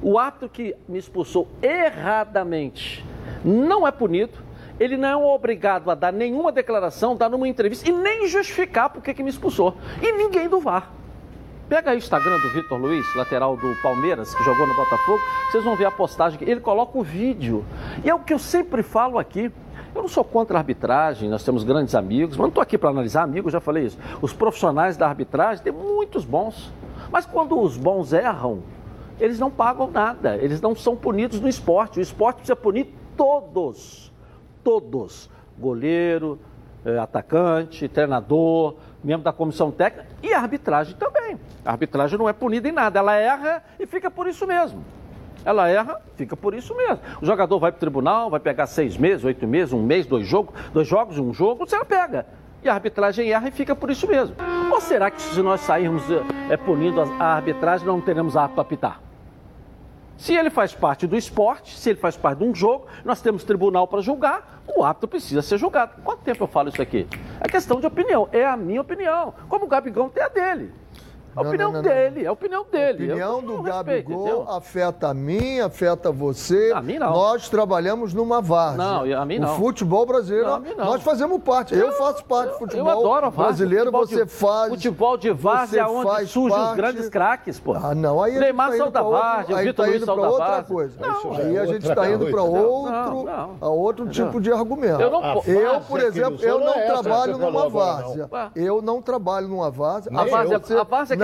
O 0.01 0.19
ato 0.19 0.49
que 0.49 0.75
me 0.89 0.99
expulsou 0.99 1.47
erradamente 1.61 3.05
não 3.45 3.87
é 3.87 3.93
punido. 3.93 4.46
Ele 4.79 4.97
não 4.97 5.09
é 5.09 5.17
obrigado 5.17 5.91
a 5.91 5.95
dar 5.95 6.13
nenhuma 6.13 6.53
declaração, 6.53 7.17
dar 7.17 7.31
numa 7.31 7.49
entrevista 7.49 7.89
e 7.89 7.93
nem 7.93 8.27
justificar 8.29 8.91
por 8.91 9.03
que 9.03 9.23
me 9.23 9.31
expulsou. 9.31 9.77
E 10.03 10.13
ninguém 10.13 10.49
do 10.49 10.61
VAR. 10.61 10.91
Pega 11.69 11.91
aí 11.91 11.97
o 11.97 11.99
Instagram 11.99 12.39
do 12.39 12.49
Vitor 12.51 12.79
Luiz, 12.79 13.05
lateral 13.17 13.57
do 13.57 13.75
Palmeiras, 13.83 14.33
que 14.33 14.45
jogou 14.45 14.69
no 14.69 14.75
Botafogo, 14.75 15.21
vocês 15.51 15.65
vão 15.65 15.75
ver 15.75 15.87
a 15.87 15.91
postagem. 15.91 16.39
Ele 16.43 16.61
coloca 16.61 16.97
o 16.97 17.03
vídeo. 17.03 17.65
E 18.05 18.11
é 18.11 18.15
o 18.15 18.21
que 18.21 18.33
eu 18.33 18.39
sempre 18.39 18.85
falo 18.85 19.19
aqui. 19.19 19.51
Eu 19.93 20.03
não 20.03 20.09
sou 20.09 20.23
contra 20.23 20.59
a 20.59 20.61
arbitragem, 20.61 21.29
nós 21.29 21.43
temos 21.43 21.65
grandes 21.65 21.95
amigos, 21.95 22.37
mas 22.37 22.43
não 22.43 22.49
estou 22.49 22.63
aqui 22.63 22.79
para 22.79 22.91
analisar 22.91 23.23
amigos, 23.23 23.53
já 23.53 23.61
falei 23.61 23.85
isso. 23.85 23.99
Os 24.23 24.33
profissionais 24.33 24.97
da 24.97 25.09
arbitragem 25.09 25.65
têm 25.65 25.73
muitos 25.73 26.25
bons. 26.25 26.73
Mas 27.11 27.27
quando 27.27 27.59
os 27.59 27.77
bons 27.77 28.13
erram, 28.13 28.63
eles 29.19 29.41
não 29.41 29.51
pagam 29.51 29.91
nada, 29.91 30.37
eles 30.37 30.61
não 30.61 30.77
são 30.77 30.95
punidos 30.95 31.41
no 31.41 31.49
esporte. 31.49 31.99
O 31.99 32.03
esporte 32.03 32.37
precisa 32.37 32.55
punir 32.55 32.95
todos. 33.17 34.13
Todos. 34.67 35.31
Goleiro, 35.57 36.41
eh, 36.85 36.99
atacante, 36.99 37.87
treinador, 37.87 38.75
membro 39.03 39.23
da 39.23 39.33
comissão 39.33 39.71
técnica 39.71 40.09
e 40.21 40.35
a 40.35 40.41
arbitragem 40.41 40.97
também. 40.97 41.39
A 41.65 41.71
arbitragem 41.71 42.19
não 42.19 42.29
é 42.29 42.33
punida 42.33 42.69
em 42.69 42.73
nada, 42.73 42.99
ela 42.99 43.15
erra 43.15 43.63
e 43.79 43.87
fica 43.87 44.11
por 44.11 44.27
isso 44.27 44.45
mesmo. 44.45 44.85
Ela 45.45 45.69
erra, 45.69 46.01
fica 46.17 46.37
por 46.37 46.53
isso 46.53 46.75
mesmo. 46.75 46.99
O 47.23 47.25
jogador 47.25 47.61
vai 47.61 47.71
para 47.71 47.77
o 47.77 47.81
tribunal, 47.81 48.29
vai 48.29 48.41
pegar 48.41 48.67
seis 48.67 48.97
meses, 48.97 49.25
oito 49.25 49.47
meses, 49.47 49.73
um 49.73 49.85
mês, 49.85 50.05
dois 50.05 50.27
jogos, 50.27 50.53
dois 50.73 50.89
jogos, 50.89 51.17
um 51.17 51.33
jogo, 51.33 51.65
você 51.65 51.85
pega. 51.85 52.27
E 52.61 52.69
a 52.69 52.75
arbitragem 52.75 53.31
erra 53.31 53.47
e 53.47 53.53
fica 53.53 53.77
por 53.77 53.89
isso 53.89 54.09
mesmo. 54.09 54.35
Ou 54.73 54.81
será 54.81 55.13
que 55.13 55.23
se 55.23 55.41
nós 55.43 55.61
sairmos 55.61 56.03
é, 56.51 56.57
punindo 56.57 57.01
a, 57.01 57.05
a 57.21 57.35
arbitragem, 57.37 57.87
não 57.87 58.01
teremos 58.01 58.37
árbitro 58.37 58.57
para 58.57 58.63
apitar? 58.63 59.06
Se 60.17 60.35
ele 60.35 60.49
faz 60.51 60.73
parte 60.73 61.07
do 61.07 61.17
esporte, 61.17 61.77
se 61.77 61.91
ele 61.91 61.99
faz 61.99 62.17
parte 62.17 62.39
de 62.39 62.45
um 62.45 62.55
jogo, 62.55 62.87
nós 63.05 63.21
temos 63.21 63.45
tribunal 63.45 63.87
para 63.87 64.01
julgar, 64.01 64.63
o 64.67 64.83
árbitro 64.83 65.09
precisa 65.09 65.43
ser 65.43 65.59
julgado. 65.59 66.03
Quanto 66.03 66.23
tempo 66.23 66.43
eu 66.43 66.49
falo 66.49 66.71
isso 66.71 66.81
aqui? 66.81 67.07
É 67.41 67.49
questão 67.49 67.81
de 67.81 67.87
opinião, 67.87 68.29
é 68.33 68.45
a 68.45 68.57
minha 68.57 68.81
opinião. 68.81 69.35
Como 69.49 69.67
o 69.67 69.69
Gabigol 69.69 70.09
tem 70.09 70.23
a 70.23 70.29
dele. 70.29 70.73
A 71.37 71.43
Não, 71.43 71.49
opinião 71.51 71.73
não, 71.73 71.83
não, 71.83 71.89
dele, 71.89 72.25
é 72.25 72.27
a 72.29 72.33
opinião 72.33 72.63
A 72.67 72.71
dele. 72.73 73.05
opinião 73.13 73.37
Eu 73.37 73.43
do 73.43 73.57
respeito, 73.63 73.75
Gabigol 74.09 74.21
entendeu? 74.27 74.47
afeta 74.51 75.09
a 75.09 75.15
mim, 75.15 75.61
afeta 75.61 76.11
você. 76.11 76.73
A 76.75 76.81
mim 76.81 76.99
não. 76.99 77.11
Nós 77.11 77.49
trabalhamos 77.49 78.15
numa 78.15 78.41
várzea. 78.41 78.77
Não, 78.85 79.21
a 79.23 79.25
mim 79.27 79.39
não. 79.39 79.53
O 79.53 79.57
futebol 79.59 80.07
brasileiro, 80.07 80.47
Não, 80.49 80.85
nós 80.87 81.03
fazemos 81.03 81.43
parte. 81.43 81.75
Eu 81.75 81.93
faço 81.93 82.25
parte 82.25 82.53
do 82.53 82.59
futebol 82.59 82.89
Eu 82.91 82.99
adoro 83.01 83.27
a 83.27 83.29
várzea. 83.29 83.67
brasileiro, 83.67 83.85
Futebol 83.93 84.07
você 84.07 84.25
de- 84.25 84.31
faz. 84.31 84.69
Futebol 84.71 85.17
de 85.19 85.31
várzea 85.33 85.81
é 85.83 85.87
onde 85.87 86.27
surgem 86.27 86.59
os 86.59 86.73
grandes 86.75 87.09
craques, 87.11 87.61
pô. 87.61 87.75
Ah, 87.75 87.95
não, 87.95 88.23
aí 88.23 88.31
a 88.31 88.35
gente 88.35 88.43
Neymar 88.45 88.69
tá 88.69 88.75
indo 88.75 88.83
saiu 88.83 88.93
da 88.93 89.03
várzea, 89.03 89.55
o 89.55 89.59
Vitor 89.59 89.75
tá 89.75 89.91
Luiz 89.91 90.05
saiu 90.05 90.17
da 90.23 90.29
outra 90.31 90.63
coisa. 90.63 90.95
Não, 91.01 91.33
aí 91.33 91.59
a 91.59 91.63
é 91.63 91.67
gente 91.67 91.89
está 91.89 92.11
indo 92.11 92.27
para 92.27 92.43
outro, 92.43 93.27
a 93.61 93.69
outro 93.69 94.09
tipo 94.09 94.41
de 94.41 94.51
argumento. 94.53 95.01
Eu 95.03 95.11
Eu, 95.47 95.81
por 95.83 96.01
exemplo, 96.01 96.43
eu 96.43 96.61
não 96.61 96.73
é 96.75 96.87
trabalho 96.87 97.37
numa 97.39 97.69
várzea. 97.69 98.29
Eu 98.55 98.81
não 98.81 99.03
trabalho 99.03 99.49
numa 99.49 99.71
várzea. 99.71 100.11
A 100.19 100.25
várzea- 100.25 100.61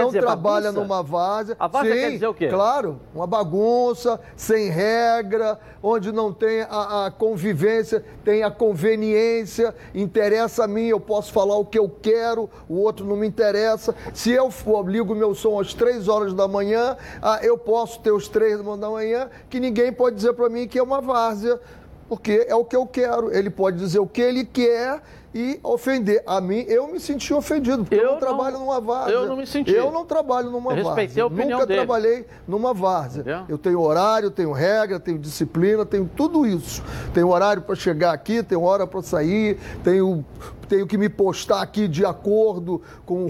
não 0.02 0.08
dizer 0.08 0.20
trabalha 0.20 0.72
bagunça? 0.72 0.80
numa 0.80 1.02
várzea. 1.02 1.56
A 1.58 1.66
várzea 1.66 1.94
Sim, 1.94 2.00
quer 2.00 2.10
dizer 2.10 2.26
o 2.26 2.34
quê? 2.34 2.48
Claro, 2.48 3.00
uma 3.14 3.26
bagunça, 3.26 4.20
sem 4.36 4.68
regra, 4.68 5.58
onde 5.82 6.12
não 6.12 6.32
tem 6.32 6.62
a, 6.62 7.06
a 7.06 7.10
convivência, 7.10 8.04
tem 8.24 8.42
a 8.42 8.50
conveniência. 8.50 9.74
Interessa 9.94 10.64
a 10.64 10.68
mim, 10.68 10.86
eu 10.86 11.00
posso 11.00 11.32
falar 11.32 11.56
o 11.56 11.64
que 11.64 11.78
eu 11.78 11.88
quero, 11.88 12.48
o 12.68 12.80
outro 12.80 13.04
não 13.06 13.16
me 13.16 13.26
interessa. 13.26 13.94
Se 14.12 14.30
eu 14.30 14.50
for, 14.50 14.88
ligo 14.88 15.14
meu 15.14 15.34
som 15.34 15.60
às 15.60 15.74
três 15.74 16.08
horas 16.08 16.34
da 16.34 16.46
manhã, 16.46 16.96
ah, 17.20 17.40
eu 17.42 17.56
posso 17.56 18.00
ter 18.00 18.12
os 18.12 18.28
três 18.28 18.58
da 18.62 18.90
manhã, 18.90 19.28
que 19.48 19.58
ninguém 19.58 19.92
pode 19.92 20.16
dizer 20.16 20.32
para 20.34 20.48
mim 20.48 20.66
que 20.68 20.78
é 20.78 20.82
uma 20.82 21.00
várzea 21.00 21.60
porque 22.08 22.44
é 22.46 22.54
o 22.54 22.62
que 22.62 22.76
eu 22.76 22.86
quero. 22.86 23.34
Ele 23.34 23.48
pode 23.48 23.78
dizer 23.78 23.98
o 23.98 24.06
que 24.06 24.20
ele 24.20 24.44
quer 24.44 25.00
e 25.34 25.58
ofender. 25.62 26.22
A 26.26 26.40
mim, 26.40 26.64
eu 26.68 26.88
me 26.88 27.00
senti 27.00 27.32
ofendido, 27.32 27.84
porque 27.84 27.94
eu, 27.94 28.00
Eu 28.00 28.04
não 28.06 28.12
não- 28.12 28.18
trabalho 28.20 28.58
numa 28.58 28.80
várzea. 28.80 29.14
eu 29.14 29.26
não 29.26 29.36
me 29.36 29.46
senti. 29.46 29.72
Eu 29.72 29.90
não 29.90 30.04
trabalho 30.04 30.50
numa 30.50 30.72
Eu 30.72 30.76
respeitei 30.76 31.06
várzea. 31.06 31.22
a 31.22 31.26
opinião 31.26 31.50
Nunca 31.58 31.66
dele. 31.66 31.78
trabalhei 31.80 32.26
numa 32.46 32.74
várzea. 32.74 33.20
Entendeu? 33.22 33.44
Eu 33.48 33.58
tenho 33.58 33.80
horário, 33.80 34.30
tenho 34.30 34.52
regra, 34.52 35.00
tenho 35.00 35.18
disciplina, 35.18 35.84
tenho 35.86 36.08
tudo 36.14 36.46
isso. 36.46 36.82
Tenho 37.14 37.28
horário 37.30 37.62
para 37.62 37.74
chegar 37.74 38.12
aqui, 38.12 38.42
tenho 38.42 38.62
hora 38.62 38.86
para 38.86 39.00
sair, 39.02 39.58
tenho, 39.82 40.24
tenho 40.68 40.86
que 40.86 40.96
me 40.98 41.08
postar 41.08 41.60
aqui 41.62 41.86
de 41.88 42.04
acordo 42.04 42.80
com 43.06 43.26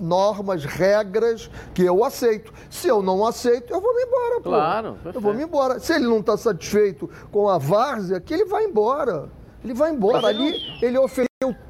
normas, 0.00 0.64
regras 0.64 1.50
que 1.74 1.82
eu 1.82 2.04
aceito. 2.04 2.52
Se 2.70 2.88
eu 2.88 3.02
não 3.02 3.26
aceito, 3.26 3.72
eu 3.72 3.80
vou 3.80 3.94
me 3.94 4.02
embora, 4.02 4.34
pô. 4.36 4.50
Claro, 4.50 4.88
Eu 4.88 4.92
perfeito. 4.94 5.20
vou 5.20 5.34
me 5.34 5.42
embora. 5.44 5.78
Se 5.80 5.92
ele 5.94 6.06
não 6.06 6.18
está 6.18 6.36
satisfeito 6.36 7.08
com 7.30 7.48
a 7.48 7.58
várzea, 7.58 8.20
que 8.20 8.34
ele 8.34 8.44
vai 8.44 8.64
embora. 8.64 9.28
Ele 9.64 9.74
vai 9.74 9.90
embora. 9.90 10.26
Ali 10.28 10.54
ele 10.80 10.96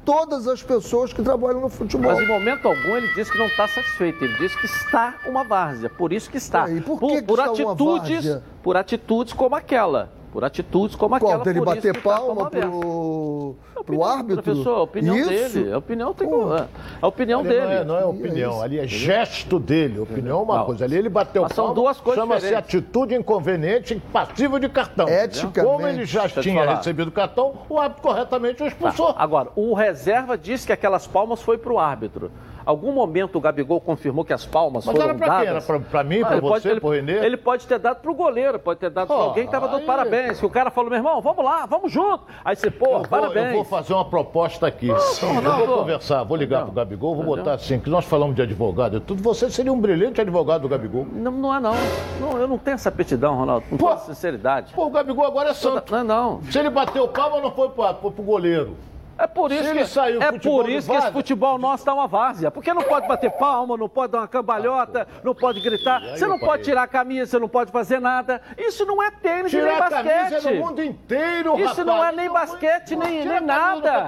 todas 0.05 0.47
as 0.47 0.61
pessoas 0.61 1.13
que 1.13 1.21
trabalham 1.21 1.61
no 1.61 1.69
futebol. 1.69 2.11
Mas 2.11 2.21
em 2.21 2.27
momento 2.27 2.67
algum 2.67 2.97
ele 2.97 3.07
disse 3.13 3.31
que 3.31 3.37
não 3.37 3.47
está 3.47 3.67
satisfeito. 3.67 4.23
Ele 4.23 4.37
disse 4.37 4.57
que 4.57 4.65
está 4.65 5.15
uma 5.25 5.43
várzea. 5.43 5.89
Por 5.89 6.13
isso 6.13 6.29
que 6.29 6.37
está. 6.37 6.69
É, 6.69 6.75
e 6.75 6.81
por 6.81 6.99
que 6.99 7.15
que 7.15 7.21
por 7.23 7.39
atitudes, 7.39 8.37
por 8.63 8.77
atitudes 8.77 9.33
como 9.33 9.55
aquela. 9.55 10.18
Por 10.31 10.45
atitudes 10.45 10.95
como 10.95 11.17
Qual, 11.19 11.31
aquela. 11.31 11.43
dele 11.43 11.57
isso 11.57 11.65
bater 11.65 12.01
como 12.01 12.03
palma 12.15 12.49
pro, 12.51 13.55
pro 13.73 13.81
opinião, 13.81 14.03
árbitro? 14.05 14.43
Professor, 14.43 14.75
a 14.77 14.81
opinião 14.83 15.15
Isso? 15.17 15.29
dele. 15.29 15.73
A 15.73 15.77
opinião 15.79 16.13
tem 16.13 16.29
Pô. 16.29 16.55
é, 16.55 16.67
A 17.01 17.07
opinião 17.07 17.39
Ali 17.39 17.49
dele. 17.49 17.61
Não 17.65 17.71
é, 17.71 17.83
não 17.83 17.97
é 17.97 18.05
opinião, 18.05 18.61
ali 18.61 18.77
é 18.79 18.85
gesto 18.85 19.57
dele. 19.59 19.99
Opinião 19.99 20.39
é 20.39 20.43
uma 20.43 20.57
Não. 20.59 20.65
coisa. 20.65 20.85
Ali 20.85 20.97
ele 20.97 21.09
bateu 21.09 21.41
Mas 21.41 21.53
são 21.53 21.65
palma, 21.65 21.81
duas 21.81 21.99
coisas 21.99 22.21
Chama-se 22.23 22.53
atitude 22.53 23.15
inconveniente 23.15 23.95
passível 24.13 24.59
de 24.59 24.69
cartão. 24.69 25.07
Eticamente. 25.09 25.61
Como 25.73 25.87
ele 25.87 26.05
já 26.05 26.21
Deixa 26.21 26.41
tinha 26.41 26.75
recebido 26.75 27.07
o 27.07 27.11
cartão, 27.11 27.53
o 27.67 27.79
árbitro 27.79 28.03
corretamente 28.03 28.55
o 28.61 28.65
Tá. 28.65 28.67
expulsou. 28.67 29.15
Agora, 29.17 29.49
o 29.55 29.73
reserva 29.73 30.37
disse 30.37 30.67
que 30.67 30.73
aquelas 30.73 31.07
palmas 31.07 31.41
foi 31.41 31.57
para 31.57 31.73
o 31.73 31.79
árbitro. 31.79 32.29
Algum 32.69 32.91
momento 32.91 33.35
o 33.35 33.41
Gabigol 33.41 33.81
confirmou 33.81 34.23
que 34.23 34.31
as 34.31 34.45
palmas 34.45 34.85
Mas 34.85 34.95
foram 34.95 35.09
era 35.09 35.17
pra 35.17 35.27
dadas? 35.27 35.41
quem? 35.41 35.49
Era 35.49 35.61
pra, 35.61 35.79
pra 35.79 36.03
mim, 36.03 36.21
Ah, 36.21 36.25
pra 36.27 36.37
ele 36.37 36.41
pode- 36.47 36.61
você, 36.61 36.69
ele, 36.69 36.79
pro 36.79 36.89
Renê? 36.91 37.25
ele 37.25 37.35
pode 37.37 37.65
ter 37.65 37.79
dado 37.79 37.99
pro 37.99 38.13
goleiro, 38.13 38.59
pode 38.59 38.79
ter 38.79 38.91
dado 38.91 39.07
pra 39.07 39.15
Pô, 39.15 39.21
alguém 39.23 39.45
que 39.47 39.51
tava 39.51 39.67
dando 39.67 39.79
aí- 39.79 39.85
parabéns. 39.87 40.39
Que 40.39 40.45
o 40.45 40.49
cara 40.51 40.69
falou, 40.69 40.91
meu 40.91 40.99
irmão, 40.99 41.19
vamos 41.19 41.43
lá, 41.43 41.65
vamos 41.65 41.91
junto. 41.91 42.25
Aí 42.45 42.55
você, 42.55 42.69
pô, 42.69 42.99
parabéns. 43.09 43.47
eu 43.47 43.53
vou 43.55 43.63
fazer 43.63 43.93
uma 43.95 44.05
proposta 44.05 44.67
aqui. 44.67 44.87
eu 44.89 44.95
Ronaldo. 45.33 45.65
vou 45.65 45.77
conversar, 45.79 46.21
vou 46.23 46.37
ligar 46.37 46.63
pro 46.63 46.71
Gabigol, 46.71 47.15
vou 47.15 47.25
botar 47.25 47.53
assim, 47.53 47.79
que 47.79 47.89
nós 47.89 48.05
falamos 48.05 48.35
de 48.35 48.43
advogado 48.43 48.97
e 48.97 48.99
tudo. 48.99 49.23
Você 49.23 49.49
seria 49.49 49.73
um 49.73 49.79
brilhante 49.81 50.21
advogado 50.21 50.61
do 50.61 50.69
Gabigol. 50.69 51.07
Não, 51.11 51.31
não 51.31 51.55
é 51.55 51.59
não. 51.59 51.73
não. 52.21 52.37
Eu 52.37 52.47
não 52.47 52.59
tenho 52.59 52.75
essa 52.75 52.89
aptidão, 52.89 53.35
Ronaldo. 53.35 53.65
Com 53.67 53.77
Pô. 53.77 53.97
sinceridade. 53.97 54.73
Pô, 54.75 54.85
o 54.85 54.89
Gabigol 54.91 55.25
agora 55.25 55.49
é 55.49 55.53
santo. 55.55 55.91
Não, 55.91 56.03
não. 56.03 56.43
Se 56.43 56.59
ele 56.59 56.69
bateu 56.69 57.07
palma, 57.07 57.41
não 57.41 57.49
foi 57.51 57.69
pro, 57.69 58.11
pro 58.11 58.23
goleiro. 58.23 58.75
É 59.19 59.27
por 59.27 59.51
isso 59.51 59.71
que, 59.73 59.85
saiu 59.85 60.21
é 60.21 60.31
por 60.31 60.69
isso 60.69 60.89
que 60.89 60.95
esse 60.95 61.11
futebol 61.11 61.57
nosso 61.57 61.83
tá 61.83 61.93
uma 61.93 62.07
várzea. 62.07 62.49
Porque 62.49 62.73
não 62.73 62.81
pode 62.83 63.05
bater 63.07 63.29
palma, 63.31 63.75
não 63.75 63.89
pode 63.89 64.13
dar 64.13 64.19
uma 64.19 64.27
cambalhota, 64.27 65.05
não 65.23 65.35
pode 65.35 65.59
gritar. 65.59 66.01
aí, 66.01 66.17
Você 66.17 66.25
não 66.25 66.39
pode 66.39 66.63
tirar 66.63 66.83
a 66.83 66.87
camisa, 66.87 67.31
você 67.31 67.39
não 67.39 67.49
pode 67.49 67.69
fazer 67.71 67.99
nada. 67.99 68.41
Isso 68.57 68.85
não 68.85 69.03
é 69.03 69.11
tênis 69.11 69.51
e 69.51 69.57
nem 69.57 69.65
Tirar 69.73 69.87
a 69.87 69.89
camisa 69.89 70.13
basquete. 70.35 70.53
no 70.53 70.65
mundo 70.65 70.81
inteiro, 70.83 71.55
Isso 71.59 71.67
rapaz. 71.67 71.85
não 71.85 72.03
é 72.03 72.11
nem 72.13 72.29
basquete, 72.29 72.95
nem, 72.95 73.25
nem 73.25 73.41
nada. 73.41 74.07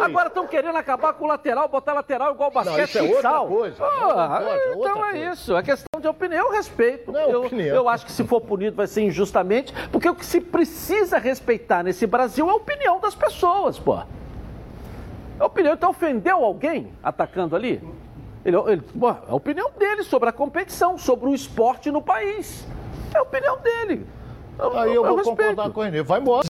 Agora 0.00 0.26
estão 0.28 0.46
querendo 0.46 0.76
acabar 0.76 1.12
com 1.12 1.24
o 1.24 1.28
lateral, 1.28 1.68
botar 1.68 1.92
lateral 1.92 2.32
igual 2.34 2.50
basquete 2.50 2.88
isso 2.88 2.98
é 2.98 3.02
outra 3.02 3.40
coisa. 3.40 3.76
Não, 3.78 4.08
não 4.16 4.34
é 4.34 4.74
outra 4.74 4.90
então 4.90 5.06
é 5.06 5.10
coisa. 5.12 5.32
isso. 5.32 5.56
É 5.56 5.62
questão 5.62 6.00
de 6.00 6.08
opinião, 6.08 6.46
eu 6.46 6.52
respeito. 6.52 7.12
Não 7.12 7.20
é 7.20 7.32
eu, 7.32 7.44
opinião. 7.44 7.76
eu 7.76 7.88
acho 7.88 8.04
que 8.04 8.12
se 8.12 8.24
for 8.24 8.40
punido 8.40 8.74
vai 8.76 8.86
ser 8.88 9.02
injustamente, 9.02 9.72
porque 9.92 10.08
o 10.08 10.14
que 10.14 10.26
se 10.26 10.40
precisa 10.40 11.18
respeitar 11.18 11.82
nesse 11.84 12.06
Brasil 12.06 12.48
é 12.48 12.50
a 12.50 12.54
opinião 12.54 12.98
das 12.98 13.14
pessoas, 13.14 13.78
pô. 13.78 13.98
A 15.38 15.46
opinião, 15.46 15.74
então 15.74 15.90
ofendeu 15.90 16.44
alguém 16.44 16.92
atacando 17.02 17.54
ali? 17.54 17.82
Ele, 18.44 18.56
ele, 18.56 18.82
é 18.82 19.30
a 19.30 19.34
opinião 19.34 19.70
dele 19.78 20.02
sobre 20.02 20.28
a 20.28 20.32
competição, 20.32 20.96
sobre 20.98 21.28
o 21.28 21.34
esporte 21.34 21.90
no 21.90 22.02
país. 22.02 22.66
É 23.14 23.18
a 23.18 23.22
opinião 23.22 23.58
dele. 23.58 24.06
Eu, 24.58 24.78
Aí 24.78 24.94
eu, 24.94 25.04
vou 25.04 25.16
respeito. 25.16 25.36
concordar 25.38 25.70
com 25.70 25.80
o 25.80 25.82
Renê. 25.82 26.02
Vai 26.02 26.20
embora. 26.20 26.48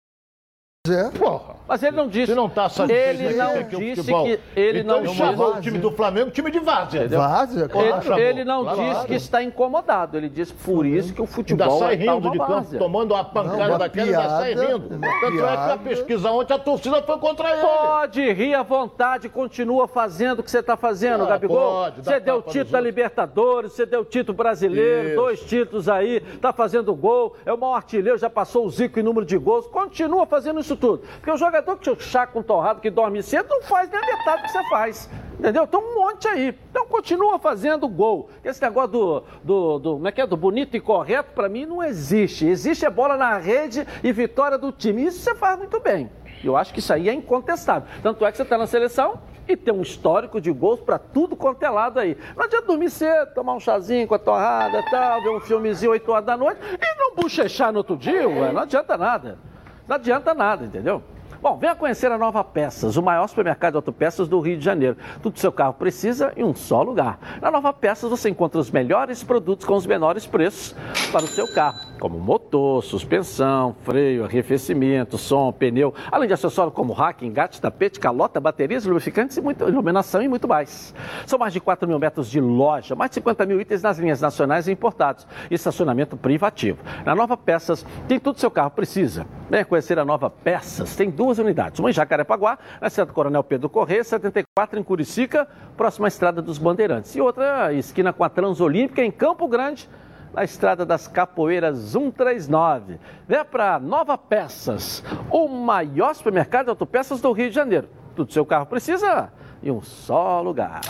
É. 0.92 1.10
Porra. 1.18 1.56
Mas 1.68 1.82
ele 1.82 1.96
não 1.98 2.08
disse. 2.08 2.28
Se 2.28 2.36
não 2.36 2.48
tá 2.48 2.70
satisfeito 2.70 3.22
Ele 3.24 3.34
com 3.34 3.38
não 3.40 3.60
o 3.60 3.64
disse 3.64 3.96
futebol. 3.96 4.26
que 4.26 4.40
ele 4.56 4.80
então 4.82 4.98
não 4.98 5.04
disse. 5.04 5.16
chamou 5.16 5.34
o 5.34 5.38
várzea. 5.54 5.62
time 5.64 5.78
do 5.80 5.92
Flamengo 5.92 6.30
time 6.30 6.52
de 6.52 6.60
várzea. 6.60 7.08
Várzea, 7.10 7.68
claro. 7.68 8.14
Ele-. 8.14 8.22
Ele 8.22 8.44
não 8.46 8.64
Claro. 8.64 8.78
disse 8.94 9.08
que 9.08 9.14
está 9.16 9.42
incomodado. 9.42 10.16
Ele 10.16 10.30
disse 10.30 10.54
por 10.54 10.86
isso 10.86 11.12
que 11.12 11.22
o 11.22 11.24
Ainda 11.24 11.34
futebol 11.36 11.80
sai 11.80 11.96
é 11.96 12.06
tal 12.06 12.16
rindo 12.18 12.30
de 12.32 12.38
uma 12.38 12.46
campo, 12.46 12.60
várzea. 12.60 12.80
tomando 12.80 13.14
uma 13.16 13.26
pancada 13.26 13.68
uma 13.70 13.78
daquela, 13.80 14.06
ainda 14.08 14.30
sai 14.30 14.54
piada, 14.54 14.68
rindo. 14.74 14.90
Tanto 14.90 15.06
é 15.06 15.20
que 15.20 15.26
a 15.26 15.32
piada. 15.32 15.78
pesquisa 15.80 16.30
ontem 16.32 16.54
a 16.54 16.60
torcida 16.60 17.02
foi 17.02 17.18
contra 17.18 17.52
ele. 17.52 17.62
Pode 17.62 18.32
rir 18.34 18.54
à 18.54 18.62
vontade, 18.62 19.28
continua 19.28 19.88
fazendo 19.88 20.40
o 20.42 20.44
que 20.44 20.52
você 20.52 20.60
está 20.60 20.78
fazendo, 20.78 21.24
Ah, 21.24 21.28
Gabigol. 21.30 21.58
pode, 21.58 22.04
você 22.04 22.20
deu 22.20 22.44
título 22.44 22.72
da. 22.74 22.80
Libertadores, 22.82 23.72
você 23.74 23.86
deu 23.88 24.06
título 24.06 24.38
brasileiro, 24.38 25.08
Isso. 25.08 25.16
dois 25.16 25.40
títulos 25.42 25.90
aí, 25.90 26.20
tá 26.40 26.54
fazendo 26.54 26.94
gol, 26.94 27.36
é 27.44 27.52
o 27.52 27.58
maior 27.58 27.74
artilheiro, 27.76 28.18
já 28.20 28.30
passou 28.30 28.66
o 28.66 28.70
Zico 28.70 29.00
em 29.00 29.04
número 29.04 29.26
de 29.26 29.36
gols, 29.38 29.66
continua 29.68 30.26
fazendo 30.28 30.60
isso 30.60 30.75
tudo. 30.76 31.04
Porque 31.18 31.32
o 31.32 31.38
jogador 31.38 31.78
que 31.78 31.96
chá 32.00 32.26
com 32.28 32.42
torrado, 32.42 32.82
que 32.82 32.90
dorme 32.90 33.22
cedo, 33.24 33.48
não 33.50 33.62
faz 33.62 33.90
nem 33.90 34.00
a 34.00 34.06
metade 34.06 34.42
do 34.42 34.46
que 34.46 34.52
você 34.52 34.70
faz. 34.70 35.10
Entendeu? 35.40 35.68
Tem 35.68 35.80
um 35.80 35.96
monte 35.96 36.28
aí. 36.28 36.58
Então 36.70 36.86
continua 36.88 37.38
fazendo 37.38 37.88
gol. 37.88 38.30
Esse 38.44 38.62
negócio 38.62 38.92
do, 38.92 39.24
do, 39.44 39.80
do, 39.80 39.94
como 39.94 40.08
é 40.08 40.12
que 40.12 40.22
é? 40.22 40.28
do 40.28 40.38
bonito 40.38 40.76
e 40.76 40.80
correto, 40.80 41.34
para 41.34 41.50
mim, 41.50 41.66
não 41.66 41.84
existe. 41.84 42.46
Existe 42.46 42.86
a 42.86 42.90
bola 42.90 43.18
na 43.18 43.38
rede 43.38 43.86
e 44.04 44.12
vitória 44.12 44.58
do 44.58 44.72
time. 44.72 45.06
Isso 45.06 45.20
você 45.20 45.36
faz 45.36 45.58
muito 45.58 45.80
bem. 45.80 46.10
Eu 46.44 46.56
acho 46.56 46.74
que 46.74 46.80
isso 46.80 46.94
aí 46.94 47.10
é 47.10 47.14
incontestável. 47.14 47.88
Tanto 48.02 48.26
é 48.26 48.32
que 48.32 48.38
você 48.38 48.44
está 48.44 48.58
na 48.58 48.68
seleção 48.68 49.20
e 49.48 49.56
tem 49.56 49.74
um 49.74 49.82
histórico 49.82 50.42
de 50.42 50.52
gols 50.52 50.80
para 50.80 50.98
tudo 50.98 51.36
quanto 51.36 51.64
é 51.64 51.70
lado 51.70 52.00
aí. 52.00 52.18
Não 52.36 52.44
adianta 52.44 52.68
dormir 52.68 52.90
cedo, 52.90 53.34
tomar 53.34 53.54
um 53.54 53.60
chazinho 53.60 54.08
com 54.08 54.16
a 54.16 54.20
torrada 54.20 54.84
tal, 54.90 55.22
ver 55.22 55.30
um 55.30 55.40
filmezinho 55.40 55.92
8 55.92 56.12
horas 56.12 56.26
da 56.26 56.38
noite 56.38 56.60
e 56.62 57.00
não 57.00 57.16
bochechar 57.16 57.72
no 57.72 57.80
outro 57.80 57.96
dia, 57.96 58.28
ué. 58.28 58.52
Não 58.52 58.62
adianta 58.62 58.98
nada. 58.98 59.40
Não 59.88 59.96
adianta 59.96 60.34
nada, 60.34 60.66
entendeu? 60.66 61.04
Bom, 61.42 61.58
venha 61.58 61.76
conhecer 61.76 62.12
a 62.12 62.18
Nova 62.18 62.44
Peças, 62.44 62.98
o 62.98 63.02
maior 63.02 63.28
supermercado 63.28 63.74
de 63.74 63.78
autopeças 63.78 64.28
do 64.28 64.40
Rio 64.40 64.58
de 64.58 64.64
Janeiro. 64.64 64.98
Tudo 65.22 65.34
que 65.34 65.40
seu 65.40 65.52
carro 65.52 65.74
precisa 65.74 66.32
em 66.36 66.44
um 66.44 66.56
só 66.56 66.82
lugar. 66.82 67.40
Na 67.42 67.52
Nova 67.52 67.74
Peças 67.74 68.10
você 68.10 68.30
encontra 68.30 68.60
os 68.60 68.72
melhores 68.72 69.24
produtos 69.24 69.66
com 69.66 69.76
os 69.76 69.86
menores 69.86 70.26
preços 70.26 70.76
para 71.12 71.26
o 71.26 71.28
seu 71.28 71.52
carro, 71.54 71.78
como 72.00 72.20
motor, 72.20 72.84
suspensão, 72.84 73.76
freio, 73.84 74.24
arrefecimento, 74.24 75.18
som, 75.18 75.52
pneu, 75.52 75.94
além 76.12 76.28
de 76.28 76.34
acessórios 76.34 76.74
como 76.74 76.94
rack, 76.94 77.26
engate, 77.26 77.60
tapete, 77.60 78.00
calota, 78.00 78.40
baterias, 78.40 78.86
lubrificantes 78.86 79.38
e 79.38 79.42
muito, 79.42 79.68
iluminação 79.68 80.22
e 80.22 80.28
muito 80.28 80.48
mais. 80.48 80.94
São 81.26 81.40
mais 81.40 81.54
de 81.54 81.60
4 81.60 81.88
mil 81.88 82.00
metros 82.00 82.30
de 82.30 82.40
loja, 82.40 82.96
mais 82.96 83.12
de 83.12 83.16
50 83.16 83.46
mil 83.46 83.60
itens 83.60 83.82
nas 83.82 83.98
linhas 83.98 84.22
nacionais 84.22 84.68
e 84.68 84.72
importados 84.72 85.28
e 85.50 85.56
estacionamento 85.56 86.16
privativo. 86.18 86.80
Na 87.06 87.16
Nova 87.16 87.36
Peças 87.36 87.86
tem 88.08 88.20
tudo 88.20 88.36
que 88.36 88.42
seu 88.42 88.52
carro 88.52 88.72
precisa. 88.72 89.26
Venha 89.50 89.66
conhecer 89.66 90.00
a 90.00 90.06
Nova 90.06 90.30
Peças, 90.30 90.96
tem 90.96 91.10
duas 91.10 91.25
unidades, 91.40 91.80
uma 91.80 91.90
em 91.90 91.94
Jacarepaguá, 91.94 92.58
na 92.80 92.90
cidade 92.90 93.10
do 93.10 93.14
Coronel 93.14 93.44
Pedro 93.44 93.70
Corrêa, 93.70 94.04
74 94.04 94.80
em 94.80 94.84
Curicica, 94.84 95.48
próxima 95.76 96.08
à 96.08 96.10
Estrada 96.10 96.42
dos 96.42 96.58
Bandeirantes, 96.58 97.16
e 97.16 97.22
outra 97.22 97.74
esquina 97.74 98.14
com 98.14 98.24
a 98.24 98.30
Transolímpica 98.30 99.04
em 99.04 99.12
Campo 99.12 99.48
Grande, 99.48 99.90
na 100.34 100.44
Estrada 100.44 100.86
das 100.86 101.08
Capoeiras 101.08 101.78
139. 101.78 103.00
Venha 103.28 103.46
para 103.46 103.80
Nova 103.80 104.18
Peças, 104.18 105.04
o 105.32 105.48
maior 105.48 106.14
supermercado 106.14 106.66
de 106.66 106.70
autopeças 106.72 107.22
do 107.22 107.32
Rio 107.32 107.50
de 107.50 107.56
Janeiro. 107.56 107.90
Tudo 108.16 108.32
seu 108.32 108.46
carro 108.46 108.66
precisa 108.66 109.32
em 109.64 109.72
um 109.72 109.82
só 109.82 110.42
lugar. 110.42 110.82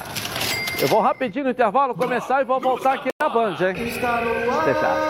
Eu 0.81 0.87
vou 0.87 0.99
rapidinho 0.99 1.45
no 1.45 1.51
intervalo 1.51 1.95
começar 1.95 2.41
e 2.41 2.43
vou 2.43 2.59
voltar 2.59 2.95
aqui 2.95 3.09
na 3.21 3.29
Band, 3.29 3.55
hein? 3.61 3.75
Fechado. 3.75 5.05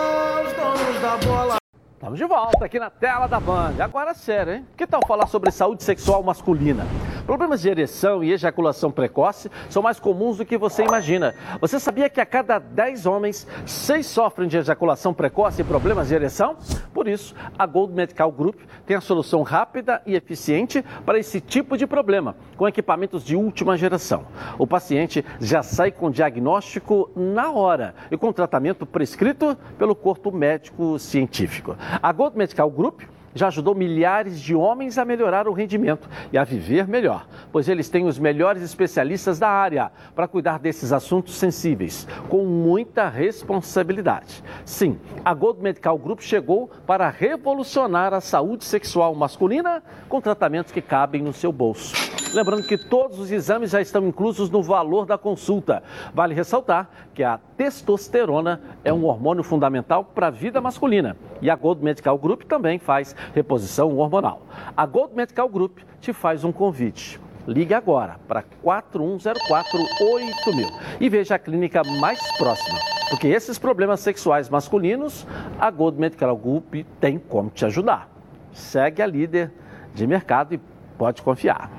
Estamos 2.06 2.20
de 2.20 2.24
volta 2.24 2.64
aqui 2.64 2.78
na 2.78 2.88
tela 2.88 3.26
da 3.26 3.40
Band. 3.40 3.74
Agora 3.80 4.14
sério, 4.14 4.52
hein? 4.52 4.66
Que 4.76 4.86
tal 4.86 5.00
falar 5.08 5.26
sobre 5.26 5.50
saúde 5.50 5.82
sexual 5.82 6.22
masculina? 6.22 6.86
Problemas 7.26 7.60
de 7.60 7.68
ereção 7.68 8.22
e 8.22 8.32
ejaculação 8.32 8.92
precoce 8.92 9.50
são 9.68 9.82
mais 9.82 9.98
comuns 9.98 10.36
do 10.36 10.44
que 10.46 10.56
você 10.56 10.84
imagina. 10.84 11.34
Você 11.60 11.80
sabia 11.80 12.08
que 12.08 12.20
a 12.20 12.24
cada 12.24 12.60
10 12.60 13.04
homens, 13.04 13.48
6 13.66 14.06
sofrem 14.06 14.48
de 14.48 14.56
ejaculação 14.56 15.12
precoce 15.12 15.60
e 15.60 15.64
problemas 15.64 16.06
de 16.06 16.14
ereção? 16.14 16.56
Por 16.94 17.08
isso, 17.08 17.34
a 17.58 17.66
Gold 17.66 17.92
Medical 17.92 18.30
Group 18.30 18.60
tem 18.86 18.96
a 18.96 19.00
solução 19.00 19.42
rápida 19.42 20.00
e 20.06 20.14
eficiente 20.14 20.84
para 21.04 21.18
esse 21.18 21.40
tipo 21.40 21.76
de 21.76 21.84
problema, 21.84 22.36
com 22.56 22.68
equipamentos 22.68 23.24
de 23.24 23.34
última 23.34 23.76
geração. 23.76 24.24
O 24.56 24.64
paciente 24.64 25.24
já 25.40 25.64
sai 25.64 25.90
com 25.90 26.12
diagnóstico 26.12 27.10
na 27.16 27.50
hora 27.50 27.92
e 28.08 28.16
com 28.16 28.32
tratamento 28.32 28.86
prescrito 28.86 29.58
pelo 29.76 29.96
corpo 29.96 30.30
médico 30.30 30.96
científico. 30.96 31.76
A 32.00 32.12
Gold 32.12 32.38
Medical 32.38 32.70
Group 32.70 33.02
já 33.36 33.48
ajudou 33.48 33.74
milhares 33.74 34.40
de 34.40 34.54
homens 34.54 34.98
a 34.98 35.04
melhorar 35.04 35.46
o 35.46 35.52
rendimento 35.52 36.08
e 36.32 36.38
a 36.38 36.44
viver 36.44 36.88
melhor, 36.88 37.26
pois 37.52 37.68
eles 37.68 37.88
têm 37.88 38.06
os 38.06 38.18
melhores 38.18 38.62
especialistas 38.62 39.38
da 39.38 39.48
área 39.48 39.92
para 40.14 40.26
cuidar 40.26 40.58
desses 40.58 40.92
assuntos 40.92 41.34
sensíveis, 41.34 42.08
com 42.28 42.44
muita 42.44 43.08
responsabilidade. 43.08 44.42
Sim, 44.64 44.98
a 45.24 45.34
Gold 45.34 45.62
Medical 45.62 45.98
Group 45.98 46.20
chegou 46.20 46.70
para 46.86 47.08
revolucionar 47.10 48.14
a 48.14 48.20
saúde 48.20 48.64
sexual 48.64 49.14
masculina 49.14 49.82
com 50.08 50.20
tratamentos 50.20 50.72
que 50.72 50.80
cabem 50.80 51.22
no 51.22 51.32
seu 51.32 51.52
bolso. 51.52 51.94
Lembrando 52.32 52.66
que 52.66 52.76
todos 52.76 53.18
os 53.18 53.30
exames 53.30 53.70
já 53.70 53.80
estão 53.80 54.06
inclusos 54.06 54.50
no 54.50 54.62
valor 54.62 55.06
da 55.06 55.16
consulta. 55.16 55.82
Vale 56.12 56.34
ressaltar 56.34 56.90
que 57.14 57.22
a 57.22 57.38
testosterona 57.56 58.60
é 58.84 58.92
um 58.92 59.04
hormônio 59.04 59.42
fundamental 59.42 60.04
para 60.04 60.26
a 60.26 60.30
vida 60.30 60.60
masculina 60.60 61.16
e 61.40 61.50
a 61.50 61.56
Gold 61.56 61.82
Medical 61.82 62.18
Group 62.18 62.42
também 62.42 62.78
faz 62.78 63.14
reposição 63.34 63.96
hormonal. 63.96 64.42
A 64.76 64.86
Gold 64.86 65.14
Medical 65.14 65.48
Group 65.48 65.78
te 66.00 66.12
faz 66.12 66.44
um 66.44 66.52
convite. 66.52 67.20
Ligue 67.46 67.74
agora 67.74 68.18
para 68.26 68.44
41048000 68.64 70.66
e 71.00 71.08
veja 71.08 71.36
a 71.36 71.38
clínica 71.38 71.82
mais 71.84 72.20
próxima, 72.36 72.78
porque 73.08 73.28
esses 73.28 73.58
problemas 73.58 74.00
sexuais 74.00 74.48
masculinos, 74.48 75.26
a 75.58 75.70
Gold 75.70 75.98
Medical 75.98 76.36
Group 76.36 76.74
tem 77.00 77.18
como 77.18 77.50
te 77.50 77.64
ajudar. 77.64 78.08
Segue 78.52 79.00
a 79.00 79.06
líder 79.06 79.52
de 79.94 80.06
mercado 80.06 80.54
e 80.54 80.60
pode 80.98 81.22
confiar. 81.22 81.70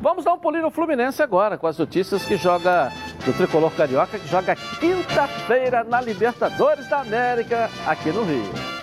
Vamos 0.00 0.24
dar 0.24 0.34
um 0.34 0.38
pulinho 0.38 0.64
no 0.64 0.70
Fluminense 0.70 1.22
agora, 1.22 1.56
com 1.56 1.66
as 1.66 1.78
notícias 1.78 2.24
que 2.24 2.36
joga 2.36 2.90
do 3.24 3.32
tricolor 3.32 3.72
carioca, 3.72 4.18
que 4.18 4.26
joga 4.26 4.56
quinta-feira 4.80 5.84
na 5.84 6.00
Libertadores 6.00 6.88
da 6.88 7.00
América, 7.00 7.70
aqui 7.86 8.10
no 8.10 8.24
Rio. 8.24 8.81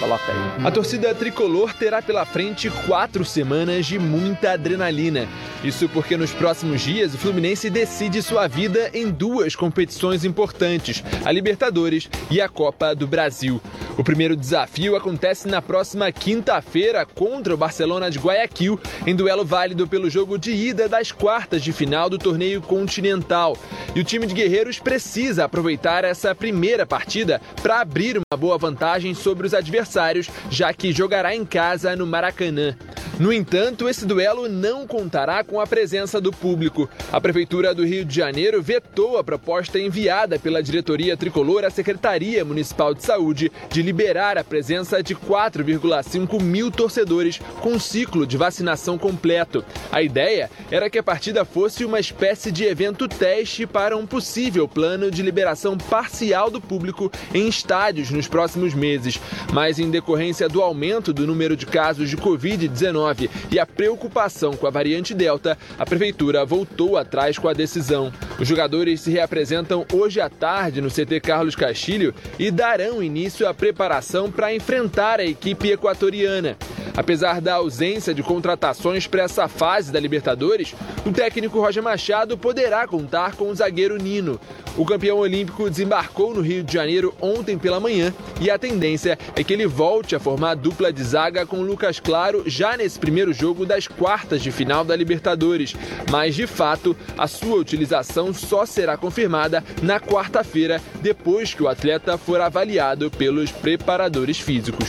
Coloca 0.00 0.32
aí. 0.32 0.66
A 0.66 0.70
torcida 0.70 1.14
tricolor 1.14 1.74
terá 1.74 2.00
pela 2.00 2.24
frente 2.24 2.70
quatro 2.86 3.22
semanas 3.22 3.84
de 3.84 3.98
muita 3.98 4.52
adrenalina. 4.52 5.28
Isso 5.62 5.90
porque 5.90 6.16
nos 6.16 6.32
próximos 6.32 6.80
dias 6.80 7.12
o 7.12 7.18
Fluminense 7.18 7.68
decide 7.68 8.22
sua 8.22 8.48
vida 8.48 8.90
em 8.94 9.10
duas 9.10 9.54
competições 9.54 10.24
importantes, 10.24 11.04
a 11.22 11.30
Libertadores 11.30 12.08
e 12.30 12.40
a 12.40 12.48
Copa 12.48 12.94
do 12.94 13.06
Brasil. 13.06 13.60
O 14.00 14.02
primeiro 14.02 14.34
desafio 14.34 14.96
acontece 14.96 15.46
na 15.46 15.60
próxima 15.60 16.10
quinta-feira 16.10 17.04
contra 17.04 17.52
o 17.52 17.56
Barcelona 17.56 18.10
de 18.10 18.18
Guayaquil, 18.18 18.80
em 19.06 19.14
duelo 19.14 19.44
válido 19.44 19.86
pelo 19.86 20.08
jogo 20.08 20.38
de 20.38 20.52
ida 20.52 20.88
das 20.88 21.12
quartas 21.12 21.62
de 21.62 21.70
final 21.70 22.08
do 22.08 22.16
torneio 22.16 22.62
continental. 22.62 23.58
E 23.94 24.00
o 24.00 24.04
time 24.04 24.26
de 24.26 24.32
guerreiros 24.32 24.78
precisa 24.78 25.44
aproveitar 25.44 26.02
essa 26.02 26.34
primeira 26.34 26.86
partida 26.86 27.42
para 27.62 27.82
abrir 27.82 28.16
uma 28.16 28.38
boa 28.38 28.56
vantagem 28.56 29.12
sobre 29.12 29.46
os 29.46 29.52
adversários, 29.52 30.30
já 30.48 30.72
que 30.72 30.92
jogará 30.92 31.36
em 31.36 31.44
casa 31.44 31.94
no 31.94 32.06
Maracanã. 32.06 32.74
No 33.20 33.30
entanto, 33.30 33.86
esse 33.86 34.06
duelo 34.06 34.48
não 34.48 34.86
contará 34.86 35.44
com 35.44 35.60
a 35.60 35.66
presença 35.66 36.18
do 36.18 36.32
público. 36.32 36.88
A 37.12 37.20
Prefeitura 37.20 37.74
do 37.74 37.84
Rio 37.84 38.02
de 38.02 38.16
Janeiro 38.16 38.62
vetou 38.62 39.18
a 39.18 39.22
proposta 39.22 39.78
enviada 39.78 40.38
pela 40.38 40.62
diretoria 40.62 41.18
tricolor 41.18 41.62
à 41.66 41.68
Secretaria 41.68 42.42
Municipal 42.46 42.94
de 42.94 43.04
Saúde 43.04 43.52
de 43.70 43.82
liberar 43.82 44.38
a 44.38 44.42
presença 44.42 45.02
de 45.02 45.14
4,5 45.14 46.40
mil 46.40 46.70
torcedores 46.70 47.38
com 47.60 47.78
ciclo 47.78 48.26
de 48.26 48.38
vacinação 48.38 48.96
completo. 48.96 49.62
A 49.92 50.00
ideia 50.00 50.50
era 50.70 50.88
que 50.88 50.98
a 50.98 51.02
partida 51.02 51.44
fosse 51.44 51.84
uma 51.84 52.00
espécie 52.00 52.50
de 52.50 52.64
evento 52.64 53.06
teste 53.06 53.66
para 53.66 53.98
um 53.98 54.06
possível 54.06 54.66
plano 54.66 55.10
de 55.10 55.20
liberação 55.20 55.76
parcial 55.76 56.50
do 56.50 56.58
público 56.58 57.12
em 57.34 57.46
estádios 57.48 58.10
nos 58.10 58.26
próximos 58.26 58.72
meses. 58.72 59.20
Mas, 59.52 59.78
em 59.78 59.90
decorrência 59.90 60.48
do 60.48 60.62
aumento 60.62 61.12
do 61.12 61.26
número 61.26 61.54
de 61.54 61.66
casos 61.66 62.08
de 62.08 62.16
Covid-19, 62.16 63.09
e 63.50 63.58
a 63.58 63.66
preocupação 63.66 64.52
com 64.52 64.66
a 64.66 64.70
variante 64.70 65.14
Delta, 65.14 65.56
a 65.78 65.84
prefeitura 65.84 66.44
voltou 66.44 66.96
atrás 66.96 67.38
com 67.38 67.48
a 67.48 67.52
decisão. 67.52 68.12
Os 68.38 68.46
jogadores 68.46 69.00
se 69.00 69.10
reapresentam 69.10 69.86
hoje 69.92 70.20
à 70.20 70.28
tarde 70.28 70.80
no 70.80 70.90
CT 70.90 71.20
Carlos 71.20 71.54
Castilho 71.54 72.14
e 72.38 72.50
darão 72.50 73.02
início 73.02 73.48
à 73.48 73.54
preparação 73.54 74.30
para 74.30 74.54
enfrentar 74.54 75.20
a 75.20 75.24
equipe 75.24 75.70
equatoriana. 75.70 76.56
Apesar 76.96 77.40
da 77.40 77.54
ausência 77.54 78.12
de 78.12 78.22
contratações 78.22 79.06
para 79.06 79.22
essa 79.22 79.46
fase 79.48 79.92
da 79.92 80.00
Libertadores, 80.00 80.74
o 81.06 81.12
técnico 81.12 81.60
Roger 81.60 81.82
Machado 81.82 82.36
poderá 82.36 82.86
contar 82.86 83.36
com 83.36 83.48
o 83.48 83.54
zagueiro 83.54 83.96
Nino. 83.96 84.40
O 84.76 84.84
campeão 84.84 85.18
olímpico 85.18 85.68
desembarcou 85.68 86.34
no 86.34 86.40
Rio 86.40 86.62
de 86.62 86.72
Janeiro 86.72 87.14
ontem 87.20 87.58
pela 87.58 87.80
manhã 87.80 88.14
e 88.40 88.50
a 88.50 88.58
tendência 88.58 89.18
é 89.36 89.44
que 89.44 89.52
ele 89.52 89.66
volte 89.66 90.16
a 90.16 90.20
formar 90.20 90.54
dupla 90.54 90.92
de 90.92 91.02
zaga 91.02 91.44
com 91.44 91.62
Lucas 91.62 92.00
Claro 92.00 92.44
já 92.46 92.76
nesse 92.76 92.89
primeiro 92.98 93.32
jogo 93.32 93.64
das 93.66 93.86
quartas 93.86 94.42
de 94.42 94.50
final 94.50 94.84
da 94.84 94.96
Libertadores. 94.96 95.74
Mas, 96.10 96.34
de 96.34 96.46
fato, 96.46 96.96
a 97.16 97.26
sua 97.26 97.56
utilização 97.56 98.32
só 98.32 98.64
será 98.66 98.96
confirmada 98.96 99.62
na 99.82 100.00
quarta-feira, 100.00 100.80
depois 101.00 101.54
que 101.54 101.62
o 101.62 101.68
atleta 101.68 102.18
for 102.18 102.40
avaliado 102.40 103.10
pelos 103.10 103.52
preparadores 103.52 104.38
físicos. 104.38 104.88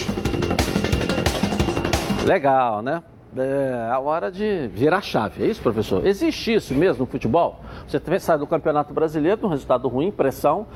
Legal, 2.26 2.82
né? 2.82 3.04
É 3.36 3.90
a 3.90 3.98
hora 3.98 4.30
de 4.30 4.68
virar 4.74 4.98
a 4.98 5.02
chave, 5.02 5.44
é 5.44 5.48
isso, 5.48 5.62
professor? 5.62 6.06
Existe 6.06 6.54
isso 6.54 6.74
mesmo 6.74 7.06
no 7.06 7.06
futebol? 7.06 7.62
Você 7.88 8.20
sai 8.20 8.38
do 8.38 8.46
Campeonato 8.46 8.94
Brasileiro 8.94 9.48
um 9.48 9.50
resultado 9.50 9.88
ruim, 9.88 10.12
pressão, 10.12 10.68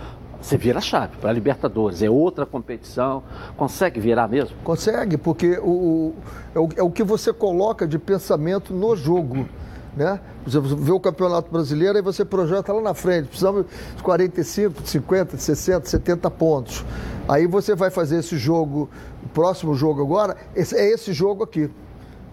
você 0.42 0.58
vira 0.58 0.78
a 0.80 0.82
chave 0.82 1.16
para 1.18 1.30
a 1.30 1.34
Libertadores, 1.34 2.02
é 2.02 2.10
outra 2.10 2.46
competição. 2.46 3.24
Consegue 3.58 4.00
virar 4.00 4.28
mesmo? 4.28 4.56
Consegue, 4.64 5.18
porque 5.18 5.58
o, 5.62 6.14
é, 6.54 6.60
o, 6.60 6.70
é 6.78 6.84
o 6.84 6.92
que 6.92 7.04
você 7.04 7.34
coloca 7.34 7.88
de 7.88 7.98
pensamento 7.98 8.74
no 8.74 8.96
jogo. 8.96 9.48
Né? 9.96 10.20
Você 10.46 10.60
vê 10.60 10.92
o 10.92 11.00
Campeonato 11.00 11.50
Brasileiro 11.50 11.98
e 11.98 12.02
você 12.02 12.26
projeta 12.26 12.74
lá 12.74 12.82
na 12.82 12.94
frente, 12.94 13.28
precisamos 13.28 13.66
de 13.96 14.04
45, 14.04 14.82
50, 14.86 15.38
60, 15.38 15.88
70 15.88 16.32
pontos. 16.32 16.86
Aí 17.28 17.48
você 17.48 17.74
vai 17.74 17.90
fazer 17.90 18.20
esse 18.20 18.38
jogo, 18.38 18.90
o 19.24 19.30
próximo 19.30 19.74
jogo 19.74 20.02
agora, 20.02 20.36
é 20.54 20.62
esse 20.62 21.14
jogo 21.14 21.44
aqui. 21.44 21.72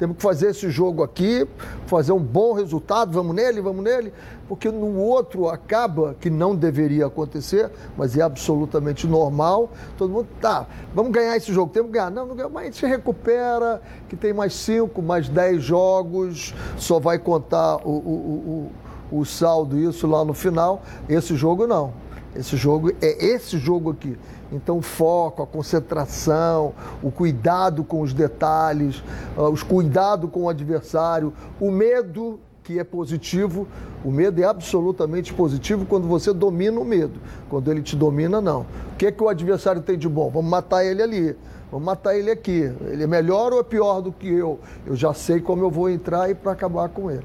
Temos 0.03 0.16
que 0.16 0.22
fazer 0.24 0.50
esse 0.50 0.68
jogo 0.68 1.05
aqui, 1.05 1.46
fazer 1.86 2.11
um 2.11 2.18
bom 2.18 2.55
resultado, 2.55 3.12
vamos 3.12 3.36
nele, 3.36 3.61
vamos 3.61 3.84
nele, 3.84 4.12
porque 4.48 4.68
no 4.68 4.98
outro 4.98 5.48
acaba 5.48 6.16
que 6.20 6.28
não 6.28 6.57
deveria 6.57 7.07
acontecer, 7.07 7.70
mas 7.96 8.16
é 8.18 8.20
absolutamente 8.20 9.07
normal. 9.07 9.70
Todo 9.96 10.11
mundo, 10.11 10.26
tá, 10.40 10.66
vamos 10.92 11.12
ganhar 11.12 11.36
esse 11.36 11.53
jogo, 11.53 11.72
temos 11.72 11.92
que 11.92 11.98
ganhar. 11.98 12.11
Não, 12.11 12.26
não 12.26 12.34
ganha, 12.34 12.48
mas 12.48 12.62
a 12.62 12.64
gente 12.64 12.78
se 12.78 12.86
recupera, 12.88 13.80
que 14.09 14.16
tem 14.16 14.32
mais 14.32 14.55
cinco, 14.55 15.00
mais 15.00 15.28
dez 15.28 15.62
jogos, 15.62 16.53
só 16.76 16.98
vai 16.98 17.16
contar 17.16 17.76
o, 17.86 17.92
o, 17.92 18.72
o, 19.12 19.20
o 19.20 19.24
saldo, 19.24 19.78
isso 19.78 20.09
lá 20.09 20.24
no 20.24 20.34
final. 20.34 20.82
Esse 21.09 21.36
jogo 21.36 21.64
não. 21.64 21.94
Esse 22.34 22.57
jogo 22.57 22.90
é 23.00 23.24
esse 23.24 23.57
jogo 23.57 23.92
aqui. 23.92 24.18
Então, 24.53 24.78
o 24.78 24.82
foco, 24.82 25.42
a 25.42 25.46
concentração, 25.46 26.74
o 27.03 27.11
cuidado 27.11 27.82
com 27.82 28.03
os 28.03 28.12
detalhes, 28.12 29.03
uh, 29.36 29.48
os 29.50 29.62
cuidado 29.62 30.28
com 30.28 30.42
o 30.42 30.48
adversário, 30.48 31.32
o 31.59 31.70
medo 31.70 32.38
que 32.62 32.78
é 32.78 32.84
positivo, 32.84 33.66
o 34.05 34.11
medo 34.11 34.40
é 34.40 34.44
absolutamente 34.44 35.32
positivo 35.32 35.84
quando 35.86 36.07
você 36.07 36.32
domina 36.32 36.78
o 36.78 36.84
medo. 36.84 37.18
Quando 37.48 37.70
ele 37.70 37.82
te 37.82 37.96
domina, 37.96 38.40
não. 38.40 38.61
O 38.92 38.96
que 38.98 39.07
é 39.07 39.12
que 39.12 39.22
o 39.22 39.28
adversário 39.28 39.80
tem 39.80 39.98
de 39.98 40.09
bom? 40.09 40.30
Vamos 40.30 40.50
matar 40.50 40.84
ele 40.84 41.03
ali. 41.03 41.36
Vamos 41.70 41.86
matar 41.86 42.14
ele 42.14 42.30
aqui. 42.30 42.70
Ele 42.82 43.05
é 43.05 43.07
melhor 43.07 43.53
ou 43.53 43.61
é 43.61 43.62
pior 43.62 44.00
do 44.00 44.12
que 44.12 44.28
eu? 44.28 44.61
Eu 44.86 44.94
já 44.94 45.14
sei 45.14 45.40
como 45.40 45.64
eu 45.64 45.70
vou 45.70 45.88
entrar 45.88 46.30
e 46.30 46.34
para 46.34 46.53
acabar 46.53 46.88
com 46.90 47.11
ele. 47.11 47.24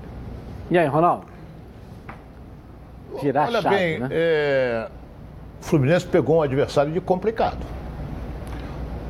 E 0.71 0.78
aí, 0.78 0.88
Ronaldo? 0.88 1.25
Virar 3.21 3.47
Olha 3.47 3.61
chave, 3.61 3.75
bem, 3.75 3.99
né? 3.99 4.09
é... 4.11 4.88
o 5.68 5.70
Fluminense 5.70 6.05
pegou 6.05 6.38
um 6.38 6.41
adversário 6.41 6.93
de 6.93 7.01
complicado. 7.01 7.59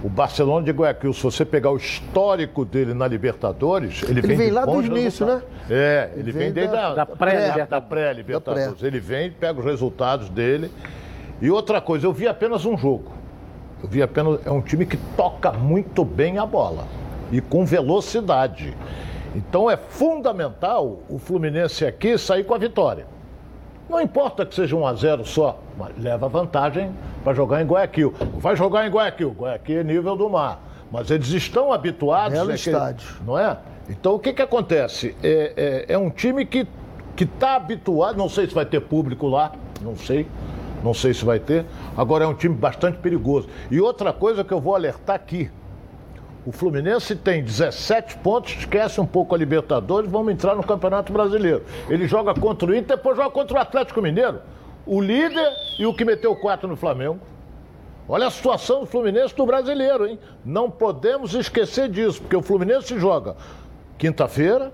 O 0.04 0.10
Barcelona 0.10 0.66
de 0.66 0.72
Guayaquil, 0.72 1.14
se 1.14 1.22
você 1.22 1.46
pegar 1.46 1.70
o 1.70 1.78
histórico 1.78 2.66
dele 2.66 2.96
na 2.96 3.08
Libertadores, 3.08 4.02
ele, 4.02 4.14
ele 4.14 4.22
vem, 4.22 4.38
vem 4.38 4.52
lá 4.52 4.66
do 4.66 4.82
início, 4.82 5.24
né? 5.24 5.44
É, 5.70 6.10
ele, 6.14 6.22
ele 6.22 6.32
vem, 6.32 6.42
vem 6.46 6.52
desde 6.54 6.76
da, 6.76 6.96
da 6.96 7.06
pré-Libertadores. 7.06 8.64
Pré 8.64 8.76
pré 8.76 8.88
ele 8.88 9.00
vem, 9.00 9.30
pega 9.30 9.60
os 9.60 9.66
resultados 9.66 10.30
dele. 10.30 10.72
E 11.40 11.52
outra 11.52 11.80
coisa, 11.80 12.08
eu 12.08 12.14
vi 12.14 12.28
apenas 12.28 12.66
um 12.66 12.76
jogo. 12.76 13.12
Eu 13.84 13.88
vi 13.88 14.02
apenas. 14.02 14.40
É 14.44 14.52
um 14.52 14.62
time 14.62 14.86
que 14.88 14.98
toca 15.16 15.52
muito 15.52 16.04
bem 16.04 16.40
a 16.40 16.46
bola 16.46 16.86
e 17.32 17.40
com 17.40 17.66
velocidade. 17.66 18.76
Então 19.36 19.70
é 19.70 19.78
fundamental 19.78 21.02
o 21.08 21.20
Fluminense 21.20 21.86
aqui 21.86 22.18
sair 22.18 22.44
com 22.44 22.56
a 22.56 22.58
vitória. 22.58 23.06
Não 23.88 24.02
importa 24.02 24.44
que 24.44 24.56
seja 24.56 24.76
1 24.76 24.88
a 24.88 24.94
0 24.94 25.26
só, 25.26 25.60
leva 25.98 26.28
vantagem 26.28 26.92
para 27.24 27.34
jogar 27.34 27.62
em 27.62 27.66
Guayaquil. 27.66 28.14
Vai 28.38 28.56
jogar 28.56 28.88
em 28.88 28.90
Guayaquil. 28.90 29.36
Guayaquil 29.38 29.80
é 29.80 29.84
nível 29.84 30.16
do 30.16 30.30
mar. 30.30 30.62
Mas 30.92 31.12
eles 31.12 31.30
estão 31.30 31.72
habituados. 31.72 32.38
É 32.38 32.56
estádio. 32.56 33.08
não 33.26 33.38
é? 33.38 33.58
Então 33.90 34.16
o 34.16 34.20
que, 34.20 34.34
que 34.34 34.42
acontece? 34.42 35.16
É, 35.24 35.86
é, 35.90 35.94
é 35.94 35.98
um 35.98 36.10
time 36.10 36.46
que 36.46 36.68
está 37.20 37.56
habituado, 37.56 38.18
não 38.18 38.30
sei 38.30 38.48
se 38.48 38.54
vai 38.54 38.66
ter 38.66 38.82
público 38.82 39.28
lá, 39.28 39.54
não 39.82 39.96
sei. 39.96 40.28
Não 40.84 40.94
sei 40.94 41.14
se 41.14 41.26
vai 41.26 41.40
ter. 41.40 41.66
Agora 41.96 42.24
é 42.24 42.28
um 42.28 42.34
time 42.34 42.54
bastante 42.56 43.00
perigoso. 43.00 43.50
E 43.72 43.82
outra 43.82 44.14
coisa 44.14 44.44
que 44.44 44.54
eu 44.54 44.62
vou 44.62 44.76
alertar 44.76 45.16
aqui. 45.16 45.50
O 46.46 46.52
Fluminense 46.52 47.14
tem 47.14 47.44
17 47.44 48.18
pontos, 48.20 48.56
esquece 48.58 49.02
um 49.02 49.06
pouco 49.06 49.36
a 49.36 49.38
Libertadores, 49.38 50.10
vamos 50.10 50.32
entrar 50.32 50.56
no 50.56 50.64
Campeonato 50.64 51.12
Brasileiro. 51.12 51.64
Ele 51.90 52.08
joga 52.08 52.34
contra 52.34 52.72
o 52.72 52.74
Inter, 52.74 52.96
depois 52.96 53.18
joga 53.18 53.32
contra 53.32 53.58
o 53.58 53.60
Atlético 53.60 54.02
Mineiro. 54.02 54.40
O 54.88 55.02
líder 55.02 55.52
e 55.78 55.86
o 55.86 55.94
que 55.94 56.06
meteu 56.06 56.34
4 56.36 56.68
no 56.68 56.78
Flamengo. 56.78 57.20
Olha 58.08 58.28
a 58.28 58.32
situação 58.32 58.80
do 58.80 58.86
Fluminense 58.86 59.36
do 59.36 59.46
brasileiro, 59.46 60.08
hein? 60.08 60.18
Não 60.46 60.72
podemos 60.72 61.34
esquecer 61.34 61.90
disso, 61.90 62.22
porque 62.22 62.38
o 62.38 62.42
Fluminense 62.42 62.98
joga 62.98 63.36
quinta-feira, 63.98 64.72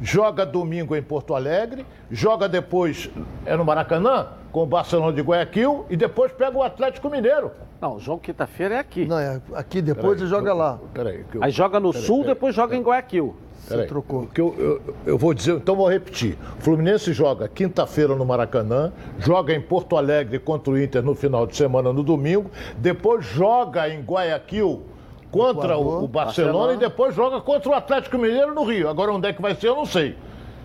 joga 0.00 0.46
domingo 0.46 0.96
em 0.96 1.02
Porto 1.02 1.34
Alegre, 1.34 1.84
joga 2.10 2.48
depois 2.48 3.10
é 3.44 3.54
no 3.54 3.66
Maracanã 3.66 4.28
com 4.50 4.62
o 4.62 4.66
Barcelona 4.66 5.12
de 5.12 5.20
Guayaquil 5.20 5.84
e 5.90 5.96
depois 5.96 6.32
pega 6.32 6.56
o 6.56 6.62
Atlético 6.62 7.10
Mineiro. 7.10 7.52
Não, 7.82 7.96
o 7.96 8.00
jogo 8.00 8.20
quinta-feira 8.20 8.76
é 8.76 8.78
aqui. 8.78 9.04
Não, 9.04 9.18
é 9.18 9.42
aqui 9.54 9.82
depois 9.82 10.18
ele 10.18 10.30
joga 10.30 10.54
lá. 10.54 10.78
Peraí. 10.94 11.24
Eu... 11.34 11.44
Aí 11.44 11.50
joga 11.50 11.78
no 11.78 11.92
peraí, 11.92 12.06
sul, 12.06 12.20
peraí, 12.20 12.34
depois 12.34 12.54
joga 12.54 12.74
em 12.76 12.82
Guayaquil. 12.82 13.36
Você 13.78 13.86
trocou. 13.86 14.26
Que 14.26 14.40
eu, 14.40 14.54
eu, 14.58 14.94
eu, 15.06 15.18
vou 15.18 15.32
dizer, 15.32 15.54
então 15.54 15.76
vou 15.76 15.88
repetir. 15.88 16.36
O 16.58 16.62
Fluminense 16.62 17.12
joga 17.12 17.48
quinta-feira 17.48 18.14
no 18.14 18.24
Maracanã, 18.24 18.92
joga 19.18 19.54
em 19.54 19.60
Porto 19.60 19.96
Alegre 19.96 20.38
contra 20.38 20.72
o 20.72 20.78
Inter 20.80 21.02
no 21.02 21.14
final 21.14 21.46
de 21.46 21.56
semana 21.56 21.92
no 21.92 22.02
domingo, 22.02 22.50
depois 22.76 23.24
joga 23.24 23.88
em 23.88 24.00
Guayaquil 24.02 24.82
contra 25.30 25.76
o, 25.76 26.04
o 26.04 26.08
Barcelona, 26.08 26.52
Barcelona, 26.52 26.72
e 26.74 26.76
depois 26.76 27.14
joga 27.14 27.40
contra 27.40 27.70
o 27.70 27.74
Atlético 27.74 28.18
Mineiro 28.18 28.54
no 28.54 28.64
Rio. 28.64 28.88
Agora 28.88 29.12
onde 29.12 29.28
é 29.28 29.32
que 29.32 29.40
vai 29.40 29.54
ser, 29.54 29.68
eu 29.68 29.76
não 29.76 29.86
sei. 29.86 30.16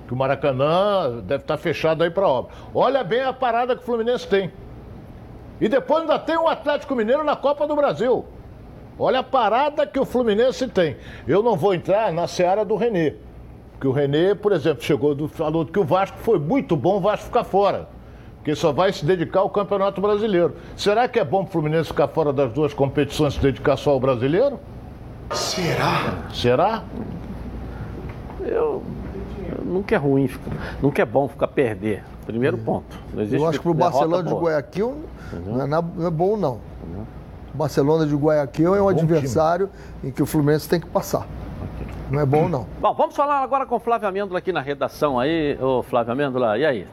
Que 0.08 0.14
o 0.14 0.18
Maracanã 0.18 1.22
deve 1.24 1.44
estar 1.44 1.58
fechado 1.58 2.04
aí 2.04 2.10
para 2.10 2.28
obra. 2.28 2.52
Olha 2.74 3.04
bem 3.04 3.22
a 3.22 3.34
parada 3.34 3.76
que 3.76 3.82
o 3.82 3.86
Fluminense 3.86 4.28
tem. 4.28 4.52
E 5.60 5.70
depois 5.70 6.02
ainda 6.02 6.20
tem 6.20 6.38
o 6.38 6.48
Atlético 6.48 6.96
Mineiro 6.96 7.24
na 7.24 7.36
Copa 7.36 7.66
do 7.66 7.76
Brasil. 7.76 8.26
Olha 8.98 9.20
a 9.20 9.24
parada 9.24 9.86
que 9.86 10.00
o 10.00 10.06
Fluminense 10.06 10.68
tem. 10.68 10.96
Eu 11.28 11.44
não 11.44 11.58
vou 11.58 11.74
entrar 11.74 12.12
na 12.14 12.28
seara 12.28 12.64
do 12.64 12.76
Renê. 12.76 13.14
Porque 13.74 13.88
o 13.88 13.92
Renê, 13.92 14.34
por 14.34 14.54
exemplo, 14.54 14.84
chegou 14.84 15.14
do, 15.14 15.28
falou 15.28 15.66
que 15.66 15.78
o 15.78 15.84
Vasco 15.84 16.18
foi 16.20 16.40
muito 16.40 16.78
bom 16.78 16.98
o 16.98 17.00
Vasco 17.02 17.26
ficar 17.26 17.44
fora. 17.44 17.90
Porque 18.38 18.56
só 18.56 18.72
vai 18.72 18.94
se 18.94 19.04
dedicar 19.04 19.42
ao 19.42 19.50
Campeonato 19.50 20.00
Brasileiro. 20.00 20.56
Será 20.78 21.08
que 21.08 21.20
é 21.20 21.26
bom 21.26 21.44
o 21.44 21.46
Fluminense 21.46 21.90
ficar 21.90 22.08
fora 22.08 22.32
das 22.32 22.52
duas 22.54 22.74
competições 22.74 23.34
e 23.34 23.38
se 23.38 23.42
dedicar 23.42 23.76
só 23.76 23.92
ao 23.92 24.00
brasileiro? 24.00 24.60
Será? 25.32 26.24
Será? 26.34 26.84
Eu, 28.46 28.84
nunca 29.64 29.96
é 29.96 29.98
ruim, 29.98 30.30
nunca 30.82 31.02
é 31.02 31.06
bom 31.06 31.28
ficar 31.28 31.48
perder. 31.48 32.04
Primeiro 32.26 32.58
ponto. 32.58 32.98
eu 33.16 33.48
acho 33.48 33.60
que 33.60 33.64
para 33.64 33.72
o 33.72 33.74
Barcelona 33.74 34.24
de 34.24 34.34
Guayaquil 34.34 35.04
não 35.46 35.62
é, 35.62 35.68
não 35.68 36.08
é 36.08 36.10
bom, 36.10 36.38
não. 36.38 36.54
O 36.56 37.25
Barcelona 37.56 38.06
de 38.06 38.16
Guayaquil 38.16 38.76
é 38.76 38.82
um 38.82 38.84
bom 38.84 38.90
adversário 38.90 39.68
time. 39.68 40.10
em 40.10 40.12
que 40.12 40.22
o 40.22 40.26
Fluminense 40.26 40.70
tem 40.70 40.80
que 40.80 40.88
passar. 40.88 41.28
Não 42.12 42.20
é 42.20 42.26
bom, 42.26 42.48
não. 42.48 42.68
Bom, 42.80 42.94
vamos 42.94 43.16
falar 43.16 43.42
agora 43.42 43.66
com 43.66 43.76
o 43.76 43.80
Flávio 43.80 44.08
Amêndola 44.08 44.38
aqui 44.38 44.52
na 44.52 44.62
redação 44.62 45.20
aí. 45.20 45.58
Ô, 45.60 45.82
Flávio 45.82 46.14
Amêndola, 46.14 46.58
e 46.58 46.66
aí? 46.66 46.88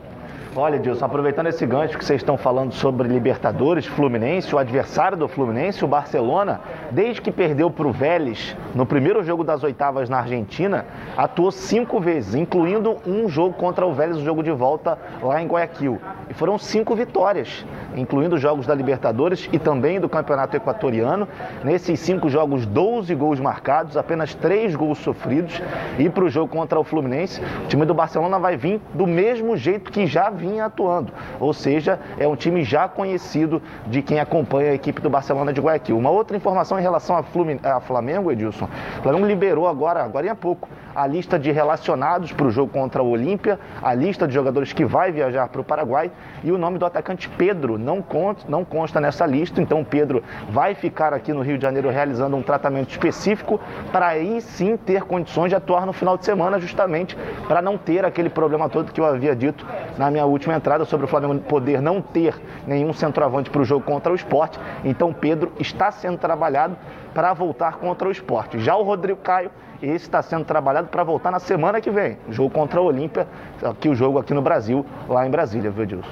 Olha, 0.55 0.78
Dilson, 0.78 1.07
aproveitando 1.07 1.46
esse 1.46 1.64
gancho 1.64 1.96
que 1.96 2.05
vocês 2.05 2.20
estão 2.20 2.36
falando 2.36 2.74
sobre 2.74 3.09
Libertadores, 3.09 3.86
Fluminense, 3.86 4.55
o 4.55 4.59
adversário 4.59 5.16
do 5.16 5.26
Fluminense, 5.26 5.82
o 5.82 5.88
Barcelona, 5.88 6.61
desde 6.90 7.22
que 7.22 7.32
perdeu 7.32 7.70
para 7.70 7.88
o 7.88 7.90
Vélez 7.90 8.55
no 8.74 8.84
primeiro 8.84 9.24
jogo 9.24 9.44
das 9.44 9.64
oitavas 9.64 10.11
na 10.11 10.18
Argentina, 10.18 10.84
atuou 11.16 11.50
cinco 11.50 11.98
vezes, 11.98 12.34
incluindo 12.34 12.98
um 13.07 13.30
jogo 13.30 13.55
contra 13.55 13.86
o 13.86 13.94
Vélez, 13.94 14.18
o 14.18 14.24
jogo 14.24 14.42
de 14.42 14.50
volta 14.50 14.98
lá 15.22 15.40
em 15.40 15.46
Guayaquil. 15.46 15.98
E 16.28 16.34
foram 16.34 16.59
cinco 16.59 16.94
vitórias, 16.94 17.64
incluindo 17.96 18.36
jogos 18.36 18.66
da 18.66 18.74
Libertadores 18.74 19.48
e 19.55 19.59
também 19.59 19.98
do 19.98 20.09
Campeonato 20.09 20.55
Equatoriano. 20.55 21.26
Nesses 21.64 21.98
cinco 21.98 22.28
jogos, 22.28 22.66
12 22.66 23.14
gols 23.14 23.40
marcados, 23.40 23.96
apenas 23.96 24.34
três 24.34 24.76
gols 24.76 24.98
sofridos. 24.98 25.62
E 25.98 26.11
para 26.11 26.24
o 26.24 26.28
jogo 26.28 26.53
contra 26.53 26.78
o 26.78 26.84
Fluminense, 26.84 27.40
o 27.64 27.68
time 27.68 27.86
do 27.86 27.94
Barcelona 27.94 28.38
vai 28.38 28.55
vir 28.55 28.82
do 28.92 29.07
mesmo 29.07 29.57
jeito 29.57 29.90
que 29.90 30.07
já 30.07 30.28
vinha 30.43 30.64
atuando. 30.64 31.12
Ou 31.38 31.53
seja, 31.53 32.01
é 32.18 32.26
um 32.26 32.34
time 32.34 32.64
já 32.64 32.88
conhecido 32.88 33.62
de 33.86 34.03
quem 34.03 34.18
acompanha 34.18 34.72
a 34.72 34.74
equipe 34.74 35.01
do 35.01 35.09
Barcelona 35.09 35.53
de 35.53 35.61
Guayaquil. 35.61 35.97
Uma 35.97 36.11
outra 36.11 36.36
informação 36.36 36.78
em 36.78 36.82
relação 36.82 37.16
a, 37.16 37.80
Flamengo, 37.80 38.32
Edilson. 38.32 38.68
O 38.99 39.03
Flamengo 39.03 39.26
liberou 39.26 39.68
agora, 39.68 40.03
agora 40.03 40.30
há 40.30 40.34
pouco, 40.34 40.68
a 40.95 41.07
lista 41.07 41.38
de 41.38 41.51
relacionados 41.51 42.32
para 42.32 42.47
o 42.47 42.51
jogo 42.51 42.72
contra 42.72 43.03
o 43.03 43.09
Olímpia, 43.09 43.59
a 43.80 43.95
lista 43.95 44.26
de 44.26 44.34
jogadores 44.34 44.72
que 44.72 44.84
vai 44.84 45.12
viajar 45.12 45.49
para 45.49 45.61
o 45.61 45.64
Paraguai 45.64 46.11
e 46.43 46.51
o 46.51 46.59
nome 46.59 46.78
do 46.78 46.84
atacante 46.84 47.28
Pedro 47.28 47.78
não 47.78 48.03
consta, 48.03 48.51
não 48.51 48.64
consta 48.64 49.01
nessa 49.01 49.24
lista. 49.24 49.62
Então, 49.62 49.80
o 49.80 49.84
Pedro 49.84 50.22
vai 50.51 50.74
ficar 50.74 51.14
aqui 51.14 51.32
no 51.32 51.40
Rio 51.40 51.57
de 51.57 51.62
Janeiro 51.62 51.88
realizando 51.88 52.36
um 52.36 52.43
tratamento 52.43 52.90
específico 52.90 53.61
para 53.90 54.09
aí 54.09 54.40
sim 54.40 54.76
ter 54.76 55.03
condições 55.05 55.51
de 55.51 55.55
atuar 55.55 55.86
no 55.86 55.93
final 55.93 56.18
de 56.18 56.24
semana, 56.24 56.59
justamente 56.59 57.16
para 57.47 57.62
não 57.62 57.78
ter 57.78 58.05
aquele 58.05 58.28
problema 58.28 58.68
todo 58.68 58.93
que 58.93 59.01
eu 59.01 59.05
havia 59.05 59.34
dito 59.34 59.64
na 59.97 60.11
minha 60.11 60.24
última 60.33 60.55
entrada 60.55 60.85
sobre 60.85 61.07
o 61.07 61.09
Flamengo 61.09 61.39
poder 61.41 61.80
não 61.80 62.01
ter 62.01 62.35
nenhum 62.66 62.93
centroavante 62.93 63.51
para 63.51 63.62
o 63.62 63.64
jogo 63.64 63.85
contra 63.85 64.12
o 64.12 64.14
esporte. 64.14 64.59
Então, 64.85 65.12
Pedro 65.12 65.53
está 65.59 65.91
sendo 65.91 66.18
trabalhado 66.18 66.76
para 67.14 67.33
voltar 67.33 67.76
contra 67.76 68.09
o 68.09 68.11
esporte. 68.11 68.59
Já 68.59 68.76
o 68.76 68.83
Rodrigo 68.83 69.20
Caio 69.20 69.51
esse 69.83 70.05
está 70.05 70.22
sendo 70.22 70.45
trabalhado 70.45 70.89
para 70.89 71.03
voltar 71.03 71.33
na 71.33 71.41
semana 71.41 71.80
que 71.80 71.91
vem. 71.91 72.16
Jogo 72.30 72.51
contra 72.51 72.78
a 72.78 72.83
Olímpia, 72.83 73.26
aqui 73.64 73.89
o 73.89 73.95
jogo 73.95 74.18
aqui 74.18 74.33
no 74.33 74.41
Brasil, 74.41 74.87
lá 75.09 75.26
em 75.26 75.30
Brasília, 75.30 75.70
viu, 75.72 75.83
Edilson? 75.83 76.09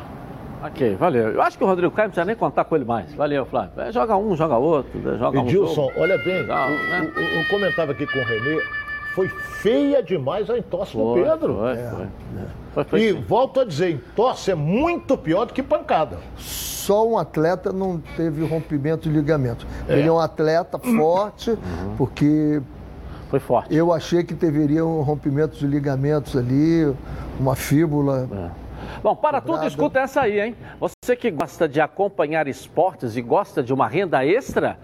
Ok, 0.62 0.94
valeu. 0.96 1.30
Eu 1.30 1.40
acho 1.40 1.56
que 1.56 1.64
o 1.64 1.66
Rodrigo 1.66 1.90
Caio 1.94 2.08
não 2.08 2.10
precisa 2.10 2.24
nem 2.24 2.36
contar 2.36 2.64
com 2.64 2.76
ele 2.76 2.84
mais. 2.84 3.14
Valeu, 3.14 3.46
Flávio. 3.46 3.80
É, 3.80 3.90
joga 3.90 4.16
um, 4.16 4.36
joga 4.36 4.56
outro, 4.56 4.98
né, 4.98 5.16
joga 5.16 5.38
Edilson, 5.38 5.82
um. 5.82 5.86
Edilson, 5.86 6.00
olha 6.02 6.18
bem, 6.18 6.40
Legal, 6.40 6.68
o, 6.68 6.72
né? 6.72 7.12
o, 7.16 7.20
eu 7.20 7.48
comentava 7.48 7.92
aqui 7.92 8.06
com 8.06 8.18
o 8.18 8.24
Renê, 8.24 8.60
foi 9.14 9.28
feia 9.28 10.02
demais 10.02 10.48
a 10.48 10.58
entosse 10.58 10.96
do 10.96 11.14
Pedro. 11.14 11.58
Foi, 11.58 11.72
é. 11.72 11.90
foi. 11.90 12.06
foi, 12.72 12.84
foi 12.84 13.00
e 13.00 13.12
sim. 13.12 13.24
volto 13.26 13.60
a 13.60 13.64
dizer, 13.64 13.90
entosse 13.90 14.50
é 14.50 14.54
muito 14.54 15.16
pior 15.16 15.46
do 15.46 15.52
que 15.52 15.62
pancada. 15.62 16.18
Só 16.36 17.06
um 17.06 17.18
atleta 17.18 17.72
não 17.72 18.00
teve 18.16 18.44
rompimento 18.44 19.08
de 19.08 19.14
ligamento. 19.14 19.66
É. 19.88 19.98
Ele 19.98 20.08
é 20.08 20.12
um 20.12 20.18
atleta 20.18 20.78
forte, 20.78 21.50
uhum. 21.50 21.96
porque 21.96 22.60
foi 23.28 23.38
forte. 23.38 23.74
Eu 23.74 23.92
achei 23.92 24.24
que 24.24 24.34
deveria 24.34 24.84
um 24.84 25.02
rompimento 25.02 25.56
de 25.56 25.66
ligamentos 25.66 26.36
ali, 26.36 26.92
uma 27.38 27.54
fíbula. 27.54 28.28
É. 28.32 28.70
Bom, 29.02 29.14
para 29.14 29.40
tudo, 29.40 29.64
escuta 29.66 30.00
essa 30.00 30.22
aí, 30.22 30.40
hein? 30.40 30.56
Você 30.80 31.14
que 31.16 31.30
gosta 31.30 31.68
de 31.68 31.80
acompanhar 31.80 32.48
esportes 32.48 33.16
e 33.16 33.22
gosta 33.22 33.62
de 33.62 33.72
uma 33.72 33.86
renda 33.86 34.24
extra, 34.24 34.78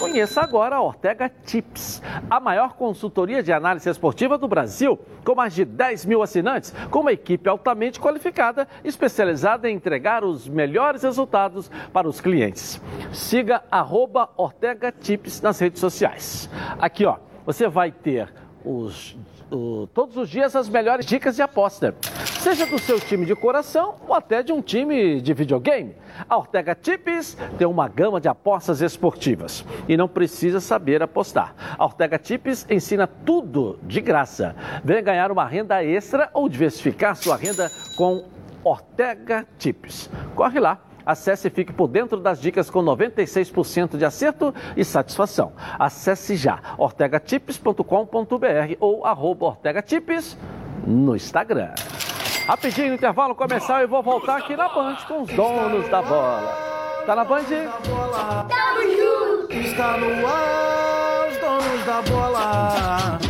Conheça 0.00 0.40
agora 0.40 0.76
a 0.76 0.82
Ortega 0.82 1.28
Tips, 1.28 2.02
a 2.28 2.40
maior 2.40 2.72
consultoria 2.72 3.42
de 3.42 3.52
análise 3.52 3.88
esportiva 3.88 4.36
do 4.36 4.48
Brasil, 4.48 4.98
com 5.24 5.34
mais 5.34 5.54
de 5.54 5.64
10 5.64 6.06
mil 6.06 6.22
assinantes, 6.22 6.74
com 6.90 7.00
uma 7.00 7.12
equipe 7.12 7.48
altamente 7.48 8.00
qualificada, 8.00 8.66
especializada 8.82 9.70
em 9.70 9.76
entregar 9.76 10.24
os 10.24 10.48
melhores 10.48 11.02
resultados 11.02 11.70
para 11.92 12.08
os 12.08 12.20
clientes. 12.20 12.80
Siga 13.12 13.62
arroba 13.70 14.30
Ortega 14.36 14.90
Tips 14.90 15.40
nas 15.40 15.58
redes 15.60 15.80
sociais. 15.80 16.48
Aqui, 16.80 17.04
ó 17.04 17.18
você 17.44 17.68
vai 17.68 17.90
ter 17.90 18.32
os, 18.64 19.16
o, 19.50 19.86
todos 19.92 20.16
os 20.16 20.28
dias 20.28 20.54
as 20.54 20.68
melhores 20.68 21.04
dicas 21.06 21.36
de 21.36 21.42
aposta, 21.42 21.94
seja 22.40 22.66
do 22.66 22.78
seu 22.78 23.00
time 23.00 23.26
de 23.26 23.34
coração 23.34 23.96
ou 24.06 24.14
até 24.14 24.42
de 24.42 24.52
um 24.52 24.62
time 24.62 25.20
de 25.20 25.34
videogame. 25.34 25.94
A 26.28 26.36
Ortega 26.36 26.74
Tips 26.74 27.36
tem 27.58 27.66
uma 27.66 27.88
gama 27.88 28.20
de 28.20 28.28
apostas 28.28 28.80
esportivas 28.80 29.64
e 29.88 29.96
não 29.96 30.08
precisa 30.08 30.60
saber 30.60 31.02
apostar. 31.02 31.54
A 31.78 31.84
Ortega 31.84 32.18
Tips 32.18 32.66
ensina 32.70 33.06
tudo 33.06 33.78
de 33.82 34.00
graça. 34.00 34.54
Venha 34.84 35.00
ganhar 35.00 35.30
uma 35.30 35.44
renda 35.44 35.84
extra 35.84 36.30
ou 36.32 36.48
diversificar 36.48 37.16
sua 37.16 37.36
renda 37.36 37.70
com 37.96 38.24
Ortega 38.62 39.46
Tips. 39.58 40.10
Corre 40.34 40.60
lá 40.60 40.78
Acesse 41.10 41.48
e 41.48 41.50
fique 41.50 41.72
por 41.72 41.88
dentro 41.88 42.20
das 42.20 42.40
dicas 42.40 42.70
com 42.70 42.80
96% 42.84 43.96
de 43.96 44.04
acerto 44.04 44.54
e 44.76 44.84
satisfação. 44.84 45.52
Acesse 45.76 46.36
já 46.36 46.60
ortegatips.com.br 46.78 48.76
ou 48.78 49.04
arroba 49.04 49.46
ortegatips 49.46 50.38
no 50.86 51.16
Instagram. 51.16 51.74
Rapidinho, 52.46 52.94
intervalo 52.94 53.34
comercial 53.34 53.82
e 53.82 53.86
vou 53.86 54.04
voltar 54.04 54.36
aqui 54.36 54.54
na 54.54 54.68
Band 54.68 54.98
com 55.08 55.22
os 55.22 55.32
donos 55.32 55.88
da 55.88 56.00
bola. 56.00 57.02
Tá 57.04 57.16
na 57.16 57.24
Band? 57.24 57.42
Tamo 57.42 58.82
junto! 58.96 59.52
Está 59.52 59.96
no 59.96 60.26
ar, 60.28 61.28
os 61.28 61.36
donos 61.38 61.86
da 61.86 62.02
bola. 62.02 63.29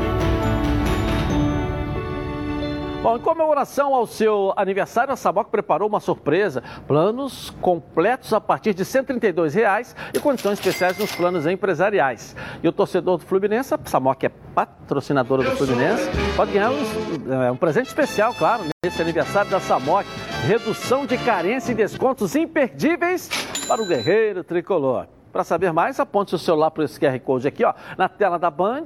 Bom, 3.01 3.17
em 3.17 3.19
comemoração 3.19 3.95
ao 3.95 4.05
seu 4.05 4.53
aniversário, 4.55 5.11
a 5.11 5.15
Samoc 5.15 5.49
preparou 5.49 5.89
uma 5.89 5.99
surpresa. 5.99 6.61
Planos 6.87 7.49
completos 7.59 8.31
a 8.31 8.39
partir 8.39 8.75
de 8.75 8.85
132 8.85 9.55
reais 9.55 9.95
e 10.13 10.19
condições 10.19 10.59
especiais 10.59 10.95
nos 10.99 11.11
planos 11.15 11.47
empresariais. 11.47 12.35
E 12.61 12.67
o 12.67 12.71
torcedor 12.71 13.17
do 13.17 13.25
Fluminense, 13.25 13.73
a 13.73 13.79
Samoc 13.85 14.23
é 14.23 14.29
patrocinadora 14.29 15.41
do 15.41 15.57
Fluminense, 15.57 16.07
pode 16.35 16.51
ganhar 16.51 16.69
um, 16.69 17.43
é, 17.43 17.51
um 17.51 17.57
presente 17.57 17.87
especial, 17.87 18.35
claro, 18.35 18.65
nesse 18.85 19.01
aniversário 19.01 19.49
da 19.49 19.59
Samoc. 19.59 20.05
Redução 20.45 21.07
de 21.07 21.17
carência 21.17 21.71
e 21.71 21.75
descontos 21.75 22.35
imperdíveis 22.35 23.29
para 23.67 23.81
o 23.81 23.85
guerreiro 23.87 24.43
tricolor. 24.43 25.07
Para 25.33 25.43
saber 25.43 25.73
mais, 25.73 25.99
aponte 25.99 26.29
seu 26.29 26.37
celular 26.37 26.69
para 26.69 26.83
esse 26.83 26.99
QR 26.99 27.19
Code 27.21 27.47
aqui, 27.47 27.65
ó, 27.65 27.73
na 27.97 28.07
tela 28.07 28.37
da 28.37 28.51
Band, 28.51 28.85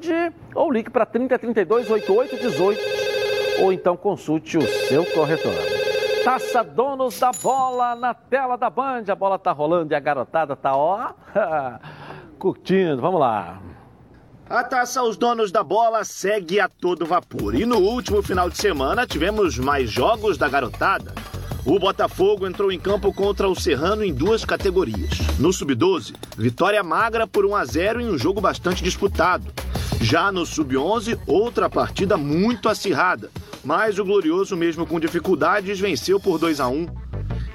ou 0.53 0.71
ligue 0.71 0.89
para 0.89 1.05
3032 1.05 1.89
8818, 1.89 3.04
ou 3.59 3.71
então 3.71 3.95
consulte 3.95 4.57
o 4.57 4.61
seu 4.87 5.05
corretor. 5.05 5.53
Taça 6.23 6.63
Donos 6.63 7.19
da 7.19 7.31
Bola 7.31 7.95
na 7.95 8.13
tela 8.13 8.57
da 8.57 8.69
Band. 8.69 9.03
A 9.07 9.15
bola 9.15 9.37
tá 9.37 9.51
rolando 9.51 9.93
e 9.93 9.95
a 9.95 9.99
garotada 9.99 10.55
tá, 10.55 10.75
ó, 10.75 11.11
curtindo. 12.39 13.01
Vamos 13.01 13.19
lá. 13.19 13.61
A 14.47 14.63
taça 14.63 14.99
aos 14.99 15.17
donos 15.17 15.51
da 15.51 15.63
bola 15.63 16.03
segue 16.03 16.59
a 16.59 16.69
todo 16.69 17.05
vapor. 17.05 17.55
E 17.55 17.65
no 17.65 17.77
último 17.77 18.21
final 18.21 18.47
de 18.47 18.57
semana 18.57 19.07
tivemos 19.07 19.57
mais 19.57 19.89
jogos 19.89 20.37
da 20.37 20.47
garotada. 20.47 21.13
O 21.65 21.79
Botafogo 21.79 22.45
entrou 22.45 22.71
em 22.71 22.79
campo 22.79 23.11
contra 23.11 23.49
o 23.49 23.55
Serrano 23.55 24.03
em 24.03 24.13
duas 24.13 24.45
categorias. 24.45 25.17
No 25.39 25.51
Sub-12, 25.51 26.13
vitória 26.37 26.83
magra 26.83 27.25
por 27.25 27.43
1 27.43 27.55
a 27.55 27.65
0 27.65 28.01
em 28.01 28.07
um 28.07 28.19
jogo 28.19 28.39
bastante 28.39 28.83
disputado. 28.83 29.51
Já 30.01 30.31
no 30.31 30.45
Sub-11, 30.45 31.19
outra 31.25 31.69
partida 31.69 32.17
muito 32.17 32.69
acirrada, 32.69 33.31
mas 33.63 33.97
o 33.97 34.05
Glorioso, 34.05 34.55
mesmo 34.55 34.85
com 34.85 34.99
dificuldades, 34.99 35.79
venceu 35.79 36.19
por 36.19 36.37
2 36.37 36.59
a 36.59 36.67
1. 36.67 36.87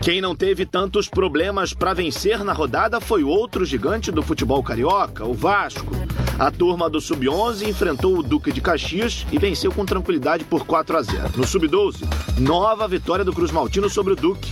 Quem 0.00 0.20
não 0.20 0.34
teve 0.34 0.64
tantos 0.64 1.08
problemas 1.08 1.74
para 1.74 1.92
vencer 1.92 2.42
na 2.42 2.54
rodada 2.54 3.00
foi 3.00 3.22
outro 3.22 3.64
gigante 3.64 4.10
do 4.10 4.22
futebol 4.22 4.62
carioca, 4.62 5.24
o 5.26 5.34
Vasco. 5.34 5.94
A 6.38 6.50
turma 6.50 6.88
do 6.88 7.02
Sub-11 7.02 7.68
enfrentou 7.68 8.16
o 8.16 8.22
Duque 8.22 8.50
de 8.50 8.62
Caxias 8.62 9.26
e 9.30 9.38
venceu 9.38 9.70
com 9.70 9.84
tranquilidade 9.84 10.42
por 10.44 10.64
4 10.64 10.96
a 10.96 11.02
0. 11.02 11.32
No 11.36 11.46
Sub-12, 11.46 12.02
nova 12.38 12.88
vitória 12.88 13.24
do 13.24 13.32
Cruz 13.32 13.50
Maltino 13.50 13.90
sobre 13.90 14.14
o 14.14 14.16
Duque. 14.16 14.50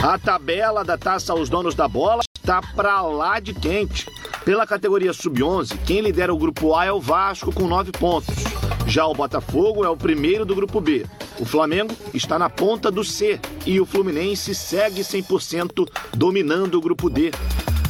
A 0.00 0.16
tabela 0.16 0.84
da 0.84 0.96
taça 0.96 1.32
aos 1.32 1.48
donos 1.48 1.74
da 1.74 1.88
bola 1.88 2.22
está 2.48 2.62
para 2.62 3.02
lá 3.02 3.38
de 3.38 3.52
quente. 3.52 4.06
Pela 4.42 4.66
categoria 4.66 5.12
Sub-11, 5.12 5.76
quem 5.84 6.00
lidera 6.00 6.32
o 6.32 6.38
grupo 6.38 6.74
A 6.74 6.86
é 6.86 6.92
o 6.92 6.98
Vasco 6.98 7.52
com 7.52 7.68
9 7.68 7.92
pontos. 7.92 8.34
Já 8.86 9.04
o 9.04 9.12
Botafogo 9.12 9.84
é 9.84 9.88
o 9.90 9.96
primeiro 9.98 10.46
do 10.46 10.54
grupo 10.54 10.80
B. 10.80 11.04
O 11.38 11.44
Flamengo 11.44 11.94
está 12.14 12.38
na 12.38 12.48
ponta 12.48 12.90
do 12.90 13.04
C 13.04 13.38
e 13.66 13.78
o 13.78 13.84
Fluminense 13.84 14.54
segue 14.54 15.02
100% 15.02 15.86
dominando 16.14 16.76
o 16.76 16.80
grupo 16.80 17.10
D. 17.10 17.32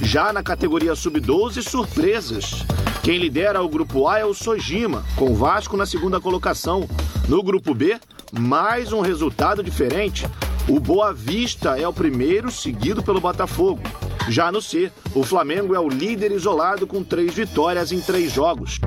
Já 0.03 0.33
na 0.33 0.43
categoria 0.43 0.97
Sub-12, 0.97 1.63
surpresas. 1.63 2.67
Quem 3.05 3.17
lidera 3.17 3.63
o 3.63 3.69
grupo 3.69 4.09
A 4.09 4.19
é 4.19 4.25
o 4.25 4.35
Sojima, 4.35 5.05
com 5.15 5.31
o 5.31 5.37
Vasco 5.37 5.77
na 5.77 5.87
segunda 5.87 6.21
colocação. 6.21 6.89
No 7.29 7.45
grupo 7.45 7.73
B, 7.75 7.97
mais 8.33 8.93
um 8.93 9.03
resultado 9.03 9.63
diferente. 9.63 10.27
O 10.71 10.79
Boa 10.79 11.15
Vista 11.15 11.81
é 11.81 11.89
o 11.89 11.93
primeiro, 11.95 12.51
seguido 12.51 13.03
pelo 13.03 13.23
Botafogo. 13.23 13.81
Já 14.29 14.53
no 14.53 14.61
C, 14.61 14.93
o 15.15 15.25
Flamengo 15.25 15.75
é 15.75 15.81
o 15.81 15.89
líder 15.89 16.31
isolado 16.31 16.87
com 16.87 17.03
três 17.03 17.33
vitórias 17.33 17.91
em 17.91 18.03
três 18.03 18.31
jogos. 18.31 18.79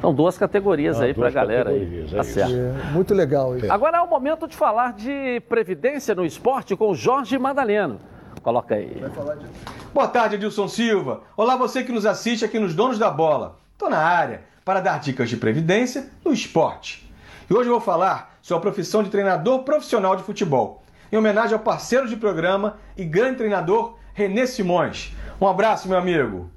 São 0.00 0.12
duas 0.12 0.36
categorias 0.36 1.00
ah, 1.00 1.04
aí 1.04 1.14
para 1.14 1.28
a 1.28 1.30
galera. 1.30 1.70
Aí. 1.70 2.04
É 2.12 2.16
tá 2.16 2.24
certo. 2.24 2.52
É, 2.52 2.90
muito 2.90 3.14
legal 3.14 3.56
isso. 3.56 3.72
Agora 3.72 3.98
é 3.98 4.00
o 4.00 4.10
momento 4.10 4.48
de 4.48 4.56
falar 4.56 4.94
de 4.94 5.40
previdência 5.48 6.16
no 6.16 6.26
esporte 6.26 6.74
com 6.74 6.90
o 6.90 6.96
Jorge 6.96 7.38
Madaleno. 7.38 8.00
Coloca 8.42 8.74
aí. 8.74 8.88
De... 8.88 9.04
Boa 9.94 10.08
tarde, 10.08 10.34
Edilson 10.34 10.66
Silva. 10.66 11.22
Olá, 11.36 11.56
você 11.56 11.84
que 11.84 11.92
nos 11.92 12.04
assiste 12.04 12.44
aqui 12.44 12.58
nos 12.58 12.74
Donos 12.74 12.98
da 12.98 13.08
Bola. 13.08 13.60
Estou 13.72 13.88
na 13.88 13.98
área 13.98 14.42
para 14.64 14.80
dar 14.80 14.98
dicas 14.98 15.30
de 15.30 15.36
previdência 15.36 16.10
no 16.24 16.32
esporte. 16.32 17.08
E 17.48 17.54
hoje 17.54 17.68
eu 17.68 17.74
vou 17.74 17.80
falar 17.80 18.33
sobre 18.44 18.58
a 18.58 18.72
profissão 18.72 19.02
de 19.02 19.08
treinador 19.08 19.62
profissional 19.62 20.14
de 20.16 20.22
futebol, 20.22 20.82
em 21.10 21.16
homenagem 21.16 21.54
ao 21.54 21.60
parceiro 21.60 22.06
de 22.06 22.14
programa 22.14 22.76
e 22.94 23.02
grande 23.02 23.38
treinador 23.38 23.96
Renê 24.12 24.46
Simões. 24.46 25.14
Um 25.40 25.48
abraço, 25.48 25.88
meu 25.88 25.96
amigo. 25.96 26.50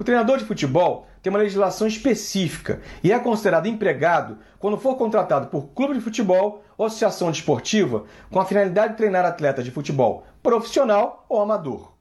O 0.00 0.02
treinador 0.02 0.38
de 0.38 0.44
futebol 0.44 1.06
tem 1.22 1.30
uma 1.32 1.38
legislação 1.38 1.86
específica 1.86 2.80
e 3.04 3.12
é 3.12 3.18
considerado 3.20 3.68
empregado 3.68 4.38
quando 4.58 4.76
for 4.76 4.96
contratado 4.96 5.46
por 5.46 5.68
clube 5.68 5.94
de 5.94 6.00
futebol 6.00 6.64
ou 6.76 6.86
associação 6.86 7.30
desportiva 7.30 8.02
com 8.28 8.40
a 8.40 8.44
finalidade 8.44 8.94
de 8.94 8.96
treinar 8.96 9.24
atletas 9.24 9.64
de 9.64 9.70
futebol 9.70 10.26
profissional 10.42 11.24
ou 11.28 11.40
amador. 11.40 11.92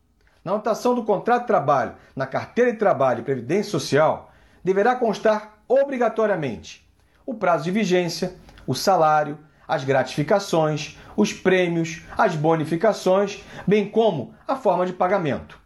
Na 0.43 0.53
anotação 0.53 0.95
do 0.95 1.03
contrato 1.03 1.41
de 1.41 1.47
trabalho 1.47 1.93
na 2.15 2.25
carteira 2.25 2.71
de 2.71 2.79
trabalho 2.79 3.19
e 3.19 3.23
previdência 3.23 3.69
social, 3.69 4.31
deverá 4.63 4.95
constar 4.95 5.59
obrigatoriamente 5.67 6.89
o 7.23 7.35
prazo 7.35 7.63
de 7.63 7.71
vigência, 7.71 8.35
o 8.71 8.75
salário, 8.75 9.37
as 9.67 9.83
gratificações, 9.83 10.97
os 11.15 11.33
prêmios, 11.33 12.03
as 12.17 12.35
bonificações, 12.35 13.43
bem 13.67 13.89
como 13.89 14.33
a 14.47 14.55
forma 14.55 14.85
de 14.85 14.93
pagamento. 14.93 15.59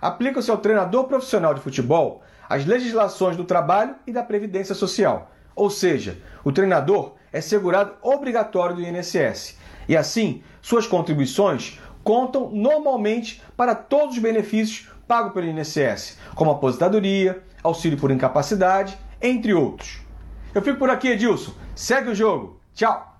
Aplica-se 0.00 0.50
ao 0.50 0.58
treinador 0.58 1.04
profissional 1.04 1.52
de 1.52 1.60
futebol 1.60 2.22
as 2.48 2.64
legislações 2.64 3.36
do 3.36 3.44
trabalho 3.44 3.96
e 4.06 4.12
da 4.12 4.22
previdência 4.22 4.74
social, 4.74 5.32
ou 5.56 5.68
seja, 5.68 6.18
o 6.44 6.52
treinador 6.52 7.14
é 7.32 7.40
segurado 7.40 7.94
obrigatório 8.00 8.76
do 8.76 8.82
INSS 8.82 9.58
e 9.88 9.96
assim 9.96 10.42
suas 10.62 10.86
contribuições 10.86 11.80
contam 12.04 12.48
normalmente 12.50 13.42
para 13.56 13.74
todos 13.74 14.16
os 14.16 14.22
benefícios 14.22 14.88
pagos 15.06 15.32
pelo 15.32 15.46
INSS, 15.46 16.16
como 16.36 16.52
aposentadoria, 16.52 17.42
auxílio 17.62 17.98
por 17.98 18.12
incapacidade, 18.12 18.96
entre 19.20 19.52
outros. 19.52 20.09
Eu 20.54 20.62
fico 20.62 20.78
por 20.78 20.90
aqui, 20.90 21.08
Edilson. 21.08 21.52
Segue 21.74 22.10
o 22.10 22.14
jogo. 22.14 22.60
Tchau. 22.74 23.10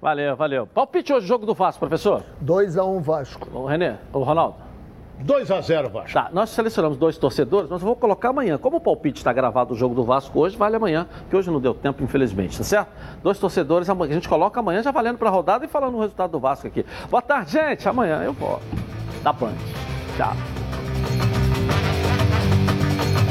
Valeu, 0.00 0.36
valeu. 0.36 0.66
Palpite 0.66 1.12
hoje 1.12 1.26
jogo 1.26 1.46
do 1.46 1.54
Vasco, 1.54 1.80
professor? 1.80 2.22
2x1 2.44 2.86
um 2.86 3.00
Vasco. 3.00 3.48
O 3.52 3.66
Renê, 3.66 3.94
o 4.12 4.20
Ronaldo. 4.20 4.56
2 5.20 5.50
a 5.50 5.60
0 5.60 5.90
Vasco. 5.90 6.12
Tá, 6.12 6.30
nós 6.32 6.50
selecionamos 6.50 6.98
dois 6.98 7.16
torcedores, 7.16 7.70
mas 7.70 7.80
eu 7.80 7.86
vou 7.86 7.96
colocar 7.96 8.30
amanhã. 8.30 8.58
Como 8.58 8.78
o 8.78 8.80
palpite 8.80 9.18
está 9.18 9.32
gravado 9.32 9.74
o 9.74 9.76
jogo 9.76 9.94
do 9.94 10.04
Vasco 10.04 10.38
hoje, 10.40 10.56
vale 10.56 10.76
amanhã, 10.76 11.06
que 11.30 11.36
hoje 11.36 11.50
não 11.50 11.60
deu 11.60 11.74
tempo, 11.74 12.02
infelizmente, 12.02 12.58
tá 12.58 12.64
certo? 12.64 12.90
Dois 13.22 13.38
torcedores, 13.38 13.88
a 13.88 13.94
gente 14.08 14.28
coloca 14.28 14.60
amanhã 14.60 14.82
já 14.82 14.90
valendo 14.90 15.18
para 15.18 15.28
a 15.28 15.32
rodada 15.32 15.64
e 15.64 15.68
falando 15.68 15.96
o 15.96 16.00
resultado 16.00 16.32
do 16.32 16.40
Vasco 16.40 16.66
aqui. 16.66 16.84
Boa 17.08 17.22
tarde, 17.22 17.52
gente. 17.52 17.88
Amanhã 17.88 18.22
eu 18.22 18.32
volto. 18.32 18.64
Da 19.22 19.32
Band. 19.32 19.52
Tchau. 20.16 20.61